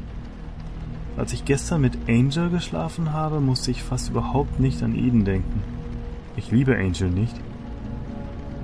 Als 1.18 1.34
ich 1.34 1.46
gestern 1.46 1.82
mit 1.82 1.98
Angel 2.08 2.50
geschlafen 2.50 3.14
habe, 3.14 3.40
musste 3.42 3.70
ich 3.70 3.84
fast 3.84 4.10
überhaupt 4.10 4.60
nicht 4.60 4.82
an 4.82 4.96
Eden 4.96 5.24
denken. 5.24 5.62
Ich 6.36 6.52
liebe 6.52 6.76
Angel 6.76 7.12
nicht. 7.12 7.36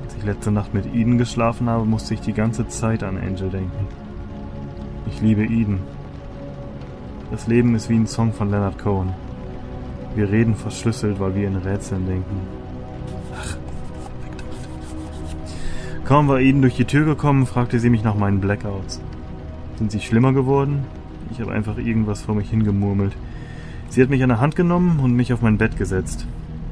Als 0.08 0.16
ich 0.16 0.24
letzte 0.24 0.52
Nacht 0.52 0.74
mit 0.74 0.86
Eden 0.96 1.18
geschlafen 1.18 1.68
habe, 1.68 1.84
musste 1.84 2.14
ich 2.14 2.22
die 2.22 2.32
ganze 2.32 2.66
Zeit 2.70 3.04
an 3.04 3.18
Angel 3.18 3.50
denken. 3.50 3.88
Ich 5.06 5.20
liebe 5.20 5.44
Eden. 5.44 5.80
Das 7.30 7.46
Leben 7.48 7.76
ist 7.76 7.90
wie 7.90 7.98
ein 7.98 8.08
Song 8.08 8.32
von 8.32 8.50
Leonard 8.50 8.80
Cohen. 8.80 9.10
Wir 10.16 10.32
reden 10.32 10.56
verschlüsselt, 10.56 11.20
weil 11.20 11.36
wir 11.36 11.50
in 11.50 11.58
Rätseln 11.58 12.08
denken. 12.08 12.40
Kaum 16.06 16.30
war 16.30 16.40
Eden 16.40 16.62
durch 16.62 16.78
die 16.78 16.86
Tür 16.86 17.04
gekommen, 17.04 17.46
fragte 17.46 17.78
sie 17.78 17.90
mich 17.90 18.06
nach 18.06 18.16
meinen 18.16 18.40
Blackouts. 18.40 19.02
Sind 19.78 19.92
sie 19.92 20.00
schlimmer 20.00 20.32
geworden? 20.32 20.86
Ich 21.32 21.42
habe 21.42 21.52
einfach 21.52 21.78
irgendwas 21.78 22.22
vor 22.22 22.34
mich 22.34 22.50
hingemurmelt. 22.50 23.12
Sie 23.90 24.02
hat 24.02 24.10
mich 24.10 24.24
an 24.24 24.30
der 24.30 24.40
Hand 24.40 24.56
genommen 24.56 25.02
und 25.02 25.18
mich 25.18 25.34
auf 25.34 25.42
mein 25.42 25.58
Bett 25.58 25.76
gesetzt. 25.76 26.26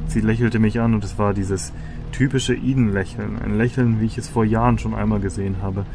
Sie 0.07 0.21
lächelte 0.21 0.59
mich 0.59 0.79
an 0.79 0.93
und 0.93 1.03
es 1.03 1.19
war 1.19 1.33
dieses 1.33 1.73
typische 2.15 2.55
Eden-Lächeln, 2.55 3.37
ein 3.43 3.57
Lächeln, 3.57 3.99
wie 3.99 4.05
ich 4.05 4.17
es 4.17 4.29
vor 4.29 4.45
Jahren 4.45 4.77
schon 4.77 4.95
einmal 4.95 5.19
gesehen 5.19 5.57
habe, 5.61 5.85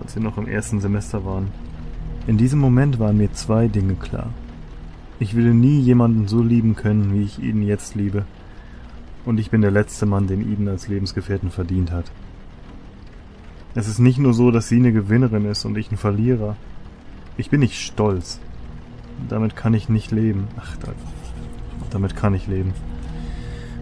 als 0.00 0.14
wir 0.14 0.22
noch 0.22 0.38
im 0.38 0.46
ersten 0.46 0.80
Semester 0.80 1.24
waren. 1.24 1.48
In 2.28 2.38
diesem 2.38 2.60
Moment 2.60 3.00
waren 3.00 3.16
mir 3.16 3.32
zwei 3.32 3.66
Dinge 3.66 3.94
klar. 3.94 4.30
Ich 5.18 5.34
würde 5.34 5.52
nie 5.52 5.80
jemanden 5.80 6.28
so 6.28 6.42
lieben 6.42 6.76
können, 6.76 7.12
wie 7.12 7.22
ich 7.22 7.42
ihn 7.42 7.60
jetzt 7.62 7.96
liebe. 7.96 8.24
Und 9.24 9.40
ich 9.40 9.50
bin 9.50 9.62
der 9.62 9.72
letzte 9.72 10.06
Mann, 10.06 10.28
den 10.28 10.40
Eden 10.40 10.68
als 10.68 10.86
Lebensgefährten 10.86 11.50
verdient 11.50 11.90
hat. 11.90 12.12
Es 13.74 13.88
ist 13.88 13.98
nicht 13.98 14.18
nur 14.18 14.32
so, 14.32 14.52
dass 14.52 14.68
sie 14.68 14.76
eine 14.76 14.92
Gewinnerin 14.92 15.44
ist 15.44 15.64
und 15.64 15.76
ich 15.76 15.90
ein 15.90 15.96
Verlierer. 15.96 16.56
Ich 17.36 17.50
bin 17.50 17.58
nicht 17.58 17.80
stolz. 17.80 18.38
Damit 19.28 19.56
kann 19.56 19.74
ich 19.74 19.88
nicht 19.88 20.12
leben. 20.12 20.46
Ach, 20.56 20.76
damit 21.90 22.14
kann 22.14 22.34
ich 22.34 22.46
leben. 22.46 22.74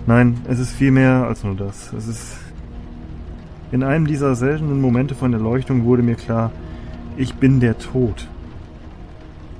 Nein, 0.07 0.41
es 0.49 0.59
ist 0.59 0.73
viel 0.73 0.91
mehr 0.91 1.27
als 1.27 1.45
nur 1.45 1.55
das. 1.55 1.93
Es 1.93 2.09
ist. 2.09 2.39
In 3.71 3.83
einem 3.83 4.07
dieser 4.07 4.35
seltenen 4.35 4.81
Momente 4.81 5.15
von 5.15 5.33
Erleuchtung 5.33 5.85
wurde 5.85 6.03
mir 6.03 6.17
klar, 6.17 6.51
ich 7.17 7.35
bin 7.35 7.61
der 7.61 7.79
Tod. 7.79 8.29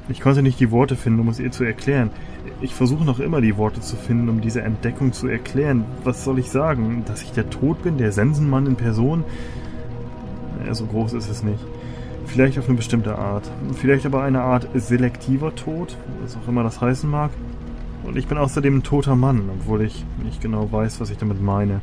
Ich 0.09 0.21
konnte 0.21 0.43
nicht 0.43 0.59
die 0.61 0.71
Worte 0.71 0.97
finden, 0.97 1.21
um 1.21 1.29
es 1.29 1.39
ihr 1.39 1.53
zu 1.53 1.65
erklären. 1.65 2.11
Ich 2.61 2.75
versuche 2.75 3.05
noch 3.05 3.21
immer 3.21 3.41
die 3.41 3.57
Worte 3.57 3.81
zu 3.81 3.97
finden, 3.97 4.29
um 4.29 4.41
diese 4.41 4.63
Entdeckung 4.63 5.13
zu 5.13 5.29
erklären. 5.29 5.85
Was 6.05 6.25
soll 6.25 6.41
ich 6.41 6.51
sagen? 6.51 7.05
Dass 7.07 7.23
ich 7.23 7.33
der 7.33 7.49
Tod 7.49 7.83
bin, 7.83 7.97
der 7.97 8.13
Sensenmann 8.13 8.67
in 8.67 8.77
Person? 8.77 9.25
Ja, 10.67 10.75
so 10.75 10.87
groß 10.87 11.13
ist 11.15 11.31
es 11.31 11.43
nicht. 11.43 11.65
Vielleicht 12.27 12.59
auf 12.59 12.69
eine 12.69 12.77
bestimmte 12.77 13.17
Art. 13.17 13.51
Vielleicht 13.75 14.07
aber 14.07 14.23
eine 14.23 14.43
Art 14.43 14.69
selektiver 14.75 15.55
Tod, 15.55 15.97
was 16.21 16.37
auch 16.37 16.49
immer 16.49 16.65
das 16.65 16.81
heißen 16.81 17.09
mag. 17.09 17.31
Und 18.13 18.19
ich 18.19 18.27
bin 18.27 18.37
außerdem 18.37 18.77
ein 18.77 18.83
toter 18.83 19.17
Mann, 19.17 19.49
obwohl 19.59 19.81
ich 19.81 20.05
nicht 20.23 20.43
genau 20.43 20.71
weiß, 20.71 21.01
was 21.01 21.09
ich 21.09 21.17
damit 21.17 21.41
meine. 21.41 21.81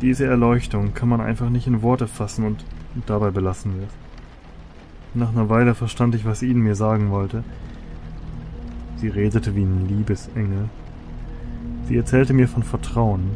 Diese 0.00 0.24
Erleuchtung 0.24 0.94
kann 0.94 1.10
man 1.10 1.20
einfach 1.20 1.50
nicht 1.50 1.66
in 1.66 1.82
Worte 1.82 2.06
fassen 2.06 2.46
und 2.46 2.64
dabei 3.04 3.30
belassen 3.30 3.78
wird. 3.78 3.90
Nach 5.12 5.28
einer 5.28 5.50
Weile 5.50 5.74
verstand 5.74 6.14
ich, 6.14 6.24
was 6.24 6.42
Ihnen 6.42 6.62
mir 6.62 6.76
sagen 6.76 7.10
wollte. 7.10 7.44
Sie 8.96 9.08
redete 9.08 9.54
wie 9.54 9.64
ein 9.64 9.86
Liebesengel. 9.86 10.70
Sie 11.88 11.96
erzählte 11.98 12.32
mir 12.32 12.48
von 12.48 12.62
Vertrauen. 12.62 13.32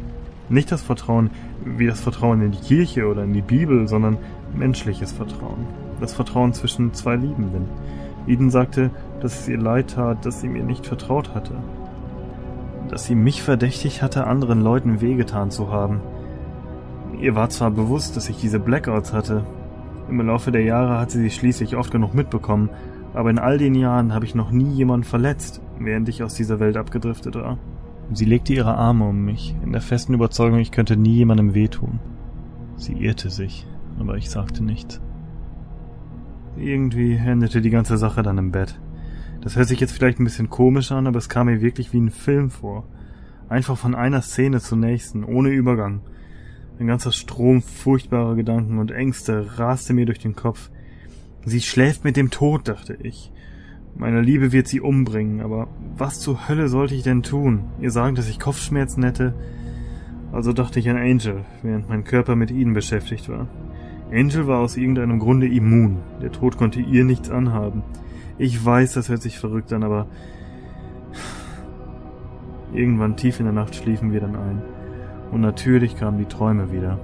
Nicht 0.48 0.72
das 0.72 0.80
Vertrauen 0.80 1.28
wie 1.62 1.88
das 1.88 2.00
Vertrauen 2.00 2.40
in 2.40 2.52
die 2.52 2.58
Kirche 2.58 3.06
oder 3.06 3.24
in 3.24 3.34
die 3.34 3.42
Bibel, 3.42 3.86
sondern 3.86 4.16
menschliches 4.56 5.12
Vertrauen. 5.12 5.66
Das 6.00 6.14
Vertrauen 6.14 6.54
zwischen 6.54 6.94
zwei 6.94 7.16
Liebenden. 7.16 7.66
Eden 8.26 8.48
sagte, 8.48 8.90
dass 9.26 9.40
es 9.40 9.48
ihr 9.48 9.58
leid 9.58 9.90
tat, 9.90 10.24
dass 10.24 10.40
sie 10.40 10.48
mir 10.48 10.62
nicht 10.62 10.86
vertraut 10.86 11.34
hatte. 11.34 11.54
Dass 12.88 13.06
sie 13.06 13.16
mich 13.16 13.42
verdächtigt 13.42 14.00
hatte, 14.00 14.24
anderen 14.24 14.60
Leuten 14.60 15.00
wehgetan 15.00 15.50
zu 15.50 15.72
haben. 15.72 16.00
Ihr 17.20 17.34
war 17.34 17.48
zwar 17.48 17.72
bewusst, 17.72 18.16
dass 18.16 18.28
ich 18.28 18.36
diese 18.36 18.60
Blackouts 18.60 19.12
hatte. 19.12 19.44
Im 20.08 20.20
Laufe 20.20 20.52
der 20.52 20.62
Jahre 20.62 21.00
hat 21.00 21.10
sie 21.10 21.20
sie 21.20 21.30
schließlich 21.30 21.74
oft 21.74 21.90
genug 21.90 22.14
mitbekommen, 22.14 22.70
aber 23.14 23.30
in 23.30 23.40
all 23.40 23.58
den 23.58 23.74
Jahren 23.74 24.14
habe 24.14 24.26
ich 24.26 24.36
noch 24.36 24.52
nie 24.52 24.70
jemanden 24.70 25.02
verletzt, 25.02 25.60
während 25.80 26.08
ich 26.08 26.22
aus 26.22 26.34
dieser 26.34 26.60
Welt 26.60 26.76
abgedriftet 26.76 27.34
war. 27.34 27.58
Sie 28.12 28.26
legte 28.26 28.52
ihre 28.52 28.76
Arme 28.76 29.08
um 29.08 29.24
mich, 29.24 29.56
in 29.64 29.72
der 29.72 29.80
festen 29.80 30.14
Überzeugung, 30.14 30.60
ich 30.60 30.70
könnte 30.70 30.96
nie 30.96 31.14
jemandem 31.14 31.52
wehtun. 31.52 31.98
Sie 32.76 32.92
irrte 32.92 33.30
sich, 33.30 33.66
aber 33.98 34.18
ich 34.18 34.30
sagte 34.30 34.62
nichts. 34.62 35.00
Irgendwie 36.56 37.16
endete 37.16 37.60
die 37.60 37.70
ganze 37.70 37.96
Sache 37.96 38.22
dann 38.22 38.38
im 38.38 38.52
Bett. 38.52 38.78
Das 39.46 39.54
hört 39.54 39.68
sich 39.68 39.78
jetzt 39.78 39.92
vielleicht 39.92 40.18
ein 40.18 40.24
bisschen 40.24 40.50
komisch 40.50 40.90
an, 40.90 41.06
aber 41.06 41.18
es 41.18 41.28
kam 41.28 41.46
mir 41.46 41.60
wirklich 41.60 41.92
wie 41.92 42.00
ein 42.00 42.10
Film 42.10 42.50
vor. 42.50 42.82
Einfach 43.48 43.78
von 43.78 43.94
einer 43.94 44.20
Szene 44.20 44.58
zur 44.58 44.76
nächsten, 44.76 45.22
ohne 45.22 45.50
Übergang. 45.50 46.00
Ein 46.80 46.88
ganzer 46.88 47.12
Strom 47.12 47.62
furchtbarer 47.62 48.34
Gedanken 48.34 48.80
und 48.80 48.90
Ängste 48.90 49.56
raste 49.56 49.94
mir 49.94 50.04
durch 50.04 50.18
den 50.18 50.34
Kopf. 50.34 50.68
Sie 51.44 51.60
schläft 51.60 52.02
mit 52.02 52.16
dem 52.16 52.32
Tod, 52.32 52.66
dachte 52.66 52.98
ich. 53.00 53.30
Meine 53.94 54.20
Liebe 54.20 54.50
wird 54.50 54.66
sie 54.66 54.80
umbringen, 54.80 55.40
aber 55.40 55.68
was 55.96 56.18
zur 56.18 56.48
Hölle 56.48 56.66
sollte 56.66 56.96
ich 56.96 57.04
denn 57.04 57.22
tun? 57.22 57.66
Ihr 57.80 57.92
sagen, 57.92 58.16
dass 58.16 58.28
ich 58.28 58.40
Kopfschmerzen 58.40 59.04
hätte? 59.04 59.32
Also 60.32 60.52
dachte 60.52 60.80
ich 60.80 60.90
an 60.90 60.96
Angel, 60.96 61.44
während 61.62 61.88
mein 61.88 62.02
Körper 62.02 62.34
mit 62.34 62.50
ihnen 62.50 62.72
beschäftigt 62.72 63.28
war. 63.28 63.46
Angel 64.10 64.48
war 64.48 64.58
aus 64.58 64.76
irgendeinem 64.76 65.20
Grunde 65.20 65.46
immun. 65.46 65.98
Der 66.20 66.32
Tod 66.32 66.56
konnte 66.56 66.80
ihr 66.80 67.04
nichts 67.04 67.30
anhaben. 67.30 67.84
Ich 68.38 68.62
weiß, 68.64 68.94
das 68.94 69.08
hört 69.08 69.22
sich 69.22 69.38
verrückt 69.38 69.72
an, 69.72 69.82
aber 69.82 70.06
irgendwann 72.72 73.16
tief 73.16 73.40
in 73.40 73.46
der 73.46 73.54
Nacht 73.54 73.74
schliefen 73.74 74.12
wir 74.12 74.20
dann 74.20 74.36
ein. 74.36 74.62
Und 75.30 75.40
natürlich 75.40 75.96
kamen 75.96 76.18
die 76.18 76.26
Träume 76.26 76.72
wieder. 76.72 76.98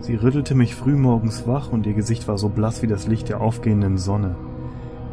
Sie 0.00 0.14
rüttelte 0.16 0.54
mich 0.54 0.74
frühmorgens 0.74 1.46
wach 1.46 1.72
und 1.72 1.86
ihr 1.86 1.94
Gesicht 1.94 2.28
war 2.28 2.36
so 2.36 2.48
blass 2.48 2.82
wie 2.82 2.86
das 2.86 3.06
Licht 3.06 3.28
der 3.28 3.40
aufgehenden 3.40 3.98
Sonne. 3.98 4.34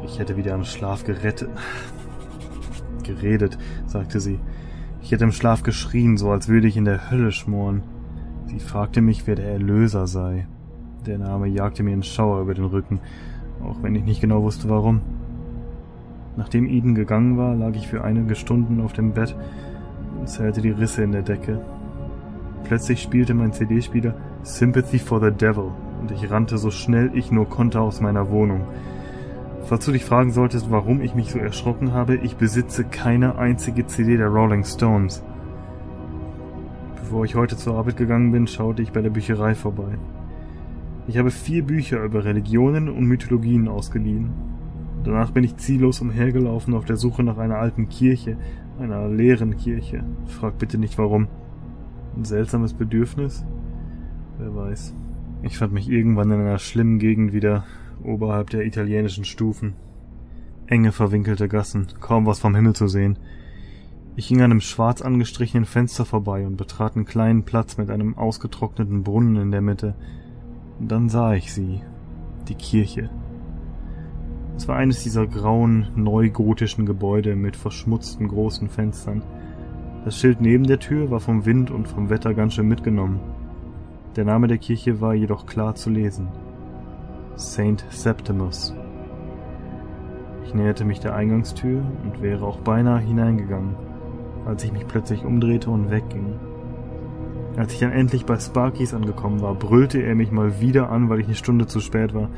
Ich 0.03 0.19
hätte 0.19 0.35
wieder 0.35 0.55
im 0.55 0.63
Schlaf 0.63 1.03
gerettet. 1.03 1.49
Geredet, 3.03 3.57
sagte 3.85 4.19
sie. 4.19 4.39
Ich 5.01 5.11
hätte 5.11 5.23
im 5.23 5.31
Schlaf 5.31 5.63
geschrien, 5.63 6.17
so 6.17 6.31
als 6.31 6.47
würde 6.47 6.67
ich 6.67 6.75
in 6.75 6.85
der 6.85 7.09
Hölle 7.11 7.31
schmoren. 7.31 7.83
Sie 8.47 8.59
fragte 8.59 9.01
mich, 9.01 9.25
wer 9.27 9.35
der 9.35 9.51
Erlöser 9.51 10.07
sei. 10.07 10.47
Der 11.05 11.17
Name 11.17 11.47
jagte 11.47 11.83
mir 11.83 11.93
einen 11.93 12.03
Schauer 12.03 12.41
über 12.41 12.53
den 12.53 12.65
Rücken, 12.65 12.99
auch 13.63 13.81
wenn 13.81 13.95
ich 13.95 14.03
nicht 14.03 14.21
genau 14.21 14.43
wusste 14.43 14.69
warum. 14.69 15.01
Nachdem 16.37 16.67
Eden 16.67 16.95
gegangen 16.95 17.37
war, 17.37 17.55
lag 17.55 17.75
ich 17.75 17.87
für 17.87 18.03
einige 18.03 18.35
Stunden 18.35 18.81
auf 18.81 18.93
dem 18.93 19.11
Bett 19.13 19.35
und 20.19 20.29
zählte 20.29 20.61
die 20.61 20.69
Risse 20.69 21.03
in 21.03 21.11
der 21.11 21.21
Decke. 21.21 21.61
Plötzlich 22.63 23.01
spielte 23.01 23.33
mein 23.33 23.51
CD-Spieler 23.51 24.13
Sympathy 24.43 24.99
for 24.99 25.19
the 25.19 25.31
Devil 25.31 25.71
und 25.99 26.11
ich 26.11 26.29
rannte 26.29 26.57
so 26.57 26.71
schnell 26.71 27.11
ich 27.13 27.31
nur 27.31 27.49
konnte 27.49 27.81
aus 27.81 27.99
meiner 27.99 28.29
Wohnung. 28.29 28.61
Falls 29.65 29.85
du 29.85 29.91
dich 29.91 30.05
fragen 30.05 30.31
solltest, 30.31 30.71
warum 30.71 31.01
ich 31.01 31.13
mich 31.13 31.31
so 31.31 31.39
erschrocken 31.39 31.93
habe, 31.93 32.15
ich 32.15 32.37
besitze 32.37 32.85
keine 32.85 33.37
einzige 33.37 33.85
CD 33.85 34.17
der 34.17 34.29
Rolling 34.29 34.63
Stones. 34.63 35.23
Bevor 36.95 37.25
ich 37.25 37.35
heute 37.35 37.57
zur 37.57 37.75
Arbeit 37.75 37.97
gegangen 37.97 38.31
bin, 38.31 38.47
schaute 38.47 38.81
ich 38.81 38.91
bei 38.91 39.01
der 39.01 39.09
Bücherei 39.09 39.55
vorbei. 39.55 39.97
Ich 41.09 41.17
habe 41.17 41.31
vier 41.31 41.63
Bücher 41.63 42.03
über 42.03 42.23
Religionen 42.23 42.87
und 42.87 43.05
Mythologien 43.05 43.67
ausgeliehen. 43.67 44.29
Danach 45.03 45.31
bin 45.31 45.43
ich 45.43 45.57
ziellos 45.57 46.01
umhergelaufen 46.01 46.75
auf 46.75 46.85
der 46.85 46.97
Suche 46.97 47.23
nach 47.23 47.39
einer 47.39 47.57
alten 47.57 47.89
Kirche, 47.89 48.37
einer 48.77 49.07
leeren 49.07 49.57
Kirche. 49.57 50.03
Frag 50.27 50.59
bitte 50.59 50.77
nicht 50.77 50.99
warum. 50.99 51.27
Ein 52.15 52.25
seltsames 52.25 52.75
Bedürfnis? 52.75 53.43
Wer 54.37 54.55
weiß. 54.55 54.93
Ich 55.41 55.57
fand 55.57 55.73
mich 55.73 55.89
irgendwann 55.89 56.29
in 56.29 56.41
einer 56.41 56.59
schlimmen 56.59 56.99
Gegend 56.99 57.33
wieder, 57.33 57.63
oberhalb 58.03 58.51
der 58.51 58.67
italienischen 58.67 59.25
Stufen. 59.25 59.73
Enge 60.67 60.91
verwinkelte 60.91 61.47
Gassen, 61.47 61.87
kaum 61.99 62.27
was 62.27 62.37
vom 62.37 62.53
Himmel 62.53 62.75
zu 62.75 62.87
sehen. 62.87 63.17
Ich 64.15 64.27
ging 64.27 64.41
an 64.41 64.51
einem 64.51 64.61
schwarz 64.61 65.01
angestrichenen 65.01 65.65
Fenster 65.65 66.05
vorbei 66.05 66.45
und 66.45 66.55
betrat 66.55 66.95
einen 66.95 67.05
kleinen 67.05 67.45
Platz 67.45 67.79
mit 67.79 67.89
einem 67.89 68.15
ausgetrockneten 68.15 69.01
Brunnen 69.01 69.37
in 69.37 69.49
der 69.49 69.61
Mitte. 69.61 69.95
Dann 70.79 71.09
sah 71.09 71.33
ich 71.33 71.53
sie, 71.53 71.81
die 72.47 72.55
Kirche. 72.55 73.09
Es 74.57 74.67
war 74.67 74.75
eines 74.75 75.03
dieser 75.03 75.27
grauen, 75.27 75.87
neugotischen 75.95 76.85
Gebäude 76.85 77.35
mit 77.35 77.55
verschmutzten 77.55 78.27
großen 78.27 78.69
Fenstern. 78.69 79.23
Das 80.05 80.17
Schild 80.17 80.41
neben 80.41 80.65
der 80.65 80.79
Tür 80.79 81.11
war 81.11 81.19
vom 81.19 81.45
Wind 81.45 81.71
und 81.71 81.87
vom 81.87 82.09
Wetter 82.09 82.33
ganz 82.33 82.53
schön 82.53 82.67
mitgenommen. 82.67 83.19
Der 84.15 84.25
Name 84.25 84.47
der 84.47 84.57
Kirche 84.57 85.01
war 85.01 85.13
jedoch 85.13 85.45
klar 85.45 85.75
zu 85.75 85.89
lesen. 85.89 86.29
Saint 87.35 87.85
Septimus. 87.89 88.73
Ich 90.45 90.53
näherte 90.53 90.83
mich 90.83 90.99
der 90.99 91.15
Eingangstür 91.15 91.83
und 92.03 92.21
wäre 92.21 92.45
auch 92.45 92.59
beinahe 92.59 92.99
hineingegangen 92.99 93.75
als 94.45 94.63
ich 94.63 94.71
mich 94.71 94.87
plötzlich 94.87 95.23
umdrehte 95.23 95.69
und 95.69 95.91
wegging. 95.91 96.39
Als 97.57 97.73
ich 97.73 97.79
dann 97.79 97.91
endlich 97.91 98.25
bei 98.25 98.39
Sparkies 98.39 98.93
angekommen 98.93 99.41
war, 99.41 99.55
brüllte 99.55 100.01
er 100.01 100.15
mich 100.15 100.31
mal 100.31 100.61
wieder 100.61 100.89
an, 100.89 101.09
weil 101.09 101.19
ich 101.19 101.25
eine 101.25 101.35
Stunde 101.35 101.67
zu 101.67 101.79
spät 101.79 102.13
war. 102.13 102.29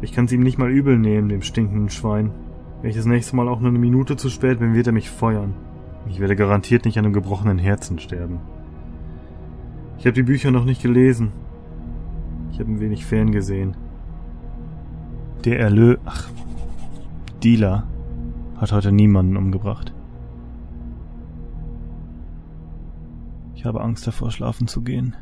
Ich 0.00 0.12
kann's 0.12 0.32
ihm 0.32 0.42
nicht 0.42 0.58
mal 0.58 0.70
übel 0.70 0.98
nehmen, 0.98 1.28
dem 1.28 1.42
stinkenden 1.42 1.90
Schwein. 1.90 2.30
Wenn 2.80 2.90
ich 2.90 2.96
das 2.96 3.06
nächste 3.06 3.34
Mal 3.36 3.48
auch 3.48 3.60
nur 3.60 3.70
eine 3.70 3.78
Minute 3.78 4.16
zu 4.16 4.30
spät 4.30 4.60
bin, 4.60 4.74
wird 4.74 4.86
er 4.86 4.92
mich 4.92 5.10
feuern. 5.10 5.54
Ich 6.08 6.20
werde 6.20 6.36
garantiert 6.36 6.84
nicht 6.84 6.98
an 6.98 7.04
einem 7.04 7.12
gebrochenen 7.12 7.58
Herzen 7.58 7.98
sterben. 7.98 8.38
Ich 9.98 10.06
habe 10.06 10.14
die 10.14 10.22
Bücher 10.22 10.50
noch 10.50 10.64
nicht 10.64 10.80
gelesen. 10.80 11.32
Ich 12.52 12.60
habe 12.60 12.70
ein 12.70 12.80
wenig 12.80 13.04
fern 13.04 13.32
gesehen. 13.32 13.76
Der 15.44 15.58
Erlö... 15.58 15.96
Ach... 16.04 16.28
Dealer 17.42 17.86
hat 18.56 18.72
heute 18.72 18.90
niemanden 18.90 19.36
umgebracht. 19.36 19.92
Ich 23.58 23.64
habe 23.64 23.80
Angst 23.80 24.06
davor, 24.06 24.30
schlafen 24.30 24.68
zu 24.68 24.82
gehen. 24.82 25.16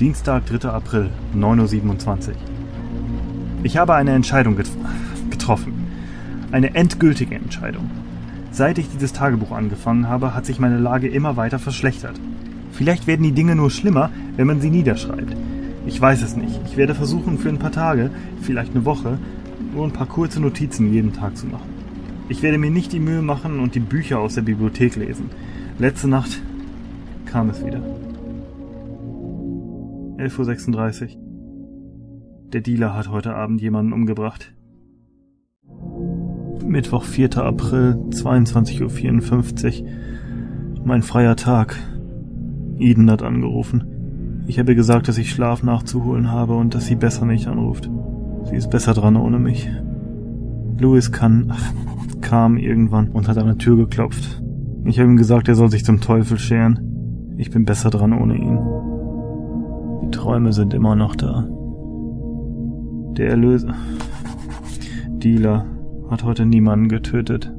Dienstag, 0.00 0.46
3. 0.46 0.68
April, 0.70 1.10
9.27 1.36 2.30
Uhr. 2.30 2.34
Ich 3.62 3.76
habe 3.76 3.94
eine 3.94 4.10
Entscheidung 4.10 4.56
get 4.56 4.72
getroffen. 5.30 5.86
Eine 6.50 6.74
endgültige 6.74 7.36
Entscheidung. 7.36 7.88
Seit 8.50 8.78
ich 8.78 8.90
dieses 8.90 9.12
Tagebuch 9.12 9.52
angefangen 9.52 10.08
habe, 10.08 10.34
hat 10.34 10.46
sich 10.46 10.58
meine 10.58 10.78
Lage 10.78 11.06
immer 11.06 11.36
weiter 11.36 11.60
verschlechtert. 11.60 12.18
Vielleicht 12.72 13.06
werden 13.06 13.22
die 13.22 13.30
Dinge 13.30 13.54
nur 13.54 13.70
schlimmer, 13.70 14.10
wenn 14.34 14.48
man 14.48 14.60
sie 14.60 14.70
niederschreibt. 14.70 15.36
Ich 15.86 16.00
weiß 16.00 16.22
es 16.22 16.36
nicht. 16.36 16.60
Ich 16.66 16.76
werde 16.76 16.96
versuchen, 16.96 17.38
für 17.38 17.50
ein 17.50 17.60
paar 17.60 17.70
Tage, 17.70 18.10
vielleicht 18.42 18.72
eine 18.74 18.84
Woche, 18.84 19.18
nur 19.72 19.84
ein 19.84 19.92
paar 19.92 20.06
kurze 20.06 20.40
Notizen 20.40 20.92
jeden 20.92 21.12
Tag 21.12 21.36
zu 21.36 21.46
machen. 21.46 21.68
Ich 22.28 22.42
werde 22.42 22.58
mir 22.58 22.70
nicht 22.70 22.92
die 22.92 23.00
Mühe 23.00 23.22
machen 23.22 23.60
und 23.60 23.74
die 23.74 23.80
Bücher 23.80 24.20
aus 24.20 24.34
der 24.34 24.42
Bibliothek 24.42 24.96
lesen. 24.96 25.30
Letzte 25.78 26.08
Nacht 26.08 26.40
kam 27.26 27.50
es 27.50 27.64
wieder. 27.64 27.80
11.36 30.18 31.16
Uhr. 31.16 32.50
Der 32.52 32.60
Dealer 32.60 32.94
hat 32.94 33.10
heute 33.10 33.34
Abend 33.34 33.60
jemanden 33.60 33.92
umgebracht. 33.92 34.54
Mittwoch, 36.64 37.04
4. 37.04 37.38
April, 37.38 37.96
22.54 38.10 39.82
Uhr. 39.82 39.88
Mein 40.84 41.02
freier 41.02 41.36
Tag. 41.36 41.76
Eden 42.78 43.10
hat 43.10 43.22
angerufen. 43.22 44.44
Ich 44.46 44.58
habe 44.58 44.74
gesagt, 44.74 45.08
dass 45.08 45.18
ich 45.18 45.30
Schlaf 45.30 45.62
nachzuholen 45.62 46.30
habe 46.30 46.54
und 46.54 46.74
dass 46.74 46.86
sie 46.86 46.96
besser 46.96 47.26
nicht 47.26 47.46
anruft. 47.46 47.90
Sie 48.50 48.56
ist 48.56 48.70
besser 48.70 48.94
dran 48.94 49.16
ohne 49.16 49.38
mich. 49.38 49.70
Louis 50.78 51.12
kann, 51.12 51.52
ach, 51.54 51.72
kam 52.20 52.56
irgendwann 52.56 53.08
und 53.10 53.28
hat 53.28 53.38
an 53.38 53.46
der 53.46 53.58
Tür 53.58 53.76
geklopft. 53.76 54.42
Ich 54.84 54.98
habe 54.98 55.08
ihm 55.08 55.16
gesagt, 55.16 55.46
er 55.46 55.54
soll 55.54 55.70
sich 55.70 55.84
zum 55.84 56.00
Teufel 56.00 56.36
scheren. 56.36 57.34
Ich 57.38 57.50
bin 57.50 57.64
besser 57.64 57.90
dran 57.90 58.12
ohne 58.12 58.36
ihn. 58.36 58.58
Die 60.02 60.10
Träume 60.10 60.52
sind 60.52 60.74
immer 60.74 60.96
noch 60.96 61.14
da. 61.14 61.48
Der 63.16 63.30
Erlöser. 63.30 63.74
Dealer 65.08 65.64
hat 66.10 66.24
heute 66.24 66.44
niemanden 66.44 66.88
getötet. 66.88 67.52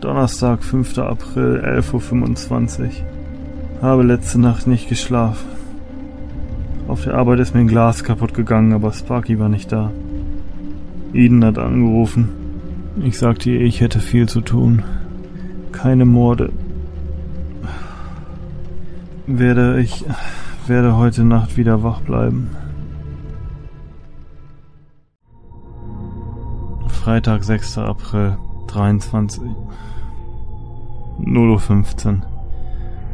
Donnerstag, 0.00 0.64
5. 0.64 0.98
April, 0.98 1.62
11.25 1.64 2.80
Uhr. 2.80 2.90
Habe 3.82 4.02
letzte 4.02 4.40
Nacht 4.40 4.66
nicht 4.66 4.88
geschlafen. 4.88 5.61
Auf 6.88 7.04
der 7.04 7.14
Arbeit 7.14 7.40
ist 7.40 7.54
mir 7.54 7.60
ein 7.60 7.68
Glas 7.68 8.04
kaputt 8.04 8.34
gegangen, 8.34 8.72
aber 8.72 8.92
Sparky 8.92 9.38
war 9.38 9.48
nicht 9.48 9.72
da. 9.72 9.90
Eden 11.14 11.44
hat 11.44 11.58
angerufen. 11.58 12.28
Ich 13.02 13.18
sagte 13.18 13.50
ihr, 13.50 13.60
ich 13.60 13.80
hätte 13.80 14.00
viel 14.00 14.28
zu 14.28 14.40
tun. 14.40 14.82
Keine 15.72 16.04
Morde. 16.04 16.52
Werde 19.26 19.80
ich 19.80 20.04
werde 20.66 20.96
heute 20.96 21.24
Nacht 21.24 21.56
wieder 21.56 21.82
wach 21.82 22.00
bleiben. 22.00 22.50
Freitag, 26.88 27.42
6. 27.42 27.78
April, 27.78 28.36
23. 28.68 29.42
0.15 31.18 32.06
Uhr. 32.06 32.22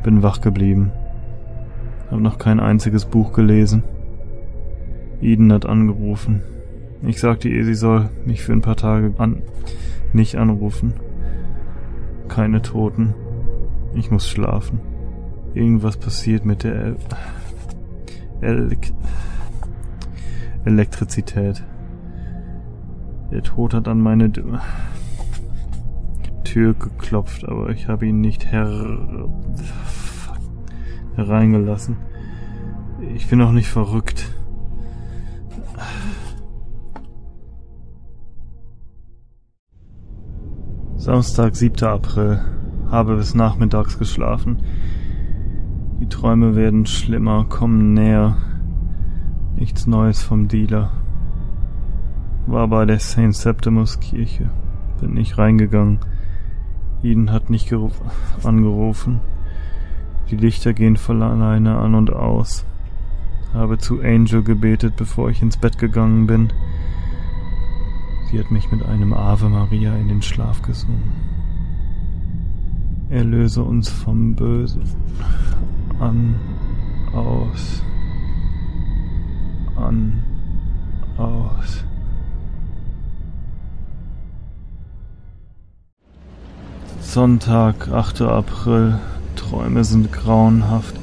Bin 0.02 0.22
wach 0.22 0.40
geblieben. 0.40 0.92
Hab 2.10 2.20
noch 2.20 2.38
kein 2.38 2.60
einziges 2.60 3.04
Buch 3.04 3.32
gelesen. 3.32 3.82
Eden 5.20 5.52
hat 5.52 5.66
angerufen. 5.66 6.42
Ich 7.02 7.20
sagte 7.20 7.48
ihr, 7.48 7.64
sie 7.64 7.74
soll 7.74 8.10
mich 8.24 8.42
für 8.42 8.52
ein 8.52 8.62
paar 8.62 8.76
Tage 8.76 9.12
an 9.18 9.42
nicht 10.12 10.36
anrufen. 10.36 10.94
Keine 12.28 12.62
Toten. 12.62 13.14
Ich 13.94 14.10
muss 14.10 14.28
schlafen. 14.28 14.80
Irgendwas 15.54 15.96
passiert 15.96 16.44
mit 16.44 16.64
der 16.64 16.74
El 16.74 16.96
El 18.40 18.76
Elektrizität. 20.64 21.64
Der 23.30 23.42
Tod 23.42 23.74
hat 23.74 23.88
an 23.88 24.00
meine 24.00 24.30
D 24.30 24.42
Tür 26.44 26.72
geklopft, 26.72 27.46
aber 27.46 27.70
ich 27.70 27.88
habe 27.88 28.06
ihn 28.06 28.20
nicht 28.22 28.50
her 28.50 29.28
hereingelassen. 31.18 31.96
Ich 33.14 33.28
bin 33.28 33.42
auch 33.42 33.52
nicht 33.52 33.68
verrückt. 33.68 34.32
Samstag, 40.96 41.56
7. 41.56 41.86
April. 41.86 42.40
Habe 42.90 43.16
bis 43.16 43.34
nachmittags 43.34 43.98
geschlafen. 43.98 44.62
Die 46.00 46.08
Träume 46.08 46.54
werden 46.54 46.86
schlimmer, 46.86 47.44
kommen 47.44 47.92
näher. 47.92 48.36
Nichts 49.56 49.86
Neues 49.86 50.22
vom 50.22 50.46
Dealer. 50.48 50.90
War 52.46 52.68
bei 52.68 52.86
der 52.86 53.00
St. 53.00 53.34
Septimus 53.34 53.98
Kirche. 54.00 54.50
Bin 55.00 55.14
nicht 55.14 55.36
reingegangen. 55.36 55.98
Eden 57.02 57.32
hat 57.32 57.50
nicht 57.50 57.72
angerufen. 58.44 59.20
Die 60.30 60.36
Lichter 60.36 60.74
gehen 60.74 60.96
voll 60.96 61.22
alleine 61.22 61.78
an 61.78 61.94
und 61.94 62.12
aus. 62.12 62.64
Habe 63.54 63.78
zu 63.78 64.00
Angel 64.02 64.42
gebetet, 64.42 64.94
bevor 64.96 65.30
ich 65.30 65.40
ins 65.40 65.56
Bett 65.56 65.78
gegangen 65.78 66.26
bin. 66.26 66.52
Sie 68.30 68.38
hat 68.38 68.50
mich 68.50 68.70
mit 68.70 68.84
einem 68.84 69.14
Ave 69.14 69.48
Maria 69.48 69.96
in 69.96 70.08
den 70.08 70.20
Schlaf 70.20 70.60
gesungen. 70.60 71.14
Erlöse 73.08 73.62
uns 73.62 73.88
vom 73.88 74.34
Bösen. 74.34 74.82
An, 75.98 76.34
aus, 77.14 77.82
an, 79.76 80.22
aus. 81.16 81.84
Sonntag, 87.00 87.88
8. 87.88 88.20
April. 88.20 88.98
Träume 89.38 89.84
sind 89.84 90.12
grauenhaft. 90.12 90.94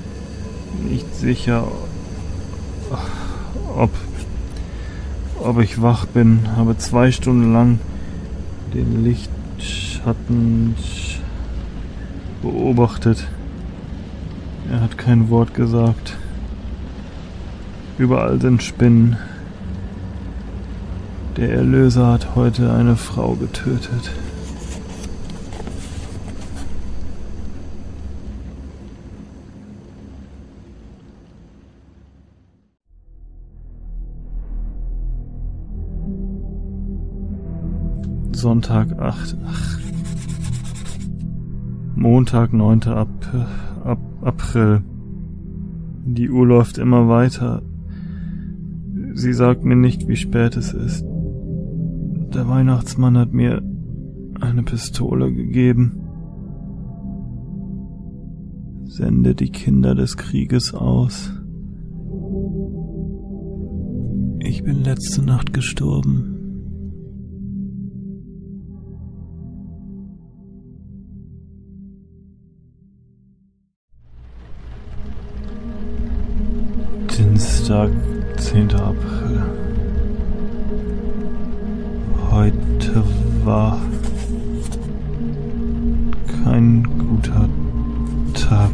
Nicht 0.90 1.16
sicher, 1.16 1.68
ob 3.76 3.90
ob 5.40 5.60
ich 5.60 5.82
wach 5.82 6.06
bin, 6.06 6.40
habe 6.56 6.78
zwei 6.78 7.12
Stunden 7.12 7.54
lang 7.54 7.80
den 8.74 9.04
Lichtschatten 9.04 10.76
beobachtet. 12.42 13.28
Er 14.72 14.82
hat 14.82 14.98
kein 14.98 15.30
Wort 15.30 15.54
gesagt. 15.54 16.18
Überall 17.98 18.42
sind 18.42 18.64
Spinnen. 18.64 19.18
Der 21.38 21.54
Erlöser 21.54 22.14
hat 22.14 22.36
heute 22.36 22.74
eine 22.74 22.96
Frau 22.96 23.36
getötet. 23.36 24.12
Sonntag 38.46 39.00
8. 39.00 39.38
Ach. 39.44 39.80
Montag 41.96 42.54
9. 42.54 42.84
Ap 42.90 43.10
Ap 43.84 44.00
April. 44.22 44.84
Die 46.06 46.30
Uhr 46.30 46.46
läuft 46.46 46.78
immer 46.78 47.10
weiter. 47.10 47.64
Sie 49.14 49.34
sagt 49.34 49.66
mir 49.66 49.76
nicht, 49.76 50.08
wie 50.08 50.16
spät 50.16 50.58
es 50.58 50.74
ist. 50.74 51.04
Der 52.36 52.48
Weihnachtsmann 52.48 53.18
hat 53.18 53.34
mir 53.34 53.64
eine 54.40 54.62
Pistole 54.62 55.34
gegeben. 55.34 56.04
Sende 58.84 59.34
die 59.34 59.50
Kinder 59.50 59.96
des 59.96 60.18
Krieges 60.18 60.76
aus. 60.76 61.34
Ich 64.38 64.62
bin 64.62 64.84
letzte 64.84 65.24
Nacht 65.24 65.52
gestorben. 65.52 66.35
Dienstag, 77.66 77.90
10. 78.38 78.76
April. 78.76 79.44
Heute 82.30 83.04
war 83.44 83.82
kein 86.44 86.84
guter 86.84 87.50
Tag. 88.36 88.70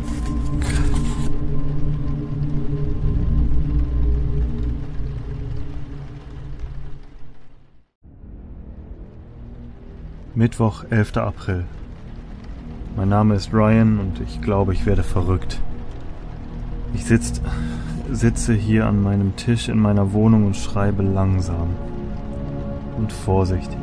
Mittwoch, 10.36 10.84
11. 10.90 11.16
April. 11.16 11.64
Mein 12.98 13.08
Name 13.08 13.36
ist 13.36 13.54
Ryan 13.54 14.00
und 14.00 14.20
ich 14.20 14.42
glaube, 14.42 14.74
ich 14.74 14.86
werde 14.86 15.04
verrückt. 15.04 15.62
Ich 16.94 17.06
sitz, 17.06 17.40
sitze 18.12 18.54
hier 18.54 18.88
an 18.88 19.02
meinem 19.02 19.36
Tisch 19.38 19.70
in 19.70 19.80
meiner 19.80 20.12
Wohnung 20.12 20.46
und 20.46 20.58
schreibe 20.58 21.02
langsam 21.02 21.70
und 22.98 23.14
vorsichtig. 23.14 23.80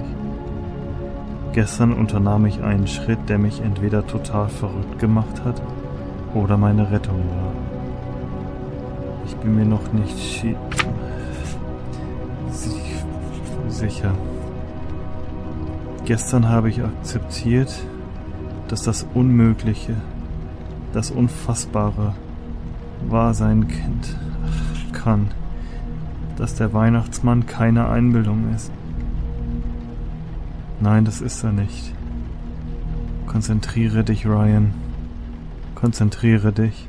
Gestern 1.55 1.95
unternahm 1.95 2.45
ich 2.45 2.63
einen 2.63 2.87
Schritt, 2.87 3.19
der 3.29 3.39
mich 3.39 3.61
entweder 3.63 4.07
total 4.07 4.49
verrückt 4.49 4.99
gemacht 4.99 5.45
hat 5.45 5.61
oder 6.35 6.59
meine 6.59 6.91
Rettung 6.91 7.17
war. 7.17 7.53
Ich 9.27 9.35
bin 9.37 9.57
mir 9.57 9.65
noch 9.65 9.93
nicht 9.93 10.45
sicher. 13.69 14.13
Gestern 16.05 16.49
habe 16.49 16.69
ich 16.69 16.83
akzeptiert, 16.83 17.75
dass 18.69 18.83
das 18.83 19.07
Unmögliche, 19.15 19.95
das 20.93 21.11
Unfassbare 21.11 22.15
wahr 23.07 23.35
sein 23.35 23.69
Kind 23.69 24.17
kann, 24.93 25.29
dass 26.37 26.55
der 26.55 26.73
Weihnachtsmann 26.73 27.47
keine 27.47 27.89
Einbildung 27.89 28.53
ist. 28.55 28.73
Nein, 30.81 31.05
das 31.05 31.21
ist 31.21 31.43
er 31.43 31.53
nicht. 31.53 31.93
Konzentriere 33.27 34.05
dich, 34.05 34.27
Ryan. 34.27 34.73
Konzentriere 35.75 36.53
dich. 36.53 36.89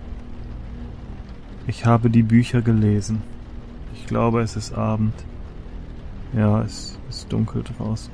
Ich 1.68 1.86
habe 1.86 2.10
die 2.10 2.24
Bücher 2.24 2.62
gelesen. 2.62 3.22
Ich 3.94 4.08
glaube, 4.08 4.42
es 4.42 4.56
ist 4.56 4.74
Abend. 4.74 5.14
Ja, 6.34 6.62
es 6.62 6.98
ist 7.10 7.32
dunkel 7.32 7.64
draußen. 7.64 8.12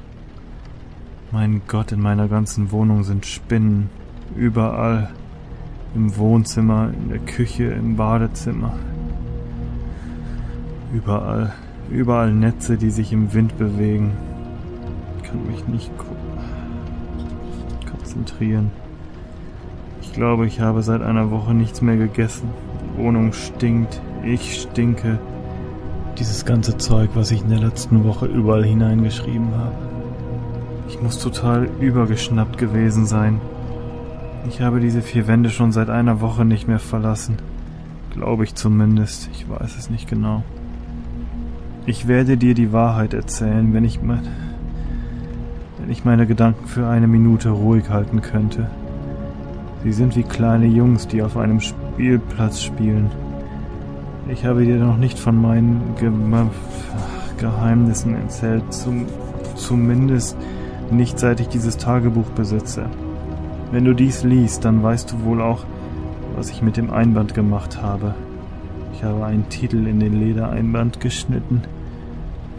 Mein 1.32 1.62
Gott, 1.68 1.92
in 1.92 2.02
meiner 2.02 2.28
ganzen 2.28 2.72
Wohnung 2.72 3.04
sind 3.04 3.26
Spinnen. 3.26 3.90
Überall. 4.36 5.12
Im 5.96 6.18
Wohnzimmer, 6.18 6.90
in 6.94 7.10
der 7.10 7.20
Küche, 7.20 7.64
im 7.64 7.96
Badezimmer. 7.96 8.74
Überall. 10.94 11.54
Überall 11.90 12.34
Netze, 12.34 12.78
die 12.78 12.90
sich 12.90 13.14
im 13.14 13.34
Wind 13.34 13.58
bewegen. 13.58 14.12
Ich 15.18 15.30
kann 15.30 15.48
mich 15.48 15.68
nicht 15.68 15.92
konzentrieren. 17.90 18.72
Ich 20.02 20.14
glaube, 20.14 20.48
ich 20.48 20.60
habe 20.60 20.84
seit 20.84 21.02
einer 21.02 21.32
Woche 21.32 21.54
nichts 21.54 21.82
mehr 21.82 21.98
gegessen. 21.98 22.50
Die 22.84 23.02
Wohnung 23.02 23.34
stinkt. 23.34 24.02
Ich 24.24 24.62
stinke. 24.62 25.20
Dieses 26.18 26.46
ganze 26.46 26.78
Zeug, 26.78 27.12
was 27.14 27.32
ich 27.32 27.42
in 27.42 27.50
der 27.50 27.60
letzten 27.60 28.04
Woche 28.06 28.26
überall 28.26 28.64
hineingeschrieben 28.64 29.56
habe. 29.56 29.76
Ich 30.88 31.02
muss 31.02 31.20
total 31.20 31.68
übergeschnappt 31.80 32.58
gewesen 32.58 33.06
sein. 33.06 33.42
Ich 34.48 34.62
habe 34.62 34.80
diese 34.80 35.02
vier 35.02 35.28
Wände 35.28 35.50
schon 35.50 35.72
seit 35.72 35.90
einer 35.90 36.22
Woche 36.22 36.46
nicht 36.46 36.68
mehr 36.68 36.80
verlassen. 36.80 37.38
Glaube 38.12 38.44
ich 38.44 38.54
zumindest. 38.54 39.30
Ich 39.34 39.50
weiß 39.50 39.76
es 39.78 39.90
nicht 39.90 40.08
genau. 40.08 40.44
Ich 41.88 42.08
werde 42.08 42.38
dir 42.38 42.54
die 42.54 42.72
Wahrheit 42.72 43.14
erzählen, 43.14 43.74
wenn 43.74 43.84
ich 43.84 44.02
mein, 44.02 44.22
wenn 45.80 45.90
ich 45.90 46.06
meine 46.06 46.28
Gedanken 46.28 46.68
für 46.68 46.88
eine 46.88 47.08
Minute 47.08 47.50
ruhig 47.50 47.90
halten 47.90 48.22
könnte. 48.22 48.70
Sie 49.84 49.94
sind 49.94 50.16
wie 50.16 50.24
kleine 50.24 50.68
Jungs, 50.68 51.08
die 51.08 51.24
auf 51.24 51.38
einem 51.38 51.60
Spielplatz 51.60 52.62
spielen. 52.62 53.10
Ich 54.30 54.46
habe 54.46 54.64
dir 54.64 54.78
noch 54.78 54.98
nicht 54.98 55.20
von 55.20 55.42
meinen 55.42 55.96
Ge 56.00 56.12
Geheimnissen 57.38 58.16
erzählt, 58.16 58.74
zum, 58.74 59.08
zumindest 59.56 60.38
nicht 60.90 61.20
seit 61.20 61.40
ich 61.42 61.50
dieses 61.50 61.78
Tagebuch 61.78 62.30
besitze. 62.30 62.86
Wenn 63.72 63.86
du 63.86 63.94
dies 63.94 64.24
liest, 64.24 64.66
dann 64.66 64.84
weißt 64.84 65.12
du 65.12 65.24
wohl 65.24 65.42
auch, 65.42 65.66
was 66.36 66.50
ich 66.50 66.62
mit 66.62 66.78
dem 66.78 66.92
Einband 66.92 67.34
gemacht 67.34 67.82
habe. 67.82 68.14
Ich 68.94 69.04
habe 69.04 69.26
einen 69.26 69.50
Titel 69.50 69.88
in 69.88 70.00
den 70.00 70.20
Ledereinband 70.20 71.00
geschnitten. 71.00 71.62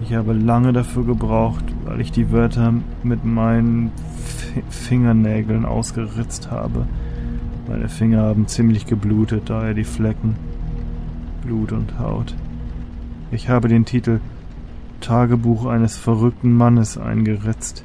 Ich 0.02 0.14
habe 0.14 0.34
lange 0.34 0.72
dafür 0.72 1.04
gebraucht, 1.04 1.64
weil 1.84 2.00
ich 2.00 2.12
die 2.12 2.30
Wörter 2.30 2.74
mit 3.02 3.24
meinen 3.24 3.92
F 4.24 4.62
Fingernägeln 4.68 5.64
ausgeritzt 5.64 6.50
habe. 6.50 6.86
Meine 7.68 7.88
Finger 7.88 8.22
haben 8.22 8.46
ziemlich 8.46 8.86
geblutet, 8.86 9.44
daher 9.46 9.74
die 9.74 9.84
Flecken. 9.84 10.36
Blut 11.42 11.72
und 11.72 11.98
Haut. 11.98 12.34
Ich 13.30 13.48
habe 13.48 13.68
den 13.68 13.84
Titel 13.84 14.20
Tagebuch 15.00 15.66
eines 15.66 15.96
verrückten 15.96 16.52
Mannes 16.54 16.98
eingeritzt. 16.98 17.84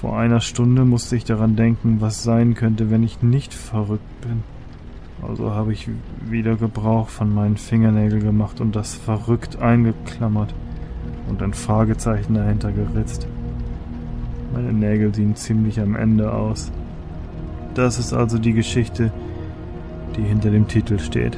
Vor 0.00 0.16
einer 0.16 0.40
Stunde 0.40 0.86
musste 0.86 1.14
ich 1.14 1.24
daran 1.26 1.56
denken, 1.56 2.00
was 2.00 2.22
sein 2.22 2.54
könnte, 2.54 2.90
wenn 2.90 3.02
ich 3.02 3.20
nicht 3.20 3.52
verrückt 3.52 4.22
bin. 4.22 4.42
Also 5.20 5.50
habe 5.50 5.74
ich 5.74 5.90
wieder 6.24 6.56
Gebrauch 6.56 7.10
von 7.10 7.34
meinen 7.34 7.58
Fingernägeln 7.58 8.22
gemacht 8.22 8.62
und 8.62 8.74
das 8.74 8.94
verrückt 8.94 9.60
eingeklammert 9.60 10.54
und 11.28 11.42
ein 11.42 11.52
Fragezeichen 11.52 12.32
dahinter 12.32 12.72
geritzt. 12.72 13.26
Meine 14.54 14.72
Nägel 14.72 15.14
sehen 15.14 15.36
ziemlich 15.36 15.78
am 15.78 15.94
Ende 15.94 16.32
aus. 16.32 16.72
Das 17.74 17.98
ist 17.98 18.14
also 18.14 18.38
die 18.38 18.54
Geschichte, 18.54 19.12
die 20.16 20.22
hinter 20.22 20.50
dem 20.50 20.66
Titel 20.66 20.98
steht. 20.98 21.36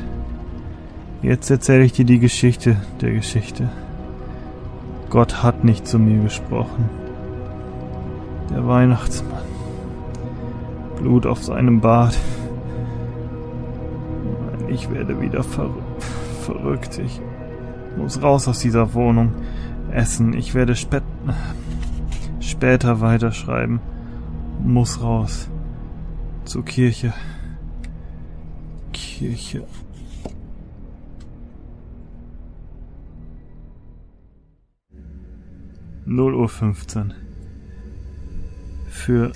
Jetzt 1.21 1.51
erzähle 1.51 1.83
ich 1.83 1.95
dir 1.95 2.05
die 2.05 2.21
Geschichte 2.21 2.77
der 3.01 3.11
Geschichte. 3.11 3.71
Gott 5.11 5.43
hat 5.43 5.65
nicht 5.65 5.89
zu 5.89 5.99
mir 5.99 6.23
gesprochen. 6.23 7.02
Der 8.55 8.67
Weihnachtsmann. 8.67 9.43
Blut 10.97 11.27
auf 11.27 11.43
seinem 11.43 11.81
Bart. 11.81 12.19
Ich 14.69 14.91
werde 14.91 15.21
wieder 15.21 15.43
ver 15.43 15.71
verrückt. 16.43 16.99
Ich 16.99 17.21
muss 17.97 18.23
raus 18.23 18.49
aus 18.49 18.59
dieser 18.59 18.95
Wohnung. 18.95 19.33
Essen. 19.91 20.35
Ich 20.35 20.55
werde 20.55 20.77
spät 20.77 21.03
später 22.41 23.01
weiterschreiben. 23.01 23.81
Muss 24.63 25.03
raus. 25.03 25.49
Zur 26.45 26.65
Kirche. 26.65 27.15
Kirche. 28.93 29.65
Null 36.05 36.35
Uhr 36.35 36.49
fünfzehn 36.49 37.15
für... 38.93 39.33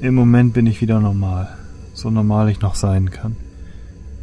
Im 0.00 0.14
Moment 0.14 0.52
bin 0.52 0.66
ich 0.66 0.80
wieder 0.80 1.00
normal. 1.00 1.56
So 1.94 2.10
normal 2.10 2.50
ich 2.50 2.60
noch 2.60 2.74
sein 2.74 3.10
kann. 3.10 3.36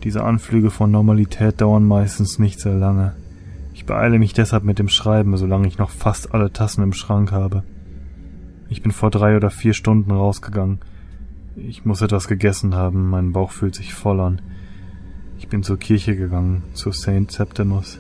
Diese 0.04 0.24
Anflüge 0.24 0.70
von 0.70 0.92
Normalität 0.92 1.62
dauern 1.62 1.86
meistens 1.86 2.40
nicht 2.40 2.60
sehr 2.60 2.76
lange. 2.76 3.14
Ich 3.74 3.86
beeile 3.86 4.20
mich 4.20 4.34
deshalb 4.34 4.64
mit 4.64 4.80
dem 4.80 4.90
Schreiben, 4.90 5.38
solange 5.38 5.68
ich 5.68 5.78
noch 5.78 5.90
fast 5.90 6.34
alle 6.34 6.52
Tassen 6.52 6.84
im 6.84 6.94
Schrank 6.94 7.32
habe. 7.32 7.64
Ich 8.70 8.82
bin 8.82 8.92
vor 8.92 9.10
drei 9.10 9.36
oder 9.36 9.50
vier 9.50 9.74
Stunden 9.74 10.12
rausgegangen. 10.12 10.80
Ich 11.56 11.86
muss 11.86 12.02
etwas 12.02 12.28
gegessen 12.28 12.76
haben, 12.76 13.10
mein 13.10 13.32
Bauch 13.32 13.52
fühlt 13.52 13.76
sich 13.76 13.94
voll 13.94 14.20
an. 14.20 14.42
Ich 15.38 15.48
bin 15.48 15.64
zur 15.64 15.80
Kirche 15.80 16.16
gegangen, 16.16 16.64
zu 16.74 16.92
St. 16.92 17.32
Septimus. 17.32 18.00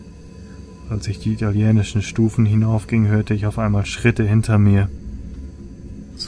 Als 0.89 1.07
ich 1.07 1.19
die 1.19 1.33
italienischen 1.33 2.01
Stufen 2.01 2.45
hinaufging, 2.45 3.07
hörte 3.07 3.33
ich 3.33 3.45
auf 3.45 3.59
einmal 3.59 3.85
Schritte 3.85 4.23
hinter 4.23 4.57
mir. 4.57 4.89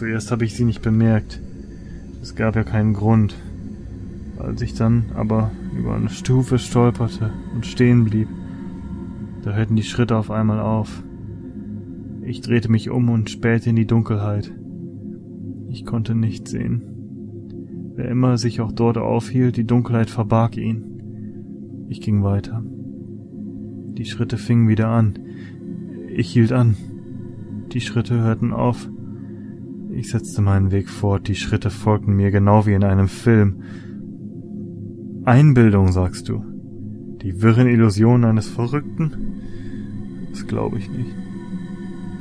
Zuerst 0.01 0.31
habe 0.31 0.45
ich 0.45 0.55
sie 0.55 0.65
nicht 0.65 0.81
bemerkt. 0.81 1.39
Es 2.23 2.33
gab 2.33 2.55
ja 2.55 2.63
keinen 2.63 2.93
Grund. 2.93 3.35
Als 4.39 4.63
ich 4.63 4.73
dann 4.73 5.11
aber 5.13 5.51
über 5.77 5.93
eine 5.93 6.09
Stufe 6.09 6.57
stolperte 6.57 7.29
und 7.53 7.67
stehen 7.67 8.05
blieb, 8.05 8.27
da 9.43 9.53
hörten 9.53 9.75
die 9.75 9.83
Schritte 9.83 10.17
auf 10.17 10.31
einmal 10.31 10.59
auf. 10.59 11.03
Ich 12.23 12.41
drehte 12.41 12.71
mich 12.71 12.89
um 12.89 13.11
und 13.11 13.29
spähte 13.29 13.69
in 13.69 13.75
die 13.75 13.85
Dunkelheit. 13.85 14.51
Ich 15.69 15.85
konnte 15.85 16.15
nichts 16.15 16.49
sehen. 16.49 16.81
Wer 17.95 18.09
immer 18.09 18.39
sich 18.39 18.59
auch 18.59 18.71
dort 18.71 18.97
aufhielt, 18.97 19.55
die 19.55 19.67
Dunkelheit 19.67 20.09
verbarg 20.09 20.57
ihn. 20.57 21.85
Ich 21.89 22.01
ging 22.01 22.23
weiter. 22.23 22.63
Die 23.99 24.05
Schritte 24.05 24.39
fingen 24.39 24.67
wieder 24.67 24.87
an. 24.87 25.19
Ich 26.09 26.33
hielt 26.33 26.53
an. 26.53 26.75
Die 27.71 27.81
Schritte 27.81 28.19
hörten 28.19 28.51
auf. 28.51 28.89
Ich 29.93 30.09
setzte 30.09 30.41
meinen 30.41 30.71
Weg 30.71 30.89
fort, 30.89 31.27
die 31.27 31.35
Schritte 31.35 31.69
folgten 31.69 32.13
mir 32.13 32.31
genau 32.31 32.65
wie 32.65 32.73
in 32.73 32.83
einem 32.83 33.09
Film. 33.09 33.61
Einbildung, 35.25 35.91
sagst 35.91 36.29
du? 36.29 36.43
Die 37.21 37.41
wirren 37.41 37.67
Illusionen 37.67 38.23
eines 38.23 38.47
Verrückten? 38.47 39.11
Das 40.31 40.47
glaube 40.47 40.77
ich 40.77 40.89
nicht. 40.89 41.13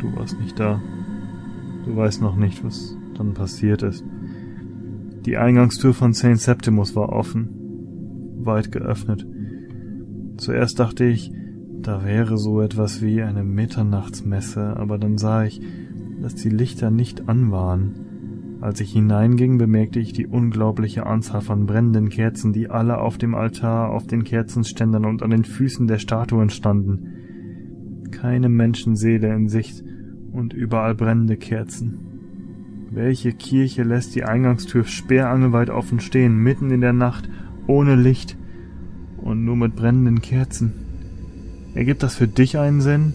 Du 0.00 0.14
warst 0.16 0.38
nicht 0.40 0.58
da. 0.58 0.82
Du 1.86 1.96
weißt 1.96 2.20
noch 2.20 2.36
nicht, 2.36 2.64
was 2.64 2.96
dann 3.16 3.34
passiert 3.34 3.82
ist. 3.82 4.04
Die 5.24 5.36
Eingangstür 5.36 5.94
von 5.94 6.12
St. 6.12 6.38
Septimus 6.38 6.96
war 6.96 7.10
offen, 7.10 7.48
weit 8.44 8.72
geöffnet. 8.72 9.26
Zuerst 10.38 10.78
dachte 10.78 11.04
ich, 11.04 11.32
da 11.82 12.04
wäre 12.04 12.36
so 12.36 12.60
etwas 12.60 13.00
wie 13.00 13.22
eine 13.22 13.44
Mitternachtsmesse, 13.44 14.76
aber 14.76 14.98
dann 14.98 15.18
sah 15.18 15.44
ich, 15.44 15.60
dass 16.22 16.34
die 16.34 16.50
Lichter 16.50 16.90
nicht 16.90 17.28
an 17.28 17.50
waren. 17.50 17.94
Als 18.60 18.80
ich 18.80 18.92
hineinging, 18.92 19.56
bemerkte 19.56 20.00
ich 20.00 20.12
die 20.12 20.26
unglaubliche 20.26 21.06
Anzahl 21.06 21.40
von 21.40 21.64
brennenden 21.64 22.10
Kerzen, 22.10 22.52
die 22.52 22.68
alle 22.68 22.98
auf 22.98 23.16
dem 23.16 23.34
Altar, 23.34 23.90
auf 23.90 24.06
den 24.06 24.22
Kerzenständern 24.24 25.06
und 25.06 25.22
an 25.22 25.30
den 25.30 25.44
Füßen 25.44 25.86
der 25.86 25.98
Statuen 25.98 26.50
standen. 26.50 28.08
Keine 28.10 28.50
Menschenseele 28.50 29.34
in 29.34 29.48
Sicht 29.48 29.82
und 30.32 30.52
überall 30.52 30.94
brennende 30.94 31.38
Kerzen. 31.38 32.10
Welche 32.90 33.32
Kirche 33.32 33.82
lässt 33.82 34.14
die 34.14 34.24
Eingangstür 34.24 34.84
sperrangelweit 34.84 35.70
offen 35.70 36.00
stehen, 36.00 36.36
mitten 36.36 36.70
in 36.70 36.80
der 36.80 36.92
Nacht, 36.92 37.30
ohne 37.66 37.94
Licht 37.94 38.36
und 39.16 39.44
nur 39.44 39.56
mit 39.56 39.74
brennenden 39.74 40.20
Kerzen? 40.20 40.72
Ergibt 41.74 42.02
das 42.02 42.16
für 42.16 42.26
dich 42.26 42.58
einen 42.58 42.80
Sinn? 42.80 43.14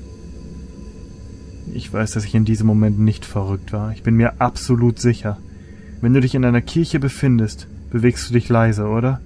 Ich 1.74 1.92
weiß, 1.92 2.12
dass 2.12 2.26
ich 2.26 2.36
in 2.36 2.46
diesem 2.46 2.68
Moment 2.68 3.00
nicht 3.00 3.26
verrückt 3.26 3.74
war. 3.74 3.92
Ich 3.92 4.04
bin 4.04 4.16
mir 4.16 4.40
absolut 4.40 5.00
sicher. 5.00 5.38
Wenn 6.02 6.14
du 6.14 6.22
dich 6.22 6.36
in 6.36 6.46
einer 6.46 6.62
Kirche 6.62 7.00
befindest, 7.00 7.68
bewegst 7.92 8.30
du 8.30 8.34
dich 8.34 8.50
leise, 8.50 8.88
oder? 8.88 9.22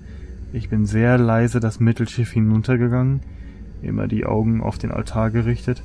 Ich 0.53 0.69
bin 0.69 0.85
sehr 0.85 1.17
leise 1.17 1.59
das 1.59 1.79
Mittelschiff 1.79 2.31
hinuntergegangen, 2.31 3.19
immer 3.81 4.07
die 4.07 4.25
Augen 4.25 4.61
auf 4.61 4.77
den 4.77 4.91
Altar 4.91 5.29
gerichtet. 5.29 5.83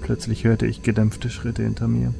Plötzlich 0.00 0.44
hörte 0.44 0.66
ich 0.66 0.82
gedämpfte 0.82 1.30
Schritte 1.30 1.62
hinter 1.62 1.88
mir. 1.88 2.14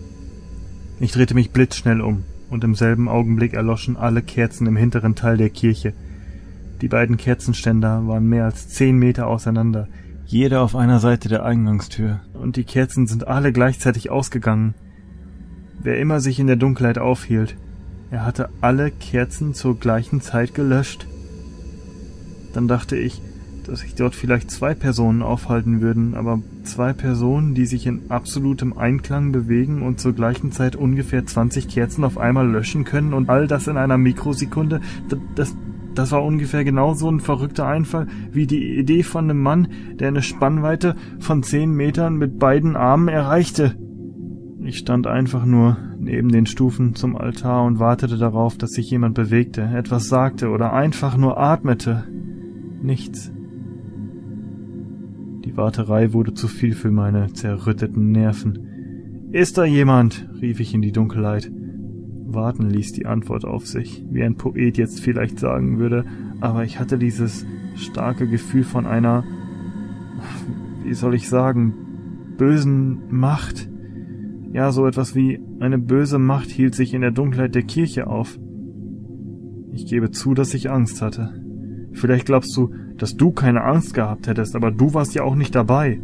Ich 0.99 1.13
drehte 1.13 1.35
mich 1.35 1.53
blitzschnell 1.53 2.01
um, 2.01 2.25
und 2.51 2.65
im 2.65 2.75
selben 2.75 3.09
Augenblick 3.09 3.55
erloschen 3.55 3.97
alle 3.97 4.23
Kerzen 4.23 4.67
im 4.67 4.77
hinteren 4.77 5.15
Teil 5.15 5.37
der 5.37 5.51
Kirche. 5.51 5.93
Die 6.81 6.89
beiden 6.89 7.17
Kerzenständer 7.17 8.07
waren 8.07 8.29
mehr 8.29 8.45
als 8.45 8.69
zehn 8.69 8.99
Meter 8.99 9.27
auseinander, 9.27 9.89
jeder 10.27 10.63
auf 10.63 10.75
einer 10.75 10.99
Seite 10.99 11.29
der 11.29 11.45
Eingangstür, 11.45 12.21
und 12.35 12.57
die 12.57 12.65
Kerzen 12.65 13.07
sind 13.07 13.29
alle 13.29 13.53
gleichzeitig 13.53 14.11
ausgegangen. 14.11 14.75
Wer 15.81 15.99
immer 15.99 16.21
sich 16.21 16.41
in 16.41 16.49
der 16.49 16.57
Dunkelheit 16.57 16.99
aufhielt, 16.99 17.57
er 18.11 18.25
hatte 18.25 18.49
alle 18.61 18.91
Kerzen 18.91 19.55
zur 19.55 19.79
gleichen 19.79 20.21
Zeit 20.21 20.55
gelöscht. 20.55 21.07
Dann 22.55 22.67
dachte 22.67 22.97
ich, 22.97 23.21
dass 23.67 23.81
sich 23.81 23.95
dort 23.95 24.15
vielleicht 24.15 24.51
zwei 24.51 24.75
Personen 24.75 25.23
aufhalten 25.23 25.81
würden, 25.81 26.15
aber 26.15 26.41
zwei 26.63 26.93
Personen, 26.93 27.55
die 27.55 27.67
sich 27.67 27.87
in 27.87 28.11
absolutem 28.11 28.77
Einklang 28.79 29.33
bewegen 29.33 29.83
und 29.83 30.01
zur 30.01 30.13
gleichen 30.13 30.53
Zeit 30.53 30.77
ungefähr 30.77 31.27
20 31.27 31.69
Kerzen 31.69 32.05
auf 32.05 32.19
einmal 32.19 32.49
löschen 32.49 32.85
können 32.85 33.13
und 33.13 33.29
all 33.29 33.47
das 33.47 33.67
in 33.67 33.77
einer 33.77 33.99
Mikrosekunde, 33.99 34.81
das, 35.35 35.55
das 35.99 36.13
war 36.13 36.25
ungefähr 36.25 36.65
genauso 36.65 37.11
ein 37.11 37.21
verrückter 37.21 37.67
Einfall 37.67 38.07
wie 38.31 38.47
die 38.47 38.79
Idee 38.79 39.03
von 39.03 39.25
einem 39.25 39.43
Mann, 39.43 39.69
der 39.95 40.09
eine 40.09 40.23
Spannweite 40.23 40.95
von 41.19 41.43
zehn 41.43 41.73
Metern 41.73 42.17
mit 42.17 42.39
beiden 42.39 42.77
Armen 42.77 43.09
erreichte. 43.09 43.75
Ich 44.61 44.79
stand 44.79 45.07
einfach 45.07 45.45
nur 45.45 45.77
neben 45.99 46.31
den 46.31 46.47
Stufen 46.47 46.95
zum 46.95 47.17
Altar 47.17 47.65
und 47.65 47.79
wartete 47.79 48.19
darauf, 48.19 48.59
dass 48.59 48.73
sich 48.73 48.91
jemand 48.91 49.15
bewegte, 49.15 49.63
etwas 49.63 50.09
sagte 50.09 50.51
oder 50.51 50.73
einfach 50.73 51.17
nur 51.17 51.39
atmete. 51.39 52.05
Nichts. 52.83 53.33
Die 55.45 55.57
Warterei 55.57 56.13
wurde 56.13 56.35
zu 56.35 56.49
viel 56.49 56.75
für 56.75 56.91
meine 56.91 57.33
zerrütteten 57.33 58.11
Nerven. 58.11 59.29
Ist 59.33 59.59
da 59.59 59.65
jemand? 59.65 60.29
rief 60.41 60.61
ich 60.61 60.75
in 60.75 60.83
die 60.83 60.93
Dunkelheit. 60.93 61.51
Warten 62.27 62.69
ließ 62.69 62.93
die 62.93 63.07
Antwort 63.07 63.45
auf 63.45 63.67
sich, 63.67 64.05
wie 64.11 64.23
ein 64.23 64.37
Poet 64.37 64.77
jetzt 64.77 65.01
vielleicht 65.01 65.39
sagen 65.39 65.79
würde, 65.79 66.05
aber 66.41 66.65
ich 66.65 66.79
hatte 66.81 66.99
dieses 66.99 67.47
starke 67.77 68.29
Gefühl 68.29 68.65
von 68.65 68.87
einer, 68.87 69.25
wie 70.85 70.95
soll 70.95 71.15
ich 71.15 71.29
sagen, 71.29 71.75
bösen 72.37 73.03
Macht. 73.11 73.69
Ja, 74.53 74.73
so 74.73 74.87
etwas 74.87 75.15
wie 75.15 75.41
eine 75.61 75.79
böse 75.79 76.19
Macht 76.19 76.51
hielt 76.51 76.75
sich 76.75 76.95
in 76.95 77.01
der 77.01 77.11
Dunkelheit 77.11 77.55
der 77.55 77.63
Kirche 77.63 78.07
auf. 78.07 78.39
Ich 79.73 79.87
gebe 79.87 80.11
zu, 80.11 80.35
dass 80.35 80.55
ich 80.55 80.71
Angst 80.71 81.03
hatte. 81.03 81.43
Vielleicht 81.93 82.27
glaubst 82.27 82.57
du, 82.57 82.73
dass 82.97 83.17
du 83.17 83.31
keine 83.31 83.65
Angst 83.65 83.95
gehabt 83.95 84.27
hättest, 84.27 84.57
aber 84.57 84.71
du 84.71 84.95
warst 84.95 85.15
ja 85.15 85.23
auch 85.23 85.35
nicht 85.35 85.55
dabei. 85.55 86.01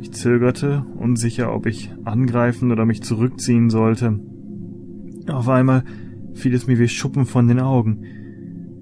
Ich 0.00 0.12
zögerte, 0.12 0.84
unsicher, 0.96 1.54
ob 1.54 1.66
ich 1.66 1.92
angreifen 2.04 2.72
oder 2.72 2.84
mich 2.84 3.02
zurückziehen 3.02 3.70
sollte. 3.70 4.20
Auf 5.32 5.48
einmal 5.48 5.84
fiel 6.34 6.54
es 6.54 6.66
mir 6.66 6.78
wie 6.78 6.88
Schuppen 6.88 7.26
von 7.26 7.48
den 7.48 7.60
Augen. 7.60 8.04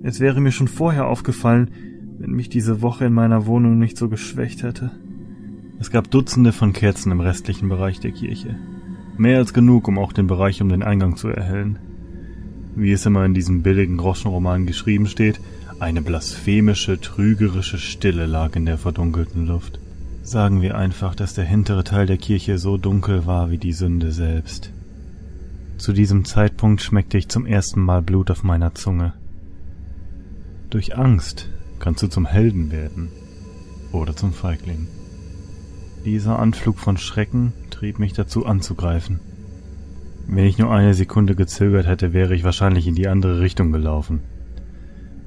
Es 0.03 0.21
wäre 0.21 0.41
mir 0.41 0.53
schon 0.53 0.69
vorher 0.69 1.07
aufgefallen, 1.07 1.71
wenn 2.19 2.33
mich 2.33 2.49
diese 2.49 2.83
Woche 2.83 3.07
in 3.07 3.13
meiner 3.13 3.47
Wohnung 3.47 3.79
nicht 3.79 3.97
so 3.97 4.09
geschwächt 4.09 4.63
hätte. 4.63 4.91
Es 5.79 5.91
gab 5.91 6.11
Dutzende 6.11 6.53
von 6.53 6.73
Kerzen 6.73 7.13
im 7.13 7.21
restlichen 7.21 7.69
Bereich 7.69 8.01
der 8.01 8.11
Kirche. 8.11 8.57
Mehr 9.17 9.39
als 9.39 9.55
genug, 9.55 9.89
um 9.89 9.99
auch 9.99 10.13
den 10.13 10.27
Bereich 10.27 10.61
um 10.61 10.69
den 10.69 10.83
Eingang 10.83 11.17
zu 11.17 11.29
erhellen. 11.29 11.79
Wie 12.75 12.93
es 12.93 13.07
immer 13.07 13.25
in 13.25 13.35
diesem 13.35 13.63
billigen 13.63 13.97
Groschenroman 13.97 14.67
geschrieben 14.67 15.07
steht, 15.07 15.41
eine 15.79 16.03
blasphemische, 16.03 17.01
trügerische 17.01 17.79
Stille 17.79 18.27
lag 18.27 18.57
in 18.57 18.67
der 18.67 18.77
verdunkelten 18.77 19.47
Luft. 19.47 19.81
Sagen 20.23 20.61
wir 20.61 20.77
einfach, 20.77 21.15
dass 21.15 21.35
der 21.35 21.45
hintere 21.45 21.85
Teil 21.85 22.07
der 22.07 22.19
Kirche 22.19 22.59
so 22.59 22.77
dunkel 22.77 23.25
war 23.25 23.51
wie 23.51 23.59
die 23.59 23.73
Sünde 23.73 24.13
selbst. 24.13 24.73
Zu 25.81 25.95
diesem 25.95 26.27
Zeitpunkt 26.27 26.83
schmeckte 26.83 27.17
ich 27.17 27.31
zum 27.31 27.47
ersten 27.47 27.81
Mal 27.81 28.03
Blut 28.03 28.31
auf 28.31 28.43
meiner 28.43 28.75
Zunge. 28.75 29.15
Durch 30.69 30.99
Angst 30.99 31.49
kannst 31.79 32.03
du 32.03 32.07
zum 32.09 32.27
Helden 32.27 32.71
werden 32.71 33.09
oder 33.91 34.15
zum 34.15 34.35
Feigling. 34.35 34.89
Dieser 36.05 36.39
Anflug 36.39 36.79
von 36.79 36.99
Schrecken 36.99 37.55
trieb 37.71 37.99
mich 37.99 38.13
dazu 38.13 38.45
anzugreifen. 38.45 39.21
Wenn 40.27 40.45
ich 40.45 40.59
nur 40.59 40.71
eine 40.71 40.93
Sekunde 40.93 41.35
gezögert 41.35 41.87
hätte, 41.87 42.13
wäre 42.13 42.35
ich 42.35 42.45
wahrscheinlich 42.45 42.87
in 42.87 42.95
die 42.95 43.09
andere 43.09 43.41
Richtung 43.41 43.73
gelaufen. 43.73 44.21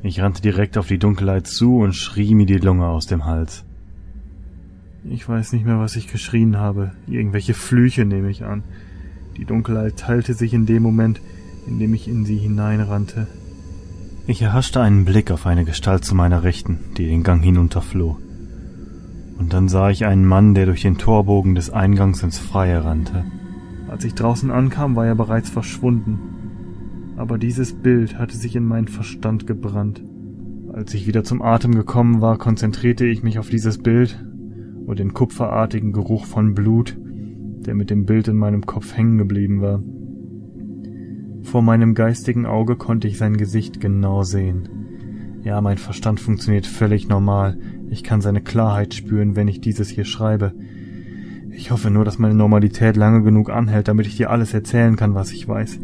Ich 0.04 0.22
rannte 0.22 0.43
direkt 0.43 0.78
auf 0.78 0.86
die 0.86 0.99
Dunkelheit 0.99 1.47
zu 1.47 1.78
und 1.78 1.95
schrie 1.95 2.36
mir 2.36 2.45
die 2.45 2.60
Lunge 2.60 2.86
aus 2.86 3.08
dem 3.08 3.26
Hals. 3.26 3.66
Ich 5.04 5.28
weiß 5.28 5.51
nicht 5.54 5.66
mehr, 5.66 5.80
was 5.80 5.95
ich 5.95 6.12
geschrien 6.12 6.58
habe. 6.58 6.91
Irgendwelche 7.08 7.56
Flüche 7.56 8.06
nehme 8.06 8.30
ich 8.30 8.43
an. 8.45 8.62
Die 9.38 9.46
Dunkelheit 9.46 9.98
teilte 9.98 10.34
sich 10.34 10.54
in 10.54 10.66
dem 10.66 10.84
Moment, 10.84 11.22
in 11.68 11.80
dem 11.80 11.94
ich 11.94 12.08
in 12.08 12.26
sie 12.26 12.38
hineinrannte. 12.38 13.28
Ich 14.26 14.42
erhaschte 14.42 14.82
einen 14.82 15.06
Blick 15.06 15.32
auf 15.32 15.46
eine 15.46 15.66
Gestalt 15.66 16.06
zu 16.06 16.16
meiner 16.16 16.44
Rechten, 16.44 16.80
die 16.98 17.08
den 17.08 17.24
Gang 17.24 17.44
hinunterfloh. 17.44 18.18
Und 19.38 19.54
dann 19.54 19.68
sah 19.68 19.90
ich 19.90 20.06
einen 20.06 20.26
Mann, 20.26 20.54
der 20.54 20.66
durch 20.66 20.82
den 20.82 20.98
Torbogen 20.98 21.56
des 21.56 21.70
Eingangs 21.70 22.24
ins 22.24 22.40
Freie 22.40 22.86
rannte. 22.86 23.26
Als 23.90 24.06
ich 24.06 24.14
draußen 24.14 24.50
ankam, 24.50 24.96
war 24.96 25.06
er 25.06 25.16
bereits 25.16 25.50
verschwunden. 25.50 26.20
Aber 27.18 27.38
dieses 27.38 27.74
Bild 27.74 28.18
hatte 28.18 28.38
sich 28.38 28.56
in 28.56 28.66
meinen 28.66 28.88
Verstand 28.88 29.46
gebrannt. 29.46 30.02
Als 30.72 30.94
ich 30.94 31.06
wieder 31.06 31.24
zum 31.24 31.42
Atem 31.42 31.76
gekommen 31.76 32.22
war, 32.22 32.38
konzentrierte 32.38 33.06
ich 33.06 33.24
mich 33.24 33.38
auf 33.40 33.50
dieses 33.50 33.78
Bild 33.78 34.24
und 34.86 35.00
den 35.00 35.14
kupferartigen 35.14 35.92
Geruch 35.92 36.26
von 36.26 36.56
Blut, 36.56 36.98
der 37.64 37.76
mit 37.76 37.89
dem 37.89 38.05
Bild 38.05 38.28
in 38.28 38.38
meinem 38.38 38.66
Kopf 38.66 38.95
hängen 38.95 39.18
geblieben 39.18 39.61
war. 39.61 39.82
Vor 41.43 41.61
meinem 41.61 41.93
geistigen 41.93 42.45
Auge 42.45 42.76
konnte 42.76 43.07
ich 43.07 43.18
sein 43.18 43.38
Gesicht 43.38 43.80
genau 43.80 44.24
sehen. 44.24 44.70
Ja, 45.43 45.59
mein 45.61 45.78
Verstand 45.78 46.20
funktioniert 46.20 46.66
völlig 46.66 47.09
normal. 47.09 47.57
Ich 47.89 48.03
kann 48.03 48.22
seine 48.22 48.41
Klarheit 48.41 48.93
spüren, 48.93 49.36
wenn 49.36 49.47
ich 49.47 49.59
dieses 49.59 49.89
hier 49.89 50.05
schreibe. 50.05 50.53
Ich 51.51 51.70
hoffe 51.70 51.91
nur, 51.91 52.05
dass 52.05 52.18
meine 52.18 52.34
Normalität 52.34 52.95
lange 52.95 53.22
genug 53.22 53.49
anhält, 53.49 53.88
damit 53.88 54.07
ich 54.07 54.18
dir 54.18 54.32
alles 54.32 54.53
erzählen 54.53 54.95
kann, 54.95 55.16
was 55.16 55.32
ich 55.32 55.47
weiß. 55.47 55.80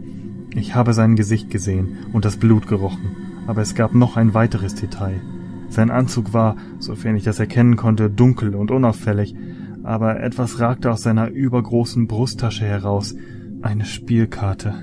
Ich 0.55 0.73
habe 0.73 0.93
sein 0.93 1.15
Gesicht 1.15 1.49
gesehen 1.49 1.97
und 2.11 2.25
das 2.25 2.37
Blut 2.37 2.67
gerochen, 2.67 3.15
aber 3.45 3.61
es 3.61 3.75
gab 3.75 3.93
noch 3.93 4.17
ein 4.17 4.33
weiteres 4.33 4.73
Detail. 4.75 5.21
Sein 5.69 5.91
Anzug 5.91 6.33
war, 6.33 6.55
sofern 6.79 7.15
ich 7.15 7.23
das 7.23 7.39
erkennen 7.39 7.75
konnte, 7.75 8.09
dunkel 8.09 8.55
und 8.55 8.71
unauffällig, 8.71 9.35
aber 9.83 10.21
etwas 10.21 10.59
ragte 10.59 10.91
aus 10.91 11.03
seiner 11.03 11.29
übergroßen 11.29 12.07
Brusttasche 12.07 12.65
heraus. 12.65 13.15
Eine 13.61 13.85
Spielkarte. 13.85 14.73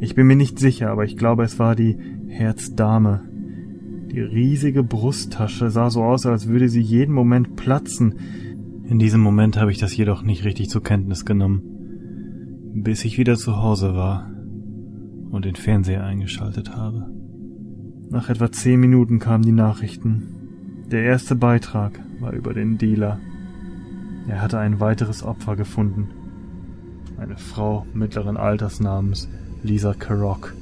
Ich 0.00 0.14
bin 0.14 0.26
mir 0.26 0.36
nicht 0.36 0.58
sicher, 0.58 0.90
aber 0.90 1.04
ich 1.04 1.16
glaube, 1.16 1.44
es 1.44 1.58
war 1.58 1.74
die 1.74 1.96
Herzdame. 2.28 3.22
Die 4.10 4.20
riesige 4.20 4.82
Brusttasche 4.82 5.70
sah 5.70 5.90
so 5.90 6.02
aus, 6.02 6.24
als 6.24 6.48
würde 6.48 6.68
sie 6.68 6.80
jeden 6.80 7.14
Moment 7.14 7.56
platzen. 7.56 8.14
In 8.86 8.98
diesem 8.98 9.20
Moment 9.20 9.58
habe 9.58 9.70
ich 9.70 9.78
das 9.78 9.96
jedoch 9.96 10.22
nicht 10.22 10.44
richtig 10.44 10.70
zur 10.70 10.82
Kenntnis 10.82 11.26
genommen, 11.26 11.62
bis 12.74 13.04
ich 13.04 13.18
wieder 13.18 13.36
zu 13.36 13.56
Hause 13.56 13.94
war 13.94 14.30
und 15.30 15.44
den 15.44 15.56
Fernseher 15.56 16.04
eingeschaltet 16.04 16.74
habe. 16.74 17.10
Nach 18.10 18.30
etwa 18.30 18.50
zehn 18.50 18.80
Minuten 18.80 19.18
kamen 19.18 19.44
die 19.44 19.52
Nachrichten. 19.52 20.22
Der 20.90 21.02
erste 21.02 21.36
Beitrag 21.36 22.00
war 22.20 22.32
über 22.32 22.54
den 22.54 22.78
Dealer. 22.78 23.20
Er 24.28 24.42
hatte 24.42 24.58
ein 24.58 24.78
weiteres 24.78 25.22
Opfer 25.22 25.56
gefunden. 25.56 26.10
Eine 27.18 27.38
Frau 27.38 27.86
mittleren 27.94 28.36
Alters 28.36 28.78
namens 28.78 29.26
Lisa 29.62 29.94
Karok, 29.94 30.54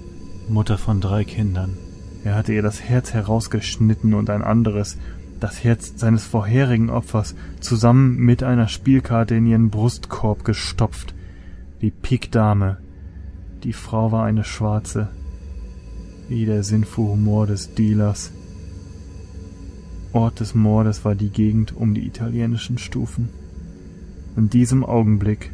Mutter 0.49 0.79
von 0.79 1.01
drei 1.01 1.25
Kindern. 1.25 1.77
Er 2.25 2.37
hatte 2.37 2.53
ihr 2.53 2.63
das 2.63 2.81
Herz 2.81 3.13
herausgeschnitten 3.13 4.15
und 4.15 4.31
ein 4.31 4.43
anderes, 4.43 4.99
das 5.41 5.65
Herz 5.65 5.95
seines 5.97 6.25
vorherigen 6.25 6.91
Opfers, 6.91 7.35
zusammen 7.61 8.17
mit 8.17 8.43
einer 8.43 8.69
Spielkarte 8.69 9.35
in 9.35 9.47
ihren 9.47 9.71
Brustkorb 9.71 10.45
gestopft. 10.45 11.15
Die 11.83 11.91
Pik 11.91 12.31
Dame. 12.31 12.79
Die 13.65 13.73
Frau 13.73 14.13
war 14.13 14.25
eine 14.25 14.45
Schwarze, 14.45 15.09
wie 16.29 16.47
der 16.47 16.63
Sinfu-Humor 16.63 17.49
des 17.49 17.75
Dealers. 17.75 18.31
Ort 20.13 20.41
des 20.41 20.55
Mordes 20.55 21.05
war 21.05 21.17
die 21.17 21.31
Gegend 21.31 21.77
um 21.77 21.95
die 21.95 22.07
italienischen 22.07 22.79
Stufen. 22.79 23.29
In 24.37 24.51
diesem 24.51 24.85
Augenblick 24.85 25.51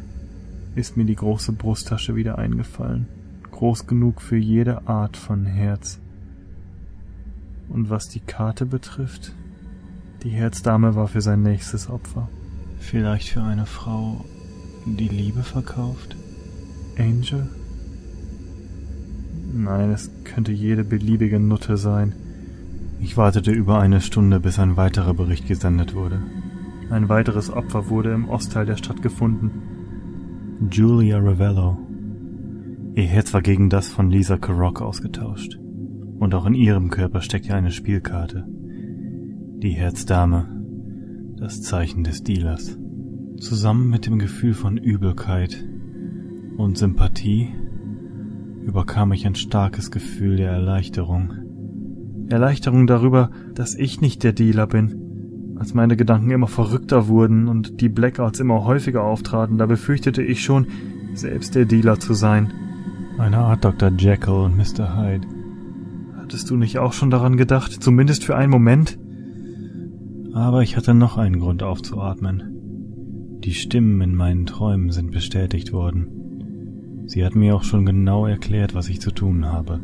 ist 0.75 0.97
mir 0.97 1.05
die 1.05 1.15
große 1.15 1.53
Brusttasche 1.53 2.17
wieder 2.17 2.37
eingefallen, 2.37 3.07
groß 3.49 3.87
genug 3.87 4.21
für 4.21 4.35
jede 4.35 4.89
Art 4.89 5.15
von 5.15 5.45
Herz. 5.45 5.99
Und 7.69 7.89
was 7.89 8.09
die 8.09 8.19
Karte 8.19 8.65
betrifft, 8.65 9.31
die 10.23 10.31
Herzdame 10.31 10.95
war 10.95 11.07
für 11.07 11.21
sein 11.21 11.43
nächstes 11.43 11.89
Opfer. 11.89 12.27
Vielleicht 12.77 13.29
für 13.29 13.41
eine 13.41 13.65
Frau, 13.65 14.25
die 14.85 15.07
Liebe 15.07 15.43
verkauft? 15.43 16.17
Angel? 16.97 17.49
Nein, 19.53 19.91
es 19.91 20.11
könnte 20.25 20.51
jede 20.51 20.83
beliebige 20.83 21.39
Nutte 21.39 21.77
sein. 21.77 22.13
Ich 22.99 23.15
wartete 23.15 23.51
über 23.51 23.79
eine 23.79 24.01
Stunde, 24.01 24.41
bis 24.41 24.59
ein 24.59 24.75
weiterer 24.75 25.13
Bericht 25.13 25.47
gesendet 25.47 25.95
wurde. 25.95 26.21
Ein 26.93 27.09
weiteres 27.09 27.49
Opfer 27.49 27.89
wurde 27.89 28.13
im 28.13 28.29
Ostteil 28.29 28.67
der 28.67 28.77
Stadt 28.77 29.01
gefunden. 29.01 29.49
Julia 30.71 31.17
Ravello. 31.17 31.79
Ihr 32.93 33.05
Herz 33.05 33.33
war 33.33 33.41
gegen 33.41 33.71
das 33.71 33.87
von 33.87 34.11
Lisa 34.11 34.37
Carrock 34.37 34.79
ausgetauscht. 34.79 35.57
Und 36.19 36.35
auch 36.35 36.45
in 36.45 36.53
ihrem 36.53 36.91
Körper 36.91 37.21
steckte 37.21 37.55
eine 37.55 37.71
Spielkarte. 37.71 38.45
Die 38.47 39.71
Herzdame. 39.71 40.47
Das 41.35 41.63
Zeichen 41.63 42.03
des 42.03 42.21
Dealers. 42.21 42.77
Zusammen 43.39 43.89
mit 43.89 44.05
dem 44.05 44.19
Gefühl 44.19 44.53
von 44.53 44.77
Übelkeit 44.77 45.65
und 46.57 46.77
Sympathie 46.77 47.55
überkam 48.67 49.13
ich 49.13 49.25
ein 49.25 49.33
starkes 49.33 49.89
Gefühl 49.89 50.35
der 50.35 50.51
Erleichterung. 50.51 51.33
Erleichterung 52.29 52.85
darüber, 52.85 53.31
dass 53.55 53.73
ich 53.73 53.99
nicht 53.99 54.23
der 54.23 54.33
Dealer 54.33 54.67
bin. 54.67 55.02
Als 55.63 55.73
meine 55.73 55.95
Gedanken 55.95 56.31
immer 56.31 56.47
verrückter 56.47 57.07
wurden 57.07 57.47
und 57.47 57.79
die 57.79 57.87
Blackouts 57.87 58.41
immer 58.41 58.65
häufiger 58.65 59.01
auftraten, 59.01 59.57
da 59.57 59.65
befürchtete 59.65 60.21
ich 60.21 60.43
schon, 60.43 60.67
selbst 61.13 61.55
der 61.55 61.63
Dealer 61.63 62.01
zu 62.01 62.13
sein. 62.13 62.51
Eine 63.17 63.37
Art 63.37 63.63
Dr. 63.63 63.89
Jekyll 63.97 64.33
und 64.33 64.57
Mr. 64.57 64.97
Hyde. 64.97 65.25
Hattest 66.17 66.49
du 66.49 66.57
nicht 66.57 66.79
auch 66.79 66.91
schon 66.91 67.11
daran 67.11 67.37
gedacht, 67.37 67.81
zumindest 67.81 68.25
für 68.25 68.35
einen 68.35 68.51
Moment? 68.51 68.99
Aber 70.33 70.63
ich 70.63 70.75
hatte 70.75 70.93
noch 70.93 71.17
einen 71.17 71.39
Grund 71.39 71.63
aufzuatmen. 71.63 73.39
Die 73.41 73.53
Stimmen 73.53 74.01
in 74.01 74.15
meinen 74.15 74.45
Träumen 74.45 74.91
sind 74.91 75.11
bestätigt 75.11 75.71
worden. 75.71 77.05
Sie 77.05 77.23
hat 77.23 77.35
mir 77.35 77.55
auch 77.55 77.63
schon 77.63 77.85
genau 77.85 78.27
erklärt, 78.27 78.75
was 78.75 78.89
ich 78.89 78.99
zu 78.99 79.11
tun 79.11 79.45
habe. 79.45 79.79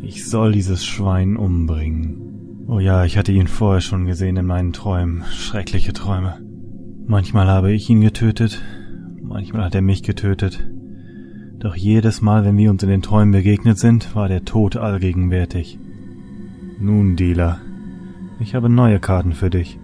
Ich 0.00 0.24
soll 0.26 0.52
dieses 0.52 0.86
Schwein 0.86 1.36
umbringen. 1.36 2.31
Oh 2.66 2.78
ja, 2.78 3.04
ich 3.04 3.18
hatte 3.18 3.32
ihn 3.32 3.48
vorher 3.48 3.80
schon 3.80 4.06
gesehen 4.06 4.36
in 4.36 4.46
meinen 4.46 4.72
Träumen. 4.72 5.24
Schreckliche 5.30 5.92
Träume. 5.92 6.38
Manchmal 7.06 7.48
habe 7.48 7.72
ich 7.72 7.90
ihn 7.90 8.00
getötet, 8.00 8.62
manchmal 9.20 9.64
hat 9.64 9.74
er 9.74 9.82
mich 9.82 10.02
getötet. 10.02 10.64
Doch 11.58 11.74
jedes 11.74 12.22
Mal, 12.22 12.44
wenn 12.44 12.56
wir 12.56 12.70
uns 12.70 12.82
in 12.82 12.88
den 12.88 13.02
Träumen 13.02 13.32
begegnet 13.32 13.78
sind, 13.78 14.14
war 14.14 14.28
der 14.28 14.44
Tod 14.44 14.76
allgegenwärtig. 14.76 15.78
Nun, 16.80 17.16
Dealer, 17.16 17.60
ich 18.40 18.54
habe 18.54 18.68
neue 18.68 19.00
Karten 19.00 19.32
für 19.32 19.50
dich. 19.50 19.78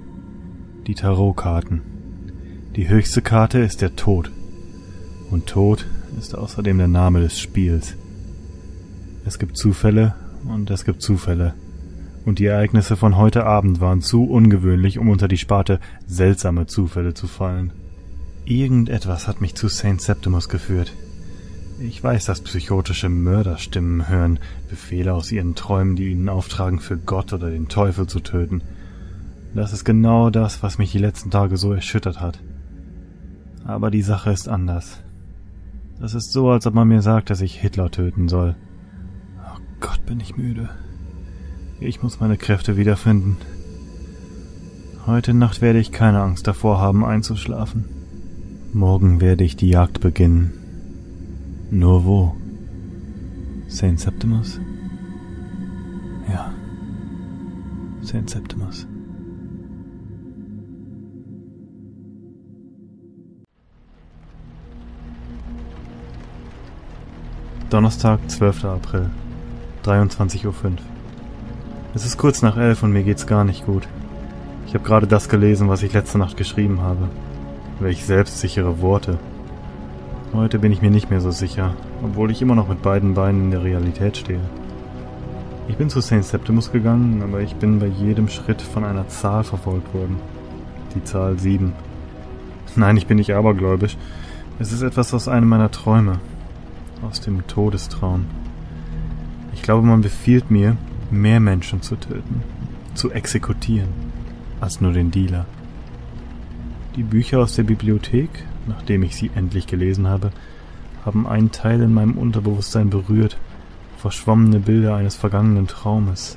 Die 0.86 0.94
Tarotkarten. 0.94 1.82
Die 2.76 2.88
höchste 2.88 3.22
Karte 3.22 3.58
ist 3.58 3.82
der 3.82 3.96
Tod. 3.96 4.30
Und 5.30 5.46
Tod 5.46 5.86
ist 6.18 6.36
außerdem 6.36 6.78
der 6.78 6.88
Name 6.88 7.20
des 7.20 7.38
Spiels. 7.38 7.96
Es 9.24 9.38
gibt 9.38 9.56
Zufälle 9.56 10.14
und 10.48 10.70
es 10.70 10.84
gibt 10.84 11.02
Zufälle. 11.02 11.54
Und 12.28 12.40
die 12.40 12.44
Ereignisse 12.44 12.94
von 12.98 13.16
heute 13.16 13.46
Abend 13.46 13.80
waren 13.80 14.02
zu 14.02 14.24
ungewöhnlich, 14.24 14.98
um 14.98 15.08
unter 15.08 15.28
die 15.28 15.38
Sparte 15.38 15.80
seltsame 16.06 16.66
Zufälle 16.66 17.14
zu 17.14 17.26
fallen. 17.26 17.72
Irgendetwas 18.44 19.26
hat 19.26 19.40
mich 19.40 19.54
zu 19.54 19.68
Saint 19.68 20.02
Septimus 20.02 20.50
geführt. 20.50 20.92
Ich 21.80 22.04
weiß, 22.04 22.26
dass 22.26 22.42
psychotische 22.42 23.08
Mörderstimmen 23.08 24.10
hören, 24.10 24.40
Befehle 24.68 25.14
aus 25.14 25.32
ihren 25.32 25.54
Träumen, 25.54 25.96
die 25.96 26.10
ihnen 26.10 26.28
auftragen, 26.28 26.80
für 26.80 26.98
Gott 26.98 27.32
oder 27.32 27.48
den 27.48 27.68
Teufel 27.68 28.06
zu 28.06 28.20
töten. 28.20 28.60
Das 29.54 29.72
ist 29.72 29.86
genau 29.86 30.28
das, 30.28 30.62
was 30.62 30.76
mich 30.76 30.92
die 30.92 30.98
letzten 30.98 31.30
Tage 31.30 31.56
so 31.56 31.72
erschüttert 31.72 32.20
hat. 32.20 32.40
Aber 33.64 33.90
die 33.90 34.02
Sache 34.02 34.32
ist 34.32 34.50
anders. 34.50 35.02
Das 35.98 36.12
ist 36.12 36.32
so, 36.32 36.50
als 36.50 36.66
ob 36.66 36.74
man 36.74 36.88
mir 36.88 37.00
sagt, 37.00 37.30
dass 37.30 37.40
ich 37.40 37.58
Hitler 37.58 37.90
töten 37.90 38.28
soll. 38.28 38.54
Oh 39.46 39.60
Gott, 39.80 40.04
bin 40.04 40.20
ich 40.20 40.36
müde. 40.36 40.68
Ich 41.80 42.02
muss 42.02 42.18
meine 42.18 42.36
Kräfte 42.36 42.76
wiederfinden. 42.76 43.36
Heute 45.06 45.32
Nacht 45.32 45.60
werde 45.60 45.78
ich 45.78 45.92
keine 45.92 46.20
Angst 46.20 46.48
davor 46.48 46.80
haben, 46.80 47.04
einzuschlafen. 47.04 47.84
Morgen 48.72 49.20
werde 49.20 49.44
ich 49.44 49.54
die 49.54 49.68
Jagd 49.68 50.00
beginnen. 50.00 50.52
Nur 51.70 52.04
wo? 52.04 52.36
Saint 53.68 54.00
Septimus? 54.00 54.60
Ja. 56.28 56.52
Saint 58.02 58.28
Septimus. 58.28 58.86
Donnerstag, 67.70 68.18
12. 68.28 68.64
April, 68.64 69.10
23.05 69.84 70.46
Uhr. 70.46 70.97
Es 71.94 72.04
ist 72.04 72.18
kurz 72.18 72.42
nach 72.42 72.58
elf 72.58 72.82
und 72.82 72.92
mir 72.92 73.02
geht's 73.02 73.26
gar 73.26 73.44
nicht 73.44 73.64
gut. 73.64 73.88
Ich 74.66 74.74
habe 74.74 74.84
gerade 74.84 75.06
das 75.06 75.30
gelesen, 75.30 75.70
was 75.70 75.82
ich 75.82 75.94
letzte 75.94 76.18
Nacht 76.18 76.36
geschrieben 76.36 76.82
habe. 76.82 77.08
Welch 77.80 78.04
selbstsichere 78.04 78.82
Worte. 78.82 79.18
Heute 80.34 80.58
bin 80.58 80.70
ich 80.70 80.82
mir 80.82 80.90
nicht 80.90 81.08
mehr 81.08 81.22
so 81.22 81.30
sicher, 81.30 81.72
obwohl 82.04 82.30
ich 82.30 82.42
immer 82.42 82.54
noch 82.54 82.68
mit 82.68 82.82
beiden 82.82 83.14
Beinen 83.14 83.44
in 83.44 83.50
der 83.52 83.64
Realität 83.64 84.18
stehe. 84.18 84.40
Ich 85.66 85.76
bin 85.76 85.88
zu 85.88 86.02
St. 86.02 86.22
Septimus 86.22 86.72
gegangen, 86.72 87.22
aber 87.22 87.40
ich 87.40 87.56
bin 87.56 87.78
bei 87.78 87.86
jedem 87.86 88.28
Schritt 88.28 88.60
von 88.60 88.84
einer 88.84 89.08
Zahl 89.08 89.42
verfolgt 89.42 89.94
worden. 89.94 90.16
Die 90.94 91.04
Zahl 91.04 91.38
7. 91.38 91.72
Nein, 92.76 92.98
ich 92.98 93.06
bin 93.06 93.16
nicht 93.16 93.32
abergläubisch. 93.32 93.96
Es 94.58 94.72
ist 94.72 94.82
etwas 94.82 95.14
aus 95.14 95.26
einem 95.26 95.48
meiner 95.48 95.70
Träume 95.70 96.20
aus 97.08 97.22
dem 97.22 97.46
Todestraum. 97.46 98.26
Ich 99.54 99.62
glaube, 99.62 99.86
man 99.86 100.02
befiehlt 100.02 100.50
mir, 100.50 100.76
mehr 101.10 101.40
Menschen 101.40 101.82
zu 101.82 101.96
töten, 101.96 102.42
zu 102.94 103.10
exekutieren, 103.12 103.88
als 104.60 104.80
nur 104.80 104.92
den 104.92 105.10
Dealer. 105.10 105.46
Die 106.96 107.02
Bücher 107.02 107.40
aus 107.40 107.54
der 107.54 107.62
Bibliothek, 107.62 108.30
nachdem 108.66 109.02
ich 109.02 109.16
sie 109.16 109.30
endlich 109.34 109.66
gelesen 109.66 110.08
habe, 110.08 110.32
haben 111.04 111.26
einen 111.26 111.52
Teil 111.52 111.80
in 111.82 111.94
meinem 111.94 112.18
Unterbewusstsein 112.18 112.90
berührt, 112.90 113.38
verschwommene 113.98 114.60
Bilder 114.60 114.96
eines 114.96 115.16
vergangenen 115.16 115.66
Traumes. 115.66 116.36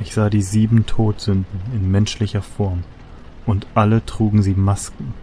Ich 0.00 0.14
sah 0.14 0.30
die 0.30 0.42
sieben 0.42 0.86
Todsünden 0.86 1.60
in 1.74 1.90
menschlicher 1.90 2.42
Form, 2.42 2.84
und 3.46 3.66
alle 3.74 4.04
trugen 4.04 4.42
sie 4.42 4.54
Masken, 4.54 5.14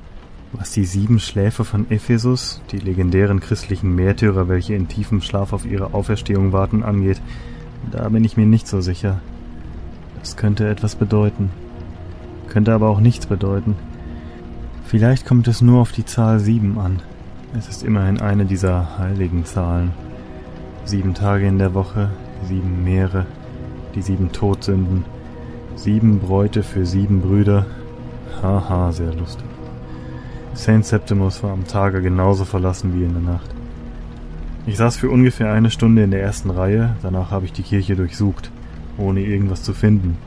was 0.54 0.72
die 0.72 0.86
sieben 0.86 1.20
Schläfe 1.20 1.66
von 1.66 1.90
Ephesus, 1.90 2.62
die 2.72 2.80
legendären 2.80 3.40
christlichen 3.40 3.96
Märtyrer, 3.96 4.48
welche 4.48 4.76
in 4.76 4.88
tiefem 4.88 5.22
Schlaf 5.22 5.52
auf 5.54 5.66
ihre 5.66 5.94
Auferstehung 5.94 6.52
warten, 6.54 6.84
angeht, 6.84 7.22
da 7.92 8.10
bin 8.10 8.24
ich 8.24 8.38
mir 8.38 8.46
nicht 8.46 8.68
so 8.68 8.82
sicher. 8.82 9.20
Das 10.20 10.36
könnte 10.36 10.68
etwas 10.68 10.96
bedeuten. 10.96 11.50
Könnte 12.50 12.74
aber 12.74 12.90
auch 12.90 13.00
nichts 13.00 13.26
bedeuten. 13.28 13.76
Vielleicht 14.86 15.26
kommt 15.26 15.48
es 15.48 15.62
nur 15.62 15.82
auf 15.82 15.92
die 15.92 16.06
Zahl 16.06 16.40
sieben 16.40 16.80
an. 16.80 17.02
Es 17.58 17.68
ist 17.68 17.84
immerhin 17.84 18.22
eine 18.22 18.46
dieser 18.46 18.98
heiligen 18.98 19.46
Zahlen. 19.46 19.92
Sieben 20.86 21.14
Tage 21.14 21.48
in 21.48 21.60
der 21.60 21.74
Woche, 21.74 22.10
sieben 22.44 22.84
Meere, 22.84 23.26
die 23.96 24.02
sieben 24.02 24.32
Todsünden, 24.32 25.06
sieben 25.76 26.20
Bräute 26.20 26.64
für 26.64 26.86
sieben 26.86 27.22
Brüder. 27.22 27.66
Haha, 28.42 28.92
sehr 28.92 29.14
lustig. 29.14 29.48
Saint 30.54 30.86
Septimus 30.86 31.44
war 31.44 31.52
am 31.52 31.68
Tage 31.68 32.02
genauso 32.02 32.46
verlassen 32.46 32.94
wie 32.94 33.04
in 33.04 33.14
der 33.14 33.34
Nacht. 33.34 33.57
Ich 34.68 34.76
saß 34.76 34.98
für 34.98 35.10
ungefähr 35.10 35.54
eine 35.54 35.72
Stunde 35.72 36.04
in 36.04 36.12
der 36.12 36.22
ersten 36.22 36.50
Reihe, 36.50 36.98
danach 37.02 37.32
habe 37.32 37.46
ich 37.46 37.54
die 37.54 37.64
Kirche 37.64 37.96
durchsucht, 37.96 38.52
ohne 38.98 39.22
irgendwas 39.22 39.64
zu 39.64 39.74
finden. 39.74 40.18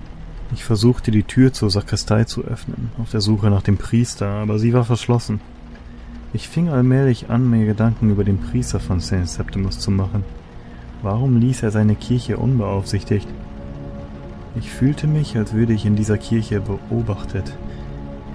Ich 0.54 0.64
versuchte 0.64 1.10
die 1.10 1.24
Tür 1.24 1.52
zur 1.52 1.70
Sakristei 1.70 2.24
zu 2.24 2.42
öffnen, 2.44 2.90
auf 2.98 3.10
der 3.10 3.20
Suche 3.20 3.50
nach 3.50 3.60
dem 3.60 3.76
Priester, 3.76 4.26
aber 4.26 4.58
sie 4.58 4.72
war 4.72 4.84
verschlossen. 4.84 5.40
Ich 6.32 6.48
fing 6.48 6.70
allmählich 6.70 7.28
an, 7.28 7.50
mir 7.50 7.66
Gedanken 7.66 8.08
über 8.08 8.24
den 8.24 8.38
Priester 8.38 8.80
von 8.80 9.00
Saint 9.00 9.28
Septimus 9.28 9.78
zu 9.78 9.90
machen. 9.90 10.24
Warum 11.02 11.36
ließ 11.36 11.62
er 11.62 11.70
seine 11.70 11.94
Kirche 11.94 12.38
unbeaufsichtigt? 12.38 13.28
Ich 14.58 14.70
fühlte 14.70 15.06
mich, 15.06 15.36
als 15.36 15.52
würde 15.52 15.74
ich 15.74 15.84
in 15.84 15.96
dieser 15.96 16.16
Kirche 16.16 16.62
beobachtet, 16.62 17.52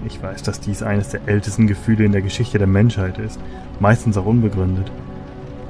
ich 0.06 0.22
weiß, 0.22 0.44
dass 0.44 0.60
dies 0.60 0.84
eines 0.84 1.10
der 1.10 1.28
ältesten 1.28 1.66
Gefühle 1.66 2.06
in 2.06 2.12
der 2.12 2.22
Geschichte 2.22 2.60
der 2.60 2.68
Menschheit 2.68 3.18
ist, 3.18 3.40
meistens 3.80 4.18
auch 4.18 4.26
unbegründet. 4.28 4.92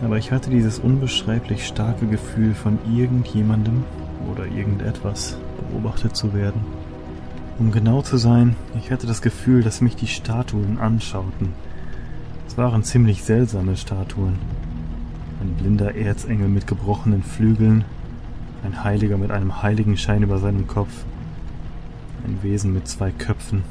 Aber 0.02 0.18
ich 0.18 0.32
hatte 0.32 0.50
dieses 0.50 0.80
unbeschreiblich 0.80 1.66
starke 1.66 2.06
Gefühl, 2.08 2.54
von 2.54 2.78
irgendjemandem 2.94 3.84
oder 4.32 4.46
irgendetwas 4.46 5.38
beobachtet 5.58 6.16
zu 6.16 6.34
werden. 6.34 6.62
Um 7.58 7.72
genau 7.72 8.02
zu 8.02 8.18
sein, 8.18 8.56
ich 8.78 8.92
hatte 8.92 9.08
das 9.08 9.22
Gefühl, 9.22 9.64
dass 9.64 9.80
mich 9.80 9.96
die 9.96 10.08
Statuen 10.08 10.78
anschauten. 10.78 11.54
Es 12.48 12.58
waren 12.58 12.84
ziemlich 12.84 13.24
seltsame 13.24 13.78
Statuen. 13.78 14.36
Ein 15.42 15.54
blinder 15.54 15.96
Erzengel 15.96 16.50
mit 16.50 16.68
gebrochenen 16.68 17.24
Flügeln, 17.24 17.86
ein 18.64 18.84
Heiliger 18.84 19.18
mit 19.18 19.32
einem 19.32 19.62
Heiligenschein 19.62 20.24
über 20.24 20.40
seinem 20.40 20.68
Kopf, 20.68 21.06
ein 22.26 22.40
Wesen 22.42 22.74
mit 22.74 22.88
zwei 22.88 23.12
Köpfen. 23.12 23.64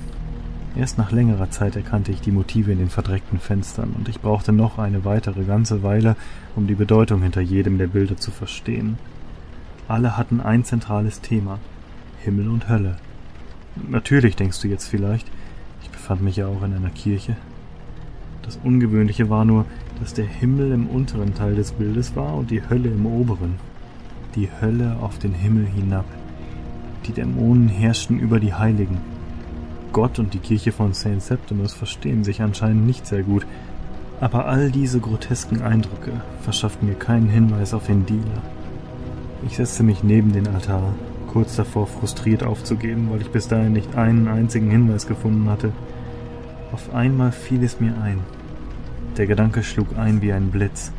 Erst 0.77 0.99
nach 0.99 1.12
längerer 1.12 1.51
Zeit 1.51 1.77
erkannte 1.77 2.11
ich 2.11 2.20
die 2.20 2.33
Motive 2.33 2.72
in 2.72 2.79
den 2.79 2.91
verdreckten 2.91 3.39
Fenstern, 3.39 3.95
und 3.97 4.09
ich 4.09 4.20
brauchte 4.20 4.53
noch 4.53 4.79
eine 4.79 5.05
weitere 5.05 5.45
ganze 5.45 5.85
Weile, 5.85 6.16
um 6.57 6.66
die 6.66 6.75
Bedeutung 6.75 7.22
hinter 7.22 7.41
jedem 7.41 7.79
der 7.79 7.87
Bilder 7.87 8.16
zu 8.16 8.33
verstehen. 8.33 8.99
Alle 9.87 10.16
hatten 10.16 10.41
ein 10.41 10.64
zentrales 10.64 11.20
Thema 11.20 11.61
Himmel 12.25 12.49
und 12.49 12.68
Hölle. 12.68 12.97
Natürlich, 13.89 14.35
denkst 14.35 14.61
du 14.62 14.68
jetzt 14.68 14.89
vielleicht, 14.89 15.29
ich 15.83 15.91
befand 15.91 16.22
mich 16.22 16.37
ja 16.37 16.49
auch 16.49 16.62
in 16.64 16.75
einer 16.75 16.91
Kirche. 16.91 17.37
Das 18.43 18.59
Ungewöhnliche 18.62 19.31
war 19.31 19.45
nur, 19.45 19.66
dass 20.01 20.12
der 20.12 20.27
Himmel 20.27 20.72
im 20.72 20.89
unteren 20.89 21.35
Teil 21.35 21.55
des 21.55 21.72
Bildes 21.72 22.16
war 22.16 22.35
und 22.35 22.51
die 22.51 22.68
Hölle 22.68 22.89
im 22.89 23.07
oberen. 23.07 23.55
Die 24.35 24.49
Hölle 24.61 24.97
auf 25.01 25.18
den 25.18 25.35
Himmel 25.35 25.66
hinab. 25.66 26.05
Die 27.07 27.12
Dämonen 27.12 27.68
herrschten 27.68 28.18
über 28.18 28.41
die 28.41 28.55
Heiligen. 28.55 29.14
Gott 29.95 30.18
und 30.18 30.34
die 30.34 30.40
Kirche 30.40 30.72
von 30.72 30.92
St. 30.92 31.22
Septimus 31.22 31.72
verstehen 31.72 32.24
sich 32.24 32.42
anscheinend 32.42 32.84
nicht 32.84 33.07
sehr 33.07 33.22
gut, 33.22 33.47
aber 34.20 34.47
all 34.47 34.72
diese 34.72 34.99
grotesken 34.99 35.62
Eindrücke 35.62 36.11
verschafften 36.42 36.88
mir 36.88 36.97
keinen 36.97 37.28
Hinweis 37.28 37.72
auf 37.72 37.86
den 37.86 38.05
Dealer. 38.05 38.42
Ich 39.47 39.57
setzte 39.57 39.84
mich 39.84 40.03
neben 40.03 40.32
den 40.32 40.49
Altar, 40.49 40.95
kurz 41.32 41.55
davor 41.55 41.86
frustriert 41.86 42.42
aufzugeben, 42.42 43.09
weil 43.11 43.20
ich 43.20 43.30
bis 43.30 43.47
dahin 43.47 43.72
nicht 43.72 43.95
einen 43.95 44.26
einzigen 44.26 44.68
Hinweis 44.68 45.07
gefunden 45.07 45.49
hatte. 45.49 45.70
Auf 46.72 46.92
einmal 46.92 47.30
fiel 47.30 47.62
es 47.62 47.78
mir 47.78 47.95
ein. 48.03 48.18
Der 49.16 49.28
Gedanke 49.28 49.62
schlug 49.62 49.97
ein 49.97 50.22
wie 50.22 50.32
ein 50.32 50.51
Blitz. 50.51 50.90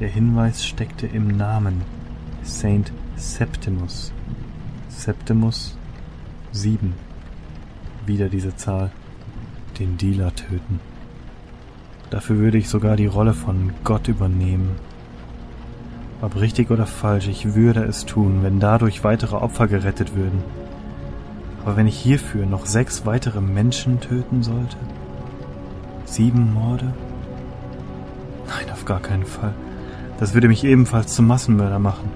Der 0.00 0.08
Hinweis 0.08 0.66
steckte 0.66 1.06
im 1.06 1.28
Namen 1.28 1.80
Saint 2.42 2.92
Septimus. 3.16 4.12
Septimus 4.90 5.78
7. 6.52 6.92
Wieder 8.06 8.28
diese 8.28 8.56
Zahl. 8.56 8.90
Den 9.78 9.98
Dealer 9.98 10.34
töten. 10.34 10.80
Dafür 12.10 12.38
würde 12.38 12.56
ich 12.56 12.68
sogar 12.68 12.96
die 12.96 13.06
Rolle 13.06 13.34
von 13.34 13.72
Gott 13.82 14.08
übernehmen. 14.08 14.70
Ob 16.22 16.40
richtig 16.40 16.70
oder 16.70 16.86
falsch, 16.86 17.28
ich 17.28 17.54
würde 17.54 17.82
es 17.84 18.06
tun, 18.06 18.42
wenn 18.42 18.60
dadurch 18.60 19.04
weitere 19.04 19.36
Opfer 19.36 19.66
gerettet 19.66 20.14
würden. 20.14 20.42
Aber 21.64 21.76
wenn 21.76 21.88
ich 21.88 21.98
hierfür 21.98 22.46
noch 22.46 22.64
sechs 22.64 23.04
weitere 23.06 23.40
Menschen 23.40 24.00
töten 24.00 24.42
sollte? 24.42 24.76
Sieben 26.04 26.54
Morde? 26.54 26.94
Nein, 28.46 28.72
auf 28.72 28.84
gar 28.84 29.00
keinen 29.00 29.26
Fall. 29.26 29.52
Das 30.20 30.32
würde 30.32 30.48
mich 30.48 30.62
ebenfalls 30.64 31.12
zum 31.12 31.26
Massenmörder 31.26 31.80
machen. 31.80 32.08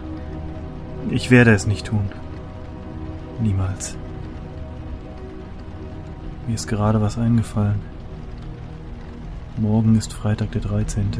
Ich 1.10 1.30
werde 1.30 1.52
es 1.52 1.66
nicht 1.66 1.86
tun. 1.86 2.08
Niemals. 3.42 3.96
Mir 6.46 6.54
ist 6.54 6.66
gerade 6.66 7.00
was 7.00 7.18
eingefallen. 7.18 7.80
Morgen 9.56 9.96
ist 9.96 10.12
Freitag 10.12 10.52
der 10.52 10.62
13. 10.62 11.10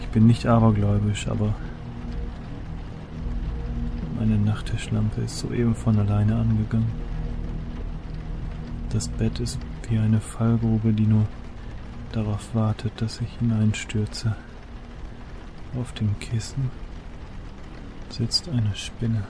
Ich 0.00 0.08
bin 0.08 0.26
nicht 0.26 0.46
abergläubisch, 0.46 1.28
aber 1.28 1.54
meine 4.18 4.38
Nachttischlampe 4.38 5.20
ist 5.20 5.38
soeben 5.38 5.74
von 5.74 5.98
alleine 5.98 6.36
angegangen. 6.36 6.90
Das 8.90 9.08
Bett 9.08 9.38
ist 9.40 9.58
wie 9.88 9.98
eine 9.98 10.20
Fallgrube, 10.20 10.92
die 10.92 11.06
nur 11.06 11.26
darauf 12.12 12.54
wartet, 12.54 12.92
dass 12.96 13.20
ich 13.20 13.30
hineinstürze. 13.38 14.34
Auf 15.78 15.92
dem 15.92 16.18
Kissen 16.18 16.70
sitzt 18.08 18.48
eine 18.48 18.74
Spinne. 18.74 19.24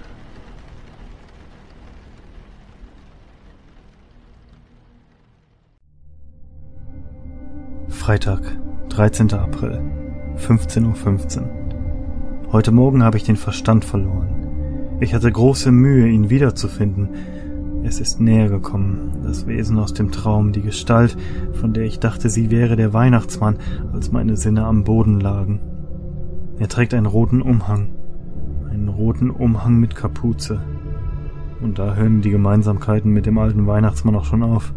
Freitag, 8.08 8.40
13. 8.88 9.34
April, 9.34 9.82
15.15 10.38 10.94
.15 10.94 11.40
Uhr. 11.42 12.52
Heute 12.52 12.72
Morgen 12.72 13.02
habe 13.02 13.18
ich 13.18 13.24
den 13.24 13.36
Verstand 13.36 13.84
verloren. 13.84 14.96
Ich 15.00 15.12
hatte 15.12 15.30
große 15.30 15.70
Mühe, 15.70 16.08
ihn 16.08 16.30
wiederzufinden. 16.30 17.10
Es 17.84 18.00
ist 18.00 18.18
näher 18.18 18.48
gekommen, 18.48 19.18
das 19.24 19.46
Wesen 19.46 19.78
aus 19.78 19.92
dem 19.92 20.10
Traum, 20.10 20.52
die 20.52 20.62
Gestalt, 20.62 21.18
von 21.52 21.74
der 21.74 21.84
ich 21.84 22.00
dachte, 22.00 22.30
sie 22.30 22.50
wäre 22.50 22.76
der 22.76 22.94
Weihnachtsmann, 22.94 23.58
als 23.92 24.10
meine 24.10 24.38
Sinne 24.38 24.64
am 24.64 24.84
Boden 24.84 25.20
lagen. 25.20 25.60
Er 26.58 26.68
trägt 26.68 26.94
einen 26.94 27.04
roten 27.04 27.42
Umhang, 27.42 27.90
einen 28.70 28.88
roten 28.88 29.28
Umhang 29.28 29.80
mit 29.80 29.94
Kapuze. 29.94 30.62
Und 31.60 31.78
da 31.78 31.94
hören 31.94 32.22
die 32.22 32.30
Gemeinsamkeiten 32.30 33.12
mit 33.12 33.26
dem 33.26 33.36
alten 33.36 33.66
Weihnachtsmann 33.66 34.16
auch 34.16 34.24
schon 34.24 34.42
auf. 34.42 34.72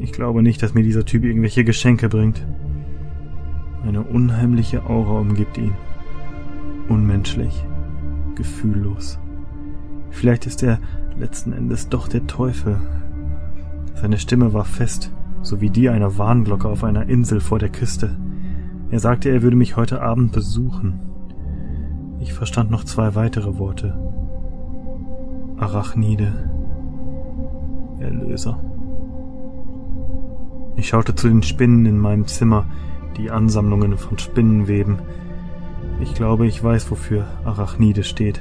Ich 0.00 0.12
glaube 0.12 0.42
nicht, 0.42 0.62
dass 0.62 0.74
mir 0.74 0.82
dieser 0.82 1.04
Typ 1.04 1.24
irgendwelche 1.24 1.64
Geschenke 1.64 2.08
bringt. 2.08 2.46
Eine 3.84 4.02
unheimliche 4.02 4.86
Aura 4.86 5.20
umgibt 5.20 5.58
ihn. 5.58 5.74
Unmenschlich, 6.88 7.64
gefühllos. 8.34 9.18
Vielleicht 10.10 10.46
ist 10.46 10.62
er 10.62 10.78
letzten 11.18 11.52
Endes 11.52 11.88
doch 11.88 12.08
der 12.08 12.26
Teufel. 12.26 12.80
Seine 13.94 14.18
Stimme 14.18 14.52
war 14.52 14.64
fest, 14.64 15.12
so 15.42 15.60
wie 15.60 15.70
die 15.70 15.88
einer 15.88 16.16
Warnglocke 16.16 16.68
auf 16.68 16.84
einer 16.84 17.08
Insel 17.08 17.40
vor 17.40 17.58
der 17.58 17.68
Küste. 17.68 18.16
Er 18.90 19.00
sagte, 19.00 19.28
er 19.30 19.42
würde 19.42 19.56
mich 19.56 19.76
heute 19.76 20.00
Abend 20.00 20.32
besuchen. 20.32 21.00
Ich 22.20 22.32
verstand 22.32 22.70
noch 22.70 22.84
zwei 22.84 23.14
weitere 23.14 23.58
Worte. 23.58 23.98
Arachnide. 25.58 26.50
Erlöser. 27.98 28.60
Ich 30.78 30.90
schaute 30.90 31.12
zu 31.16 31.28
den 31.28 31.42
Spinnen 31.42 31.86
in 31.86 31.98
meinem 31.98 32.28
Zimmer, 32.28 32.64
die 33.16 33.32
Ansammlungen 33.32 33.98
von 33.98 34.16
Spinnenweben. 34.16 35.00
Ich 36.00 36.14
glaube, 36.14 36.46
ich 36.46 36.62
weiß, 36.62 36.88
wofür 36.92 37.26
Arachnide 37.44 38.04
steht. 38.04 38.40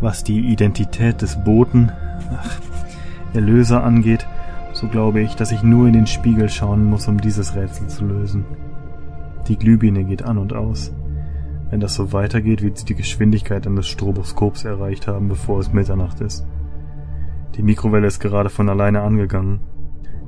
Was 0.00 0.24
die 0.24 0.40
Identität 0.40 1.20
des 1.20 1.44
Boten, 1.44 1.92
ach, 2.34 2.58
Erlöser 3.34 3.84
angeht, 3.84 4.26
so 4.72 4.88
glaube 4.88 5.20
ich, 5.20 5.34
dass 5.34 5.52
ich 5.52 5.62
nur 5.62 5.86
in 5.86 5.92
den 5.92 6.06
Spiegel 6.06 6.48
schauen 6.48 6.84
muss, 6.86 7.06
um 7.06 7.20
dieses 7.20 7.54
Rätsel 7.54 7.86
zu 7.88 8.06
lösen. 8.06 8.46
Die 9.46 9.58
Glühbirne 9.58 10.04
geht 10.04 10.22
an 10.22 10.38
und 10.38 10.54
aus. 10.54 10.90
Wenn 11.68 11.80
das 11.80 11.94
so 11.96 12.14
weitergeht, 12.14 12.62
wird 12.62 12.78
sie 12.78 12.86
die 12.86 12.94
Geschwindigkeit 12.94 13.66
eines 13.66 13.88
Stroboskops 13.88 14.64
erreicht 14.64 15.06
haben, 15.06 15.28
bevor 15.28 15.60
es 15.60 15.70
Mitternacht 15.70 16.22
ist. 16.22 16.46
Die 17.56 17.62
Mikrowelle 17.62 18.06
ist 18.06 18.20
gerade 18.20 18.48
von 18.48 18.70
alleine 18.70 19.02
angegangen. 19.02 19.60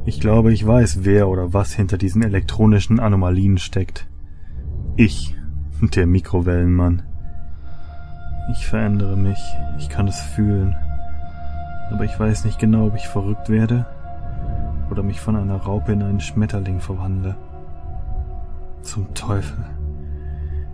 Ich 0.06 0.20
glaube, 0.20 0.52
ich 0.52 0.64
weiß, 0.64 1.00
wer 1.02 1.28
oder 1.28 1.52
was 1.52 1.74
hinter 1.74 1.98
diesen 1.98 2.22
elektronischen 2.22 3.00
Anomalien 3.00 3.58
steckt. 3.58 4.06
Ich, 4.94 5.34
der 5.80 6.06
Mikrowellenmann. 6.06 7.02
Ich 8.52 8.66
verändere 8.66 9.16
mich, 9.16 9.38
ich 9.78 9.88
kann 9.88 10.06
es 10.06 10.20
fühlen. 10.20 10.76
Aber 11.90 12.04
ich 12.04 12.18
weiß 12.18 12.44
nicht 12.44 12.60
genau, 12.60 12.86
ob 12.86 12.94
ich 12.94 13.08
verrückt 13.08 13.48
werde 13.48 13.84
oder 14.92 15.02
mich 15.02 15.20
von 15.20 15.34
einer 15.34 15.56
Raupe 15.56 15.92
in 15.92 16.02
einen 16.04 16.20
Schmetterling 16.20 16.78
verwandle. 16.78 17.36
Zum 18.82 19.12
Teufel. 19.12 19.58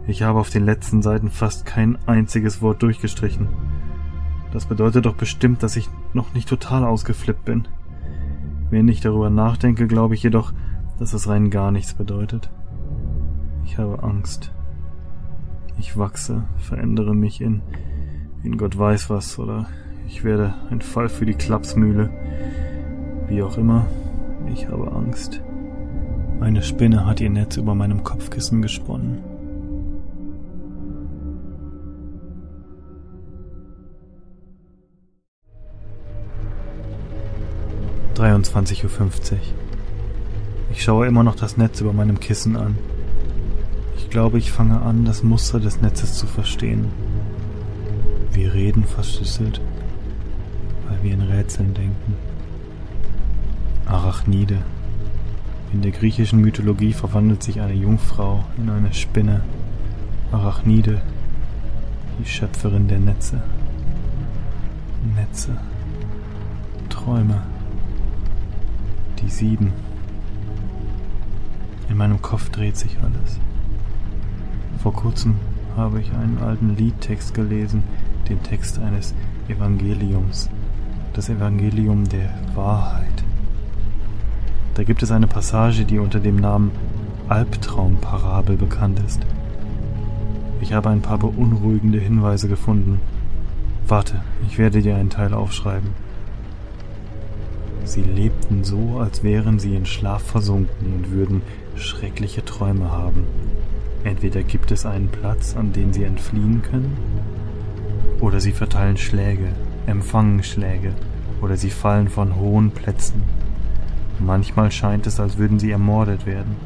Ich 0.07 0.23
habe 0.23 0.41
auf 0.41 0.51
den 0.51 0.67
letzten 0.67 1.01
Seiten 1.01 1.31
fast 1.31 1.65
kein 1.65 1.97
einziges 2.07 2.61
Wort 2.61 2.83
durchgestrichen. 2.83 3.49
Das 4.53 4.67
bedeutet 4.67 5.07
doch 5.07 5.15
bestimmt, 5.15 5.63
dass 5.63 5.77
ich 5.77 5.89
noch 6.13 6.35
nicht 6.35 6.51
total 6.51 6.85
ausgeflippt 6.85 7.47
bin. 7.47 7.67
Wenn 8.73 8.89
ich 8.89 9.03
darüber 9.03 9.29
nachdenke, 9.29 9.87
glaube 9.87 10.15
ich 10.15 10.23
jedoch, 10.23 10.55
dass 10.99 11.13
es 11.13 11.29
rein 11.29 11.51
gar 11.51 11.71
nichts 11.71 11.93
bedeutet. 11.93 12.49
Ich 13.67 13.77
habe 13.77 14.03
Angst. 14.03 14.51
Ich 15.79 15.99
wachse, 15.99 16.45
verändere 16.57 17.15
mich 17.15 17.43
in, 17.43 17.61
in 18.43 18.57
Gott 18.57 18.79
weiß 18.79 19.11
was, 19.11 19.39
oder 19.39 19.67
ich 20.09 20.25
werde 20.25 20.55
ein 20.71 20.81
Fall 20.81 21.11
für 21.11 21.27
die 21.27 21.35
Klapsmühle. 21.35 22.09
Wie 23.29 23.43
auch 23.43 23.59
immer, 23.59 23.85
ich 24.51 24.67
habe 24.69 24.91
Angst. 24.91 25.43
Eine 26.41 26.63
Spinne 26.63 27.05
hat 27.05 27.21
ihr 27.21 27.29
Netz 27.29 27.59
über 27.59 27.75
meinem 27.75 28.03
Kopfkissen 28.03 28.63
gesponnen. 28.63 29.32
Dreiundzwanzig 38.23 38.85
Uhr. 38.85 38.89
fünfzig. 38.89 39.41
Ich 40.71 40.85
schaue 40.85 41.09
immer 41.09 41.25
noch 41.25 41.35
das 41.35 41.57
Netz 41.57 41.81
über 41.81 41.93
meinem 41.93 42.21
Kissen 42.21 42.55
an. 42.55 42.79
Ich 43.97 44.11
glaube, 44.11 44.39
ich 44.39 44.53
fange 44.53 44.81
an, 44.81 45.05
das 45.05 45.25
Muster 45.25 45.59
des 45.59 45.81
Netzes 45.81 46.19
zu 46.19 46.29
verstehen. 46.29 46.87
Wir 48.31 48.55
reden 48.55 48.85
verschlüsselt, 48.85 49.61
weil 50.87 51.03
wir 51.03 51.15
in 51.15 51.23
Rätseln 51.23 51.75
denken. 51.75 52.15
Arachnide. 53.87 54.59
In 55.73 55.83
der 55.83 55.91
griechischen 55.91 56.41
Mythologie 56.43 56.93
verwandelt 56.93 57.43
sich 57.43 57.61
eine 57.61 57.75
Jungfrau 57.75 58.45
in 58.57 58.71
eine 58.71 58.95
Spinne. 58.95 59.41
Arachnide, 60.31 61.03
die 62.21 62.29
Schöpferin 62.29 62.87
der 62.87 63.01
Netze. 63.01 63.43
Netze. 65.17 65.57
Träume. 66.89 67.43
Die 69.23 69.31
sieben. 69.31 69.73
In 71.89 71.97
meinem 71.97 72.21
Kopf 72.21 72.51
dreht 72.51 72.77
sich 72.77 72.99
alles. 72.99 73.39
Vor 74.83 74.93
kurzem 74.93 75.37
habe 75.77 76.01
ich 76.01 76.13
einen 76.13 76.39
alten 76.39 76.77
Liedtext 76.77 77.35
gelesen, 77.35 77.83
den 78.29 78.43
Text 78.43 78.79
eines 78.79 79.15
Evangeliums, 79.49 80.49
das 81.13 81.29
Evangelium 81.29 82.09
der 82.09 82.31
Wahrheit. 82.55 83.25
Da 84.75 84.85
gibt 84.85 85.03
es 85.03 85.13
eine 85.13 85.27
Passage, 85.27 85.85
die 85.85 85.99
unter 85.99 86.19
dem 86.19 86.37
Namen 86.37 86.71
Albtraumparabel 87.29 88.57
bekannt 88.57 89.01
ist. 89.07 89.21
Ich 90.61 90.73
habe 90.73 90.91
ein 90.91 91.03
paar 91.03 91.19
beunruhigende 91.19 91.99
Hinweise 91.99 92.49
gefunden. 92.49 93.01
Warte, 93.87 94.21
ich 94.47 94.59
werde 94.59 94.81
dir 94.81 94.97
einen 94.97 95.11
Teil 95.11 95.35
aufschreiben. 95.35 95.91
Sie 97.93 98.01
lebten 98.01 98.65
so, 98.65 99.01
als 99.01 99.23
wären 99.23 99.59
sie 99.59 99.77
in 99.77 99.85
Schlaf 99.85 100.23
versunken 100.23 100.95
und 100.95 101.11
würden 101.11 101.43
schreckliche 101.77 102.43
Träume 102.43 102.91
haben. 102.91 103.27
Entweder 104.03 104.43
gibt 104.43 104.71
es 104.71 104.87
einen 104.87 105.09
Platz, 105.09 105.55
an 105.55 105.75
den 105.75 105.93
sie 105.93 106.05
entfliehen 106.05 106.63
können, 106.63 106.97
oder 108.19 108.41
sie 108.41 108.53
verteilen 108.53 108.97
Schläge, 108.97 109.49
empfangen 109.87 110.43
Schläge, 110.43 110.95
oder 111.43 111.59
sie 111.59 111.69
fallen 111.69 112.09
von 112.09 112.37
hohen 112.37 112.71
Plätzen. 112.71 113.25
Manchmal 114.19 114.71
scheint 114.71 115.07
es, 115.07 115.21
als 115.21 115.37
würden 115.37 115.59
sie 115.59 115.71
ermordet 115.71 116.25
werden, 116.25 116.57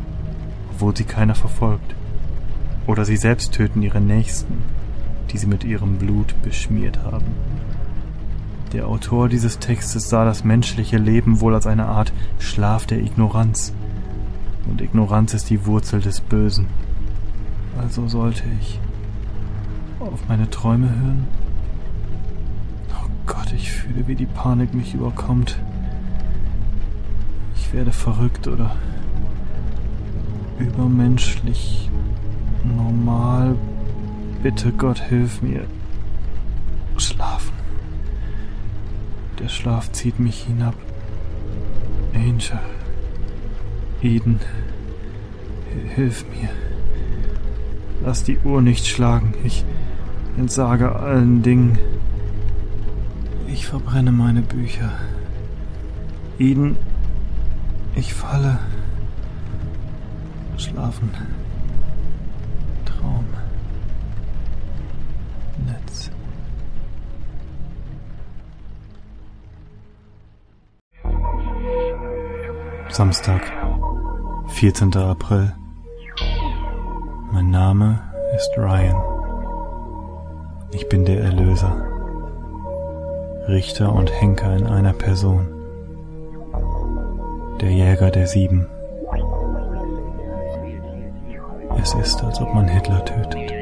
obwohl 0.71 0.97
sie 0.97 1.03
keiner 1.03 1.35
verfolgt. 1.35 1.97
Oder 2.87 3.05
sie 3.05 3.17
selbst 3.17 3.53
töten 3.53 3.83
ihre 3.83 4.01
Nächsten, 4.01 4.63
die 5.33 5.39
sie 5.39 5.49
mit 5.49 5.65
ihrem 5.65 5.97
Blut 5.99 6.41
beschmiert 6.43 7.01
haben. 7.03 7.35
Der 8.73 8.89
Autor 8.89 9.29
dieses 9.29 9.59
Textes 9.59 10.09
sah 10.09 10.25
das 10.25 10.45
menschliche 10.45 10.99
Leben 10.99 11.41
wohl 11.41 11.55
als 11.55 11.67
eine 11.67 11.87
Art 11.87 12.13
Schlaf 12.39 12.87
der 12.87 12.99
Ignoranz. 12.99 13.73
Und 14.69 14.81
Ignoranz 14.81 15.35
ist 15.35 15.51
die 15.51 15.67
Wurzel 15.67 16.01
des 16.01 16.21
Bösen. 16.21 16.67
Also 17.79 18.09
sollte 18.09 18.43
ich 18.61 18.81
auf 20.01 20.29
meine 20.29 20.51
Träume 20.51 20.89
hören? 20.89 21.29
Oh 22.91 23.09
Gott, 23.27 23.53
ich 23.55 23.71
fühle, 23.71 24.09
wie 24.09 24.15
die 24.15 24.27
Panik 24.27 24.75
mich 24.75 24.95
überkommt. 24.95 25.59
Ich 27.55 27.73
werde 27.73 27.93
verrückt 27.93 28.49
oder 28.49 28.77
übermenschlich 30.59 31.91
normal. 32.65 33.57
Bitte 34.43 34.73
Gott, 34.73 34.99
hilf 34.99 35.43
mir. 35.43 35.65
Der 39.39 39.49
Schlaf 39.49 39.93
zieht 39.93 40.19
mich 40.19 40.45
hinab. 40.45 40.75
Angel. 42.15 42.59
Eden. 44.03 44.41
Hilf 45.95 46.25
mir. 46.31 46.49
Lass 48.05 48.25
die 48.25 48.39
Uhr 48.39 48.63
nicht 48.63 48.87
schlagen. 48.87 49.35
Ich 49.45 49.65
entsage 50.39 50.95
allen 50.97 51.43
Dingen. 51.43 51.79
Ich 53.47 53.67
verbrenne 53.67 54.13
meine 54.13 54.43
Bücher. 54.43 54.91
Eden, 56.39 56.77
ich 57.95 58.13
falle. 58.13 58.59
Schlafen. 60.59 61.11
Samstag, 72.97 73.43
14. 74.47 74.97
April. 74.97 75.53
Mein 77.31 77.51
Name 77.51 78.01
ist 78.35 78.51
Ryan. 78.57 78.97
Ich 80.73 80.89
bin 80.89 81.05
der 81.05 81.21
Erlöser, 81.21 81.77
Richter 83.49 83.93
und 83.93 84.11
Henker 84.19 84.57
in 84.57 84.67
einer 84.67 84.95
Person, 84.95 85.47
der 87.61 87.71
Jäger 87.71 88.11
der 88.11 88.27
Sieben. 88.27 88.67
Es 91.83 91.93
ist, 91.93 92.25
als 92.25 92.41
ob 92.41 92.55
man 92.55 92.67
Hitler 92.67 93.05
tötet. 93.05 93.56